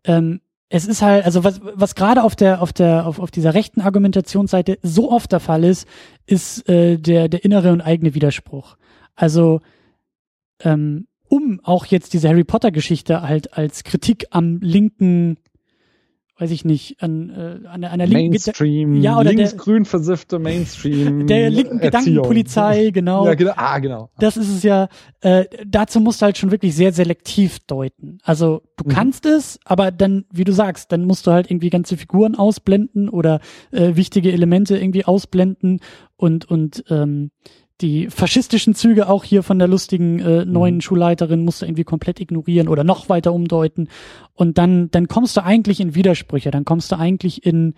[0.03, 3.53] ähm, es ist halt, also was, was gerade auf der, auf der, auf, auf dieser
[3.53, 5.87] rechten Argumentationsseite so oft der Fall ist,
[6.27, 8.77] ist äh, der, der innere und eigene Widerspruch.
[9.15, 9.61] Also
[10.63, 15.37] ähm, um auch jetzt diese Harry Potter Geschichte halt als Kritik am linken,
[16.39, 19.83] weiß ich nicht, an, äh, an, der- an der linken Mainstream, Ja, oder der- linksgrün
[19.85, 21.27] versiffte Mainstream.
[21.27, 21.81] der linken Erziehung.
[22.23, 23.25] Gedankenpolizei, genau.
[23.25, 23.51] Ja, genau.
[23.55, 24.09] Ah, genau.
[24.19, 24.87] Das ist es ja,
[25.21, 28.19] äh, dazu musst du halt schon wirklich sehr selektiv deuten.
[28.23, 28.89] Also du Mhm.
[28.89, 33.09] kannst es, aber dann, wie du sagst, dann musst du halt irgendwie ganze Figuren ausblenden
[33.09, 33.41] oder
[33.71, 35.81] äh, wichtige Elemente irgendwie ausblenden
[36.15, 37.31] und, und ähm,
[37.81, 40.81] die faschistischen Züge auch hier von der lustigen äh, neuen Mhm.
[40.81, 43.87] Schulleiterin musst du irgendwie komplett ignorieren oder noch weiter umdeuten.
[44.33, 47.73] Und dann, dann kommst du eigentlich in Widersprüche, dann kommst du eigentlich in,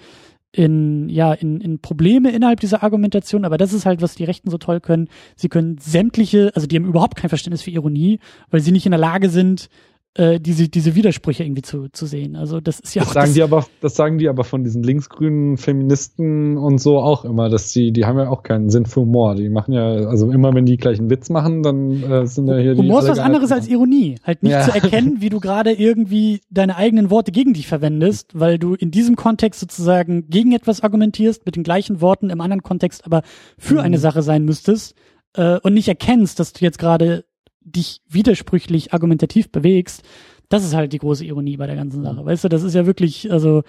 [0.52, 4.50] in, ja, in, in Probleme innerhalb dieser Argumentation, aber das ist halt, was die Rechten
[4.50, 5.08] so toll können.
[5.36, 8.20] Sie können sämtliche, also die haben überhaupt kein Verständnis für Ironie,
[8.50, 9.70] weil sie nicht in der Lage sind,
[10.16, 12.36] äh, diese, diese Widersprüche irgendwie zu, zu sehen.
[12.36, 14.64] Also das ist ja Das auch sagen das, die aber, das sagen die aber von
[14.64, 18.86] diesen linksgrünen Feministen und so auch immer, dass die, die haben ja auch keinen Sinn
[18.86, 19.36] für Humor.
[19.36, 22.58] Die machen ja, also immer wenn die gleich einen Witz machen, dann äh, sind ja
[22.58, 22.82] hier die.
[22.82, 24.16] Humor ist was anderes als Ironie.
[24.24, 24.62] Halt nicht Ja.
[24.64, 28.92] zu erkennen, wie du gerade irgendwie deine eigenen Worte gegen dich verwendest, weil du in
[28.92, 33.22] diesem Kontext sozusagen gegen etwas argumentierst, mit den gleichen Worten, im anderen Kontext aber
[33.58, 33.80] für Mhm.
[33.80, 34.96] eine Sache sein müsstest
[35.36, 37.24] äh, und nicht erkennst, dass du jetzt gerade
[37.62, 40.04] dich widersprüchlich argumentativ bewegst.
[40.50, 42.26] Das ist halt die große Ironie bei der ganzen Sache.
[42.26, 43.64] Weißt du, das ist ja wirklich, also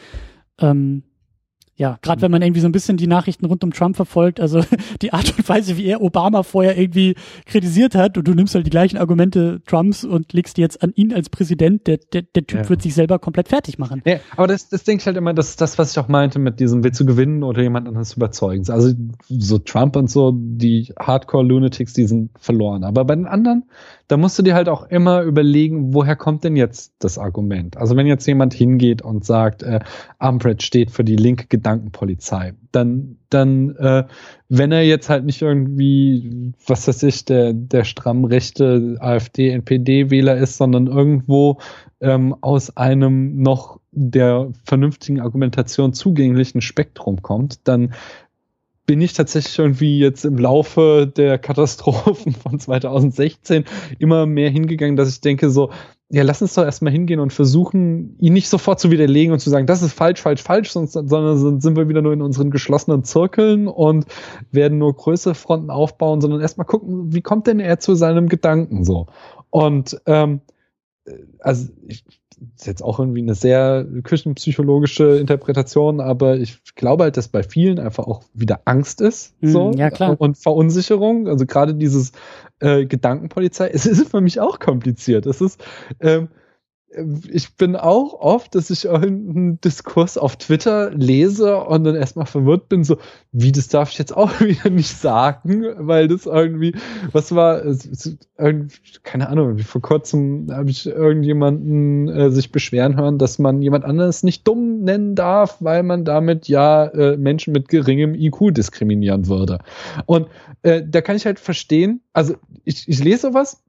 [0.58, 1.04] ähm,
[1.74, 4.62] ja, gerade wenn man irgendwie so ein bisschen die Nachrichten rund um Trump verfolgt, also
[5.02, 7.14] die Art und Weise, wie er Obama vorher irgendwie
[7.46, 10.92] kritisiert hat und du nimmst halt die gleichen Argumente Trumps und legst die jetzt an
[10.94, 12.68] ihn als Präsident, der, der, der Typ Ja.
[12.68, 14.02] wird sich selber komplett fertig machen.
[14.04, 16.38] Ja, aber das, das denke ich halt immer, das ist das, was ich auch meinte
[16.38, 18.64] mit diesem Willst du gewinnen oder jemand anderes zu überzeugen.
[18.70, 18.92] Also
[19.28, 22.84] so Trump und so, die Hardcore-Lunatics, die sind verloren.
[22.84, 23.64] Aber bei den anderen,
[24.08, 27.76] da musst du dir halt auch immer überlegen, woher kommt denn jetzt das Argument?
[27.76, 29.80] Also wenn jetzt jemand hingeht und sagt, äh,
[30.18, 34.04] Umbridge steht für die linke Gedankenpolizei, dann, dann, äh,
[34.48, 40.36] wenn er jetzt halt nicht irgendwie, was weiß ich, der, der stramm rechte AfD, NPD-Wähler
[40.36, 41.58] ist, sondern irgendwo
[42.00, 47.92] ähm, aus einem noch der vernünftigen Argumentation zugänglichen Spektrum kommt, dann
[48.86, 53.64] bin ich tatsächlich irgendwie jetzt im Laufe der Katastrophen von 2016
[53.98, 55.70] immer mehr hingegangen, dass ich denke so,
[56.14, 59.48] ja, lass uns doch erstmal hingehen und versuchen, ihn nicht sofort zu widerlegen und zu
[59.48, 63.02] sagen, das ist falsch, falsch, falsch, sonst, sondern sind wir wieder nur in unseren geschlossenen
[63.02, 64.04] Zirkeln und
[64.50, 68.84] werden nur größere Fronten aufbauen, sondern erstmal gucken, wie kommt denn er zu seinem Gedanken
[68.84, 69.06] so?
[69.48, 70.42] Und ähm,
[71.38, 72.04] also ich,
[72.56, 77.78] ist jetzt auch irgendwie eine sehr küchenpsychologische Interpretation, aber ich glaube halt, dass bei vielen
[77.78, 80.20] einfach auch wieder Angst ist, Mhm, so ja, klar.
[80.20, 81.28] und Verunsicherung.
[81.28, 82.12] Also gerade dieses
[82.60, 85.26] äh, Gedankenpolizei, es ist für mich auch kompliziert.
[85.26, 85.62] Es ist
[86.00, 86.28] ähm,
[87.30, 92.68] ich bin auch oft, dass ich irgendeinen Diskurs auf Twitter lese und dann erstmal verwirrt
[92.68, 92.98] bin, so,
[93.32, 96.74] wie, das darf ich jetzt auch wieder nicht sagen, weil das irgendwie,
[97.12, 97.62] was war,
[99.02, 104.22] keine Ahnung, vor kurzem habe ich irgendjemanden äh, sich beschweren hören, dass man jemand anderes
[104.22, 109.58] nicht dumm nennen darf, weil man damit ja äh, Menschen mit geringem IQ diskriminieren würde.
[110.06, 110.28] Und
[110.62, 113.61] äh, da kann ich halt verstehen, also ich, ich lese was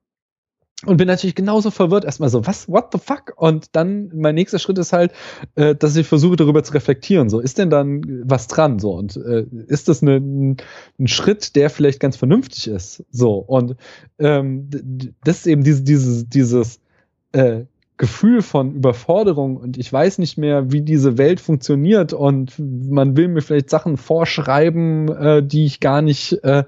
[0.86, 3.34] und bin natürlich genauso verwirrt erstmal so, was, what the fuck?
[3.36, 5.12] Und dann mein nächster Schritt ist halt,
[5.56, 7.30] äh, dass ich versuche darüber zu reflektieren.
[7.30, 8.80] So, ist denn dann was dran?
[8.80, 13.04] So, und äh, ist das eine, ein Schritt, der vielleicht ganz vernünftig ist?
[13.12, 13.76] So, und
[14.20, 14.70] ähm,
[15.24, 16.80] das ist eben diese, dieses, dieses
[17.32, 17.66] äh,
[17.98, 23.28] Gefühl von Überforderung und ich weiß nicht mehr, wie diese Welt funktioniert und man will
[23.28, 26.64] mir vielleicht Sachen vorschreiben, äh, die ich gar nicht äh,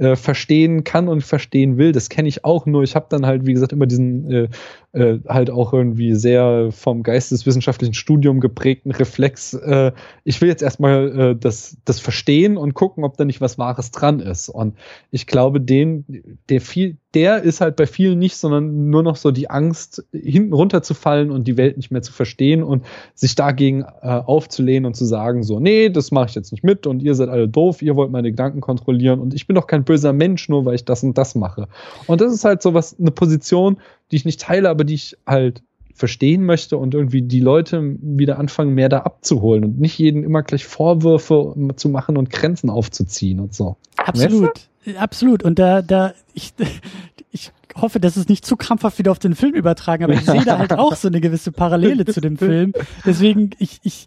[0.00, 1.92] äh, verstehen kann und verstehen will.
[1.92, 2.82] Das kenne ich auch nur.
[2.82, 4.48] Ich habe dann halt, wie gesagt, immer diesen äh,
[4.92, 9.52] äh, halt auch irgendwie sehr vom geisteswissenschaftlichen Studium geprägten Reflex.
[9.52, 9.92] Äh,
[10.24, 13.90] ich will jetzt erstmal äh, das, das verstehen und gucken, ob da nicht was Wahres
[13.90, 14.48] dran ist.
[14.48, 14.74] Und
[15.10, 19.30] ich glaube, den, der viel, der ist halt bei vielen nicht, sondern nur noch so
[19.30, 22.84] die Angst, hinten runterzufallen und die Welt nicht mehr zu verstehen und
[23.14, 26.86] sich dagegen äh, aufzulehnen und zu sagen, so, nee, das mache ich jetzt nicht mit
[26.86, 29.84] und ihr seid alle doof, ihr wollt meine Gedanken kontrollieren und ich bin doch kein
[29.84, 31.68] böser Mensch, nur weil ich das und das mache.
[32.06, 33.78] Und das ist halt so was, eine Position,
[34.10, 35.62] die ich nicht teile, aber die ich halt
[36.00, 40.42] verstehen möchte und irgendwie die Leute wieder anfangen, mehr da abzuholen und nicht jeden immer
[40.42, 43.76] gleich Vorwürfe zu machen und Grenzen aufzuziehen und so.
[43.96, 44.69] Absolut, weißt du?
[44.96, 45.42] Absolut.
[45.42, 46.52] Und da, da, ich,
[47.30, 50.44] ich hoffe, dass es nicht zu krampfhaft wieder auf den Film übertragen, aber ich sehe
[50.44, 52.72] da halt auch so eine gewisse Parallele zu dem Film.
[53.04, 54.06] Deswegen, ich, ich,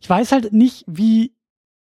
[0.00, 1.32] ich weiß halt nicht, wie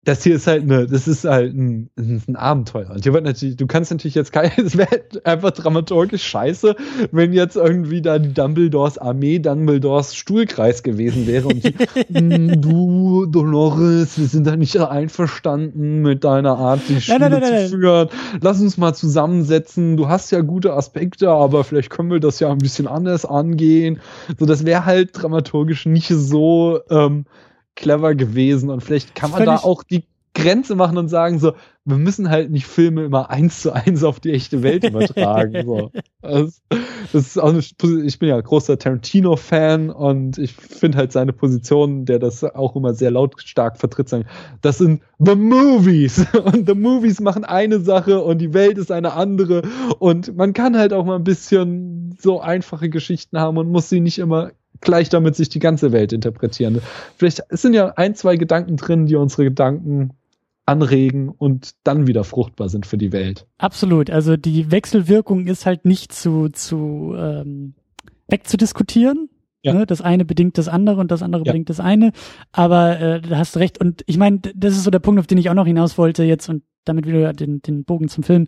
[0.05, 2.91] das hier ist halt eine, das ist halt ein, ein Abenteuer.
[2.91, 6.75] Und hier wird natürlich, du kannst natürlich jetzt kein, es wäre einfach dramaturgisch scheiße,
[7.13, 11.75] wenn jetzt irgendwie da die Dumbledores Armee Dumbledores Stuhlkreis gewesen wäre und die,
[12.13, 17.41] hm, du, Dolores, wir sind da nicht einverstanden mit deiner Art, die Schule nein, nein,
[17.41, 18.09] nein, zu führen.
[18.41, 19.97] Lass uns mal zusammensetzen.
[19.97, 24.01] Du hast ja gute Aspekte, aber vielleicht können wir das ja ein bisschen anders angehen.
[24.37, 27.25] So, das wäre halt dramaturgisch nicht so, ähm,
[27.75, 30.05] clever gewesen und vielleicht kann man da auch die
[30.35, 31.53] Grenze machen und sagen so,
[31.85, 35.67] wir müssen halt nicht Filme immer eins zu eins auf die echte Welt übertragen.
[35.67, 35.91] so.
[36.25, 36.63] Das,
[37.13, 42.05] das, ist auch eine, ich bin ja großer Tarantino-Fan und ich finde halt seine Position,
[42.05, 44.27] der das auch immer sehr lautstark vertritt, sagen,
[44.61, 49.15] das sind The Movies und The Movies machen eine Sache und die Welt ist eine
[49.15, 49.63] andere
[49.99, 53.99] und man kann halt auch mal ein bisschen so einfache Geschichten haben und muss sie
[53.99, 54.53] nicht immer
[54.83, 56.81] gleich damit sich die ganze Welt interpretieren.
[57.17, 60.11] Vielleicht sind ja ein, zwei Gedanken drin, die unsere Gedanken
[60.67, 63.47] anregen und dann wieder fruchtbar sind für die Welt.
[63.59, 64.11] Absolut.
[64.11, 67.75] Also die Wechselwirkung ist halt nicht zu, zu ähm,
[68.29, 69.29] wegzudiskutieren.
[69.63, 69.75] Ja.
[69.75, 69.87] Ne?
[69.87, 71.53] Das eine bedingt das andere und das andere ja.
[71.53, 72.13] bedingt das eine.
[72.51, 73.79] Aber äh, da hast du recht.
[73.79, 76.25] Und ich meine, das ist so der Punkt, auf den ich auch noch hinaus wollte
[76.25, 78.47] jetzt und damit wieder den, den Bogen zum Film.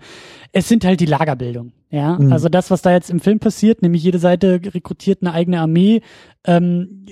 [0.52, 1.72] Es sind halt die Lagerbildung.
[1.90, 2.32] Ja, mhm.
[2.32, 6.00] also das, was da jetzt im Film passiert, nämlich jede Seite rekrutiert eine eigene Armee.
[6.44, 7.06] Ähm,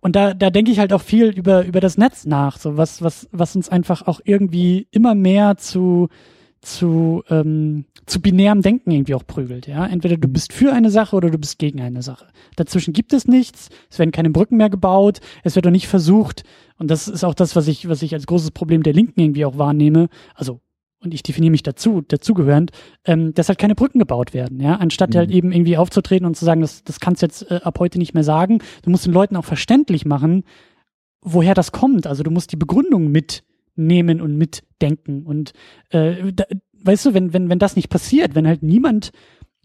[0.00, 3.00] und da, da denke ich halt auch viel über, über das Netz nach, so was,
[3.00, 6.08] was, was uns einfach auch irgendwie immer mehr zu,
[6.64, 9.86] zu, ähm, zu binärem Denken irgendwie auch prügelt, ja.
[9.86, 10.32] Entweder du mhm.
[10.32, 12.26] bist für eine Sache oder du bist gegen eine Sache.
[12.56, 16.44] Dazwischen gibt es nichts, es werden keine Brücken mehr gebaut, es wird auch nicht versucht,
[16.76, 19.44] und das ist auch das, was ich, was ich als großes Problem der Linken irgendwie
[19.44, 20.60] auch wahrnehme, also
[21.00, 22.70] und ich definiere mich dazu, dazugehörend,
[23.04, 25.18] ähm, dass halt keine Brücken gebaut werden, ja, anstatt mhm.
[25.18, 27.98] halt eben irgendwie aufzutreten und zu sagen, das, das kannst du jetzt äh, ab heute
[27.98, 28.60] nicht mehr sagen.
[28.82, 30.44] Du musst den Leuten auch verständlich machen,
[31.20, 32.06] woher das kommt.
[32.06, 33.10] Also du musst die Begründung
[33.76, 35.24] mitnehmen und mitdenken.
[35.24, 35.52] Und
[35.90, 36.44] äh, da,
[36.82, 39.12] weißt du, wenn, wenn, wenn das nicht passiert, wenn halt niemand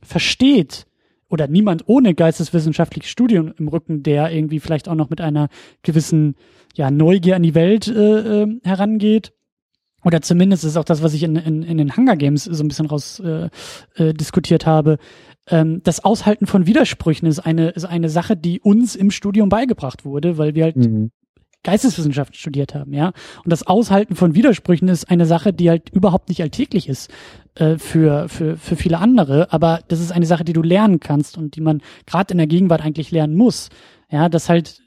[0.01, 0.85] versteht,
[1.31, 5.49] oder niemand ohne geisteswissenschaftliches Studium im Rücken, der irgendwie vielleicht auch noch mit einer
[5.83, 6.35] gewissen
[6.73, 9.31] ja, Neugier an die Welt äh, äh, herangeht,
[10.03, 12.67] oder zumindest ist auch das, was ich in, in, in den Hunger Games so ein
[12.69, 13.49] bisschen raus äh,
[13.95, 14.97] äh, diskutiert habe.
[15.47, 20.05] Ähm, das Aushalten von Widersprüchen ist eine, ist eine Sache, die uns im Studium beigebracht
[20.05, 21.11] wurde, weil wir halt mhm.
[21.63, 23.07] Geisteswissenschaften studiert haben, ja.
[23.43, 27.11] Und das Aushalten von Widersprüchen ist eine Sache, die halt überhaupt nicht alltäglich ist
[27.55, 31.37] äh, für, für, für viele andere, aber das ist eine Sache, die du lernen kannst
[31.37, 33.69] und die man gerade in der Gegenwart eigentlich lernen muss.
[34.09, 34.81] Ja, dass halt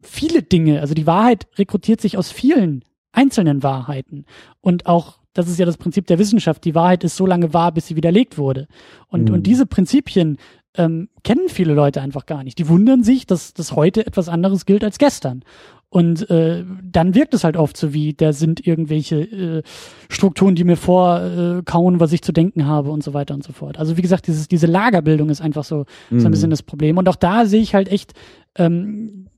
[0.00, 4.26] viele Dinge, also die Wahrheit rekrutiert sich aus vielen einzelnen Wahrheiten.
[4.60, 7.72] Und auch, das ist ja das Prinzip der Wissenschaft, die Wahrheit ist so lange wahr,
[7.72, 8.68] bis sie widerlegt wurde.
[9.08, 9.34] Und, mhm.
[9.34, 10.38] und diese Prinzipien
[10.76, 12.58] ähm, kennen viele Leute einfach gar nicht.
[12.58, 15.44] Die wundern sich, dass das heute etwas anderes gilt als gestern.
[15.88, 19.62] Und äh, dann wirkt es halt oft so wie, da sind irgendwelche äh,
[20.08, 23.52] Strukturen, die mir vorkauen, äh, was ich zu denken habe und so weiter und so
[23.52, 23.78] fort.
[23.78, 26.18] Also wie gesagt, dieses, diese Lagerbildung ist einfach so, mhm.
[26.18, 26.30] so ein mhm.
[26.32, 26.98] bisschen das Problem.
[26.98, 28.12] Und auch da sehe ich halt echt
[28.56, 29.28] ähm,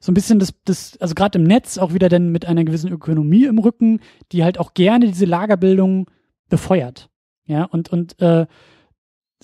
[0.00, 2.90] so ein bisschen das, das also gerade im Netz auch wieder dann mit einer gewissen
[2.90, 4.00] Ökonomie im Rücken,
[4.32, 6.06] die halt auch gerne diese Lagerbildung
[6.48, 7.10] befeuert.
[7.44, 8.46] Ja, und, und äh,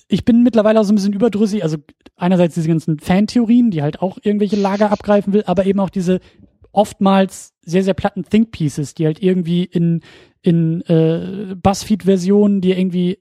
[0.09, 1.79] ich bin mittlerweile auch so ein bisschen überdrüssig, also
[2.17, 6.21] einerseits diese ganzen Fantheorien, die halt auch irgendwelche Lager abgreifen will, aber eben auch diese
[6.73, 10.01] oftmals sehr, sehr platten Think Pieces, die halt irgendwie in,
[10.43, 13.19] in äh, Buzzfeed-Versionen, die irgendwie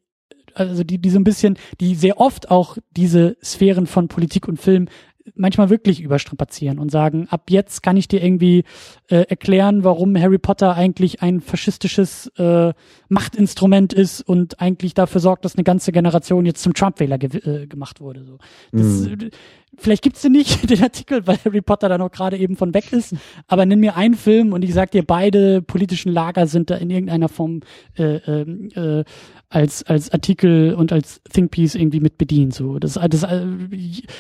[0.56, 4.60] also die, die so ein bisschen, die sehr oft auch diese Sphären von Politik und
[4.60, 4.88] Film
[5.36, 8.64] manchmal wirklich überstrapazieren und sagen, ab jetzt kann ich dir irgendwie
[9.08, 12.74] äh, erklären, warum Harry Potter eigentlich ein faschistisches äh,
[13.10, 17.68] Machtinstrument ist und eigentlich dafür sorgt, dass eine ganze Generation jetzt zum Trump-Wähler ge äh,
[17.68, 18.24] gemacht wurde.
[18.24, 18.38] So.
[18.72, 19.30] Das, mm.
[19.78, 22.92] Vielleicht gibt's den nicht, den Artikel, weil Harry Potter da noch gerade eben von weg
[22.94, 23.16] ist,
[23.48, 26.90] aber nenn mir einen Film und ich sag dir, beide politischen Lager sind da in
[26.90, 27.62] irgendeiner Form
[27.98, 29.04] äh, ähm, äh,
[29.50, 32.54] als, als Artikel und als Thinkpiece irgendwie mit bedient.
[32.54, 33.46] So, das, das, äh,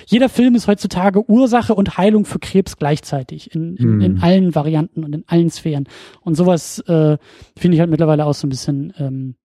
[0.06, 4.02] jeder Film ist heutzutage Ursache und Heilung für Krebs gleichzeitig in, in, mm.
[4.02, 5.88] in allen Varianten und in allen Sphären.
[6.22, 7.18] Und sowas äh,
[7.58, 9.36] finde ich halt mittlerweile auch so ein bisschen ähm,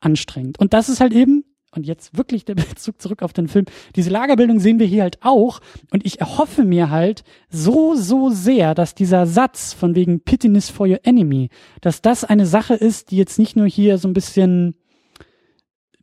[0.00, 0.58] anstrengend.
[0.58, 4.10] Und das ist halt eben, und jetzt wirklich der Bezug zurück auf den Film, diese
[4.10, 5.60] Lagerbildung sehen wir hier halt auch.
[5.90, 10.86] Und ich erhoffe mir halt so, so sehr, dass dieser Satz von wegen Pittiness for
[10.86, 14.74] your enemy, dass das eine Sache ist, die jetzt nicht nur hier so ein bisschen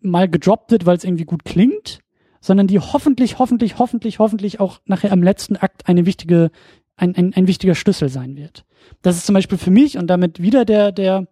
[0.02, 2.00] mal gedroppt wird, weil es irgendwie gut klingt,
[2.40, 6.50] sondern die hoffentlich, hoffentlich, hoffentlich, hoffentlich auch nachher am letzten Akt eine wichtige,
[6.96, 8.66] ein, ein, ein wichtiger Schlüssel sein wird.
[9.02, 11.28] Das ist zum Beispiel für mich und damit wieder der, der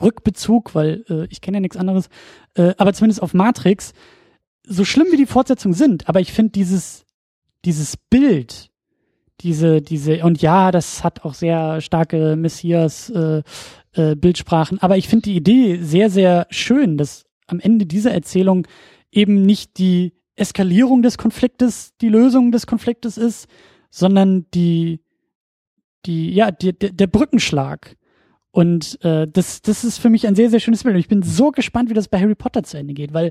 [0.00, 2.08] Rückbezug, weil äh, ich kenne ja nichts anderes,
[2.54, 3.92] äh, aber zumindest auf Matrix,
[4.66, 7.04] so schlimm wie die Fortsetzungen sind, aber ich finde dieses,
[7.64, 8.70] dieses Bild,
[9.40, 13.42] diese, diese, und ja, das hat auch sehr starke Messias äh,
[13.92, 18.66] äh, Bildsprachen, aber ich finde die Idee sehr, sehr schön, dass am Ende dieser Erzählung
[19.10, 23.48] eben nicht die Eskalierung des Konfliktes die Lösung des Konfliktes ist,
[23.90, 25.00] sondern die,
[26.06, 27.96] die, ja, die, der, der Brückenschlag.
[28.52, 30.94] Und äh, das, das ist für mich ein sehr, sehr schönes Bild.
[30.94, 33.30] Und ich bin so gespannt, wie das bei Harry Potter zu Ende geht, weil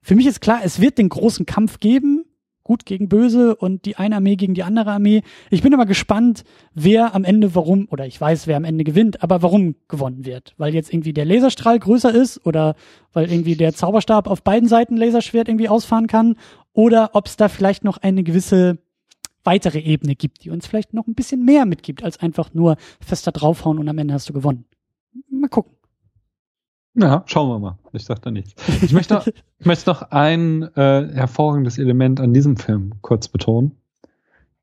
[0.00, 2.24] für mich ist klar, es wird den großen Kampf geben,
[2.62, 5.22] gut gegen böse und die eine Armee gegen die andere Armee.
[5.50, 9.22] Ich bin aber gespannt, wer am Ende warum, oder ich weiß, wer am Ende gewinnt,
[9.24, 10.54] aber warum gewonnen wird.
[10.56, 12.76] Weil jetzt irgendwie der Laserstrahl größer ist oder
[13.12, 16.36] weil irgendwie der Zauberstab auf beiden Seiten Laserschwert irgendwie ausfahren kann
[16.72, 18.78] oder ob es da vielleicht noch eine gewisse
[19.44, 23.32] weitere Ebene gibt, die uns vielleicht noch ein bisschen mehr mitgibt, als einfach nur fester
[23.32, 24.64] draufhauen und am Ende hast du gewonnen.
[25.30, 25.72] Mal gucken.
[26.94, 27.78] Ja, schauen wir mal.
[27.92, 28.54] Ich sag da nichts.
[28.82, 29.26] Ich möchte noch,
[29.58, 33.76] ich möchte noch ein äh, hervorragendes Element an diesem Film kurz betonen.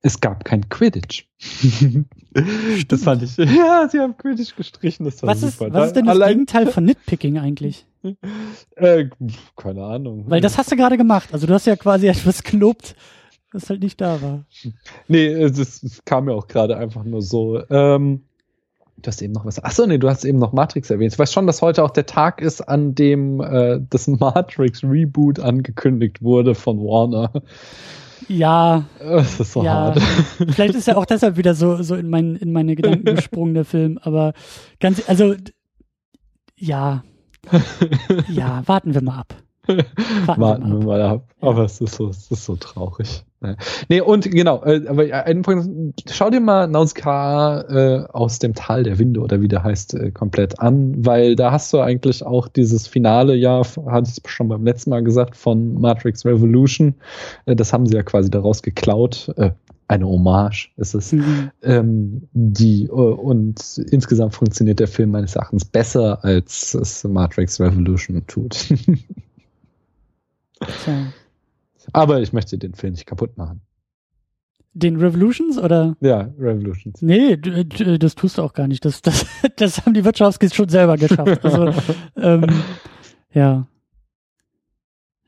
[0.01, 1.25] Es gab kein Quidditch.
[2.87, 3.35] das fand ich.
[3.37, 5.05] Ja, sie haben Quidditch gestrichen.
[5.05, 5.67] Das war was super.
[5.67, 7.85] Ist, was ist denn das Allein, Gegenteil von Nitpicking eigentlich?
[8.75, 9.09] Äh,
[9.55, 10.25] keine Ahnung.
[10.27, 11.29] Weil das hast du gerade gemacht.
[11.33, 12.95] Also du hast ja quasi etwas gelobt,
[13.51, 14.45] was halt nicht da war.
[15.07, 17.61] Nee, das kam mir auch gerade einfach nur so.
[17.69, 18.23] Ähm,
[18.99, 19.63] Du hast eben noch was.
[19.63, 21.13] Achso, nee, du hast eben noch Matrix erwähnt.
[21.13, 25.39] Ich weiß schon, dass heute auch der Tag ist, an dem äh, das Matrix Reboot
[25.39, 27.31] angekündigt wurde von Warner.
[28.27, 28.85] Ja.
[28.99, 29.73] Das ist so ja.
[29.73, 30.01] hart.
[30.49, 33.65] Vielleicht ist ja auch deshalb wieder so, so in, mein, in meine Gedanken gesprungen, der
[33.65, 33.99] Film.
[34.01, 34.33] Aber
[34.79, 35.35] ganz, also,
[36.55, 37.03] ja.
[38.29, 39.35] Ja, warten wir mal ab.
[40.35, 41.23] Warten, wir mal ab.
[41.41, 43.23] Aber es ist so, es ist so traurig.
[43.87, 48.81] Nee, und genau, äh, aber ein Punkt, schau dir mal Nausicaa äh, aus dem Tal
[48.81, 52.47] der Winde oder wie der heißt, äh, komplett an, weil da hast du eigentlich auch
[52.47, 56.95] dieses Finale, ja, hatte ich schon beim letzten Mal gesagt, von Matrix Revolution.
[57.45, 59.31] Äh, das haben sie ja quasi daraus geklaut.
[59.37, 59.51] Äh,
[59.87, 61.13] eine Hommage ist es.
[61.13, 61.51] Mhm.
[61.61, 68.25] Ähm, die, äh, und insgesamt funktioniert der Film meines Erachtens besser, als es Matrix Revolution
[68.27, 68.73] tut.
[71.93, 73.61] Aber ich möchte den Film nicht kaputt machen.
[74.73, 75.95] Den Revolutions oder?
[76.01, 77.01] Ja, Revolutions.
[77.01, 78.85] Nee, das tust du auch gar nicht.
[78.85, 79.25] Das, das,
[79.55, 81.43] das haben die Wirtschaftskis schon selber geschafft.
[81.43, 81.73] Also,
[82.15, 82.45] ähm,
[83.33, 83.67] ja.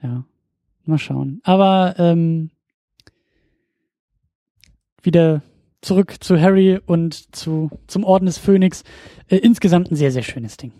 [0.04, 0.24] Ja.
[0.86, 1.40] Mal schauen.
[1.44, 2.52] Aber ähm,
[5.02, 5.42] wieder
[5.82, 8.84] zurück zu Harry und zu, zum Orden des Phönix.
[9.28, 10.74] Äh, insgesamt ein sehr, sehr schönes Ding.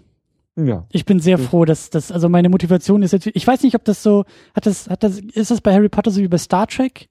[0.66, 0.86] Ja.
[0.92, 3.84] Ich bin sehr froh, dass das, also meine Motivation ist jetzt, ich weiß nicht, ob
[3.86, 4.26] das so,
[4.56, 7.10] hat das, hat das, ist das bei Harry Potter so wie bei Star Trek?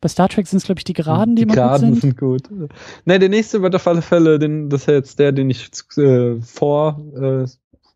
[0.00, 2.16] Bei Star Trek sind es, glaube ich, die Geraden, die, die immer Geraden gut sind.
[2.18, 2.42] gut.
[3.04, 6.40] Ne, der nächste wird auf alle Fälle, den, das ist jetzt der, den ich äh,
[6.40, 7.46] vor äh,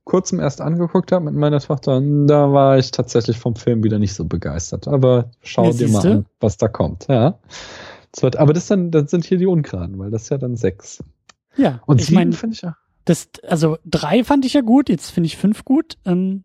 [0.04, 1.98] kurzem erst angeguckt habe mit meiner Tochter.
[1.98, 4.88] Und da war ich tatsächlich vom Film wieder nicht so begeistert.
[4.88, 7.06] Aber schau ja, dir mal an, was da kommt.
[7.08, 7.38] Ja.
[8.12, 10.56] Das wird, aber das, dann, das sind hier die Ungeraden, weil das ist ja dann
[10.56, 11.04] sechs.
[11.56, 11.80] Ja.
[11.86, 12.76] Und sieben finde ich ja.
[13.05, 15.98] Das, also drei fand ich ja gut, jetzt finde ich fünf gut.
[16.05, 16.44] Ähm,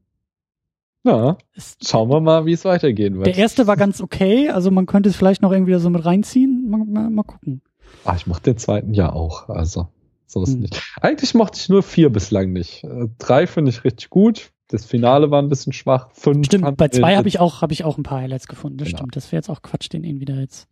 [1.04, 1.38] ja,
[1.86, 3.28] schauen wir mal, wie es weitergehen wird.
[3.28, 6.68] Der erste war ganz okay, also man könnte es vielleicht noch irgendwie so mit reinziehen.
[6.70, 7.62] Mal, mal, mal gucken.
[8.04, 9.88] Ah, ich mochte den zweiten ja auch, also
[10.26, 10.62] so ist hm.
[10.62, 10.82] nicht.
[11.02, 12.84] Eigentlich mochte ich nur vier bislang nicht.
[12.84, 14.52] Äh, drei finde ich richtig gut.
[14.68, 16.10] Das Finale war ein bisschen schwach.
[16.14, 16.48] Fünf.
[16.48, 18.78] Stimmt, bei zwei habe ich auch habe ich auch ein paar Highlights gefunden.
[18.78, 18.98] Das genau.
[18.98, 19.16] stimmt.
[19.16, 20.68] Das wäre jetzt auch Quatsch, den ihn wieder jetzt.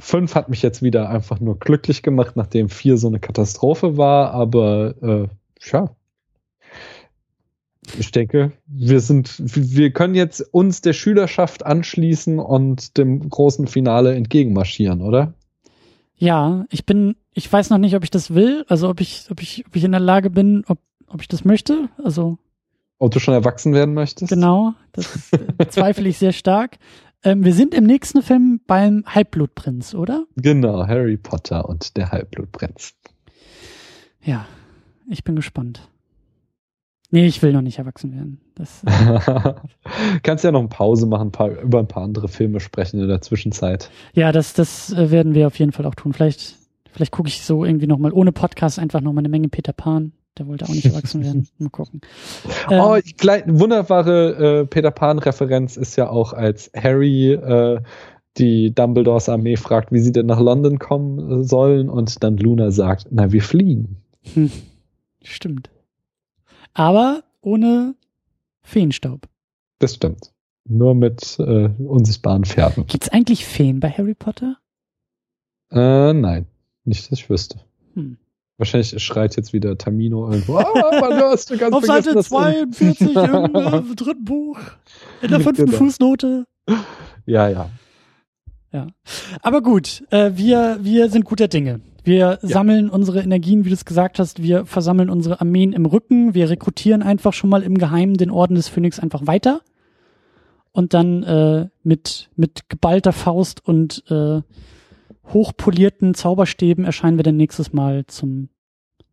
[0.00, 4.32] Fünf hat mich jetzt wieder einfach nur glücklich gemacht, nachdem vier so eine Katastrophe war,
[4.32, 5.28] aber äh,
[5.70, 5.90] ja.
[7.98, 14.14] Ich denke, wir sind, wir können jetzt uns der Schülerschaft anschließen und dem großen Finale
[14.14, 15.34] entgegenmarschieren, oder?
[16.16, 19.42] Ja, ich bin, ich weiß noch nicht, ob ich das will, also ob ich, ob
[19.42, 20.78] ich, ob ich in der Lage bin, ob,
[21.08, 22.38] ob ich das möchte, also.
[22.98, 24.30] Ob du schon erwachsen werden möchtest?
[24.30, 25.18] Genau, das
[25.70, 26.78] zweifle ich sehr stark.
[27.22, 30.24] Ähm, wir sind im nächsten Film beim Halbblutprinz, oder?
[30.36, 32.94] Genau, Harry Potter und der Halbblutprinz.
[34.22, 34.46] Ja,
[35.08, 35.88] ich bin gespannt.
[37.10, 38.40] Nee, ich will noch nicht erwachsen werden.
[38.54, 39.54] Das, äh
[40.22, 43.08] Kannst ja noch eine Pause machen, ein paar, über ein paar andere Filme sprechen in
[43.08, 43.90] der Zwischenzeit.
[44.14, 46.12] ja, das, das äh, werden wir auf jeden Fall auch tun.
[46.12, 46.56] Vielleicht,
[46.92, 50.12] vielleicht gucke ich so irgendwie nochmal ohne Podcast einfach nochmal eine Menge Peter Pan.
[50.40, 51.46] Der wollte auch nicht erwachsen werden.
[51.58, 52.00] Mal gucken.
[52.70, 57.82] Ähm, oh, ich, gleich, wunderbare äh, Peter Pan-Referenz ist ja auch, als Harry äh,
[58.38, 62.70] die Dumbledores Armee fragt, wie sie denn nach London kommen äh, sollen und dann Luna
[62.70, 63.98] sagt, na, wir fliegen.
[64.32, 64.50] Hm,
[65.22, 65.68] stimmt.
[66.72, 67.94] Aber ohne
[68.62, 69.28] Feenstaub.
[69.78, 70.32] Das stimmt.
[70.66, 72.86] Nur mit äh, unsichtbaren Pferden.
[72.86, 74.56] Gibt's eigentlich Feen bei Harry Potter?
[75.70, 76.46] Äh, nein,
[76.86, 77.60] nicht, dass ich wüsste.
[77.92, 78.16] Hm.
[78.60, 80.58] Wahrscheinlich schreit jetzt wieder Tamino irgendwo.
[80.58, 84.58] Ah, Mann, du hast du ganz Auf Seite dass- 42 im äh, dritten Buch.
[85.22, 85.78] In der fünften Genau.
[85.78, 86.44] Fußnote.
[87.24, 87.70] Ja, ja.
[89.42, 91.80] Aber gut, äh, wir, wir sind guter Dinge.
[92.04, 94.42] Wir sammeln unsere Energien, wie du es gesagt hast.
[94.42, 96.34] Wir versammeln unsere Armeen im Rücken.
[96.34, 99.60] Wir rekrutieren einfach schon mal im Geheimen den Orden des Phönix einfach weiter.
[100.72, 104.40] Und dann äh, mit, mit geballter Faust und äh,
[105.32, 108.48] hochpolierten Zauberstäben erscheinen wir dann nächstes Mal zum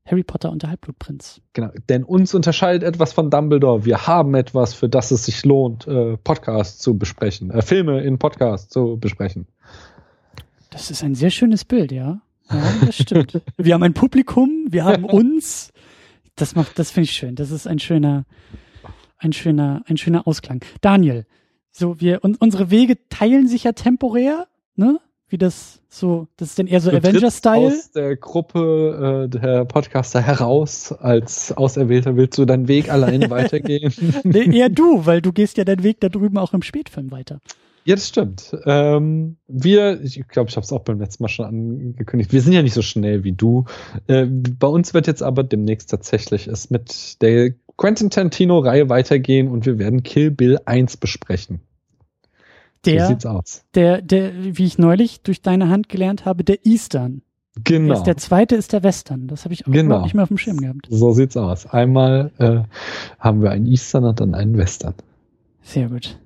[0.06, 1.42] Harry Potter und der Halbblutprinz.
[1.54, 1.70] Genau.
[1.90, 3.86] Denn uns unterscheidet etwas von Dumbledore.
[3.86, 8.18] Wir haben etwas, für das es sich lohnt, äh, Podcasts zu besprechen, äh, Filme in
[8.18, 9.48] Podcasts zu besprechen.
[10.70, 12.22] Das ist ein sehr schönes Bild, ja.
[12.50, 13.42] Ja, das stimmt.
[13.58, 15.74] wir haben ein Publikum, wir haben uns.
[16.36, 17.36] Das macht, das finde ich schön.
[17.36, 18.26] Das ist ein schöner,
[19.18, 20.64] ein schöner, ein schöner Ausklang.
[20.82, 21.26] Daniel,
[21.72, 25.00] so wir und unsere Wege teilen sich ja temporär, ne?
[25.30, 27.68] Wie das so, das ist dann eher so Avenger-Style.
[27.68, 32.16] aus der Gruppe äh, der Podcaster heraus als Auserwählter.
[32.16, 33.94] Willst du deinen Weg allein weitergehen?
[34.24, 37.40] Nee, eher du, weil du gehst ja deinen Weg da drüben auch im Spätfilm weiter.
[37.88, 38.54] Ja, das stimmt.
[38.66, 42.52] Ähm, wir, ich glaube, ich habe es auch beim letzten Mal schon angekündigt, wir sind
[42.52, 43.64] ja nicht so schnell wie du.
[44.08, 49.66] Äh, bei uns wird jetzt aber demnächst tatsächlich es mit der Quentin Tarantino-Reihe weitergehen und
[49.66, 51.62] wir werden Kill Bill 1 besprechen.
[52.92, 53.64] So Der, sieht's aus.
[53.76, 57.22] der, der, wie ich neulich durch deine Hand gelernt habe, der Eastern.
[57.64, 57.94] Genau.
[57.96, 59.28] Ist der zweite ist der Western.
[59.28, 60.04] Das habe ich auch Genau.
[60.04, 60.86] nicht mehr auf dem Schirm gehabt.
[60.90, 61.66] So sieht's aus.
[61.66, 62.60] Einmal äh,
[63.20, 64.94] haben wir einen Eastern und dann einen Western.
[65.64, 66.20] Sehr gut.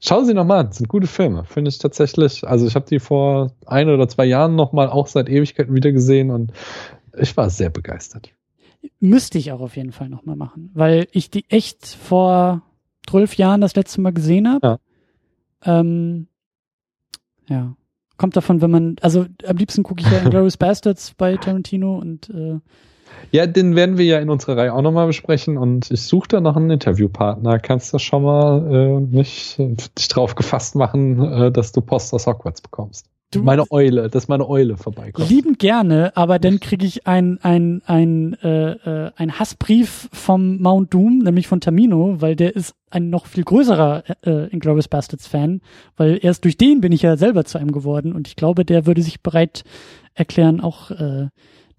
[0.00, 2.46] Schau sie noch mal an, sind gute Filme, finde ich tatsächlich.
[2.46, 5.92] Also ich habe die vor ein oder zwei Jahren noch mal auch seit Ewigkeiten wieder
[5.92, 6.52] gesehen und
[7.18, 8.28] ich war sehr begeistert.
[9.00, 12.60] Müsste ich auch auf jeden Fall nochmal machen, weil ich die echt vor
[13.08, 14.66] zwölf Jahren das letzte Mal gesehen habe.
[14.66, 14.78] Ja.
[15.64, 16.28] Ähm,
[17.48, 17.76] ja.
[18.16, 22.30] Kommt davon, wenn man, also am liebsten gucke ich ja Inglourious Bastards bei Tarantino und
[22.30, 22.60] äh,
[23.32, 26.28] Ja, den werden wir ja in unserer Reihe auch noch mal besprechen und ich suche
[26.28, 27.58] da noch einen Interviewpartner.
[27.58, 32.26] Kannst du schon mal äh, äh, dich drauf gefasst machen, äh, dass du Post aus
[32.26, 33.10] Hogwarts bekommst?
[33.34, 35.28] Du- meine Eule, dass meine Eule vorbeikommt.
[35.28, 38.72] liebend gerne, aber dann kriege ich ein, ein, ein, äh,
[39.06, 43.44] äh, ein Hassbrief vom Mount Doom, nämlich von Tamino, weil der ist ein noch viel
[43.44, 45.60] größerer äh, Inglourious Bastards Fan,
[45.96, 48.86] weil erst durch den bin ich ja selber zu einem geworden und ich glaube, der
[48.86, 49.64] würde sich bereit
[50.14, 51.28] erklären, auch äh,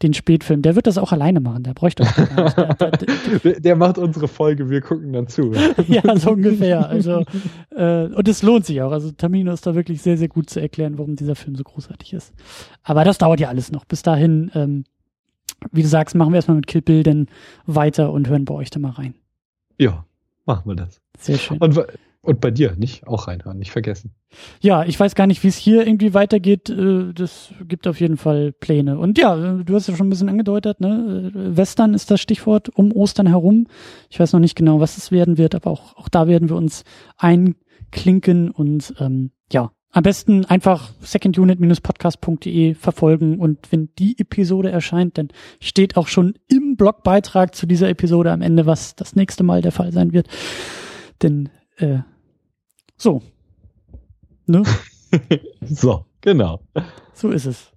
[0.02, 0.62] den Spätfilm.
[0.62, 2.76] Der wird das auch alleine machen, der bräuchte auch gar.
[3.44, 5.54] Der, der, macht unsere Folge, wir gucken dann zu.
[5.88, 6.88] ja, so ungefähr.
[6.88, 7.24] Also
[7.72, 8.92] äh, und es lohnt sich auch.
[8.92, 12.14] Also Tamino ist da wirklich sehr, sehr gut zu erklären, warum dieser Film so großartig
[12.14, 12.34] ist.
[12.84, 13.86] Aber das dauert ja alles noch.
[13.86, 14.84] Bis dahin, ähm,
[15.72, 17.28] wie du sagst, machen wir erstmal mit Kill Bill dann
[17.66, 19.16] weiter und hören bei euch da mal rein.
[19.78, 20.06] Ja,
[20.46, 21.02] machen wir das.
[21.18, 21.58] Sehr schön.
[21.58, 21.78] Und,
[22.26, 23.08] und bei dir, nicht?
[23.08, 24.16] Auch reinhören, nicht vergessen.
[24.60, 26.70] Ja, ich weiß gar nicht, wie es hier irgendwie weitergeht.
[26.70, 28.98] Äh, Das gibt auf jeden Fall Pläne.
[28.98, 31.32] Und ja, äh, du hast ja schon ein bisschen angedeutet, ne?
[31.34, 33.68] Äh, Western ist das Stichwort um Ostern herum.
[34.10, 36.56] Ich weiß noch nicht genau, was es werden wird, aber auch, auch da werden wir
[36.56, 36.84] uns
[37.18, 45.30] einklinken und ähm, ja, am besten einfach secondunit-podcast.de verfolgen und wenn die Episode erscheint, dann
[45.62, 49.72] steht auch schon im Blogbeitrag zu dieser Episode am Ende, was das nächste Mal der
[49.72, 50.28] Fall sein wird.
[51.22, 51.48] Denn
[51.78, 52.00] äh,
[52.98, 53.22] so.
[54.46, 54.64] Ne?
[55.62, 56.60] So, genau.
[57.14, 57.72] So ist es.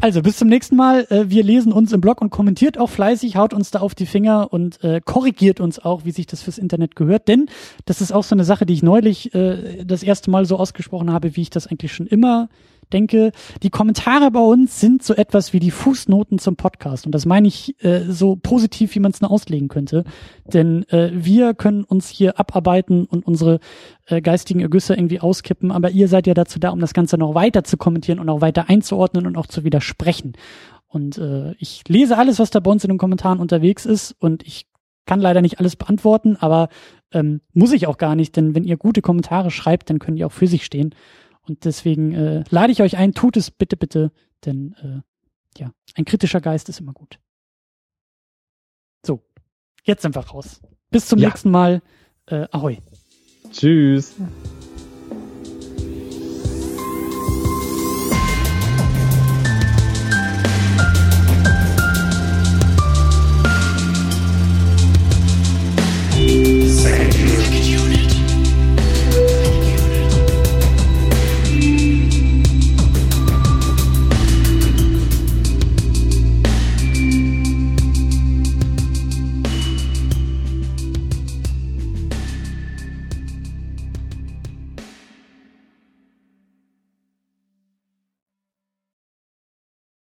[0.00, 1.06] Also, bis zum nächsten Mal.
[1.10, 4.06] Äh, wir lesen uns im Blog und kommentiert auch fleißig, haut uns da auf die
[4.06, 7.28] Finger und äh, korrigiert uns auch, wie sich das fürs Internet gehört.
[7.28, 7.48] Denn
[7.84, 11.12] das ist auch so eine Sache, die ich neulich äh, das erste Mal so ausgesprochen
[11.12, 12.48] habe, wie ich das eigentlich schon immer
[12.88, 13.32] denke,
[13.62, 17.06] die Kommentare bei uns sind so etwas wie die Fußnoten zum Podcast.
[17.06, 20.04] Und das meine ich äh, so positiv, wie man es nur auslegen könnte.
[20.44, 23.60] Denn äh, wir können uns hier abarbeiten und unsere
[24.06, 25.70] äh, geistigen Ergüsse irgendwie auskippen.
[25.70, 28.40] Aber ihr seid ja dazu da, um das Ganze noch weiter zu kommentieren und auch
[28.40, 30.34] weiter einzuordnen und auch zu widersprechen.
[30.86, 34.16] Und äh, ich lese alles, was da bei uns in den Kommentaren unterwegs ist.
[34.18, 34.66] Und ich
[35.08, 36.68] kann leider nicht alles beantworten, aber
[37.12, 40.24] ähm, muss ich auch gar nicht, denn wenn ihr gute Kommentare schreibt, dann können die
[40.24, 40.94] auch für sich stehen.
[41.48, 44.12] Und deswegen äh, lade ich euch ein, tut es bitte, bitte,
[44.44, 47.18] denn äh, ja, ein kritischer Geist ist immer gut.
[49.04, 49.22] So,
[49.84, 50.60] jetzt einfach raus.
[50.90, 51.28] Bis zum Ja.
[51.28, 51.82] nächsten Mal.
[52.26, 52.78] Äh, ahoi.
[53.50, 54.14] Tschüss.
[54.18, 54.28] Ja.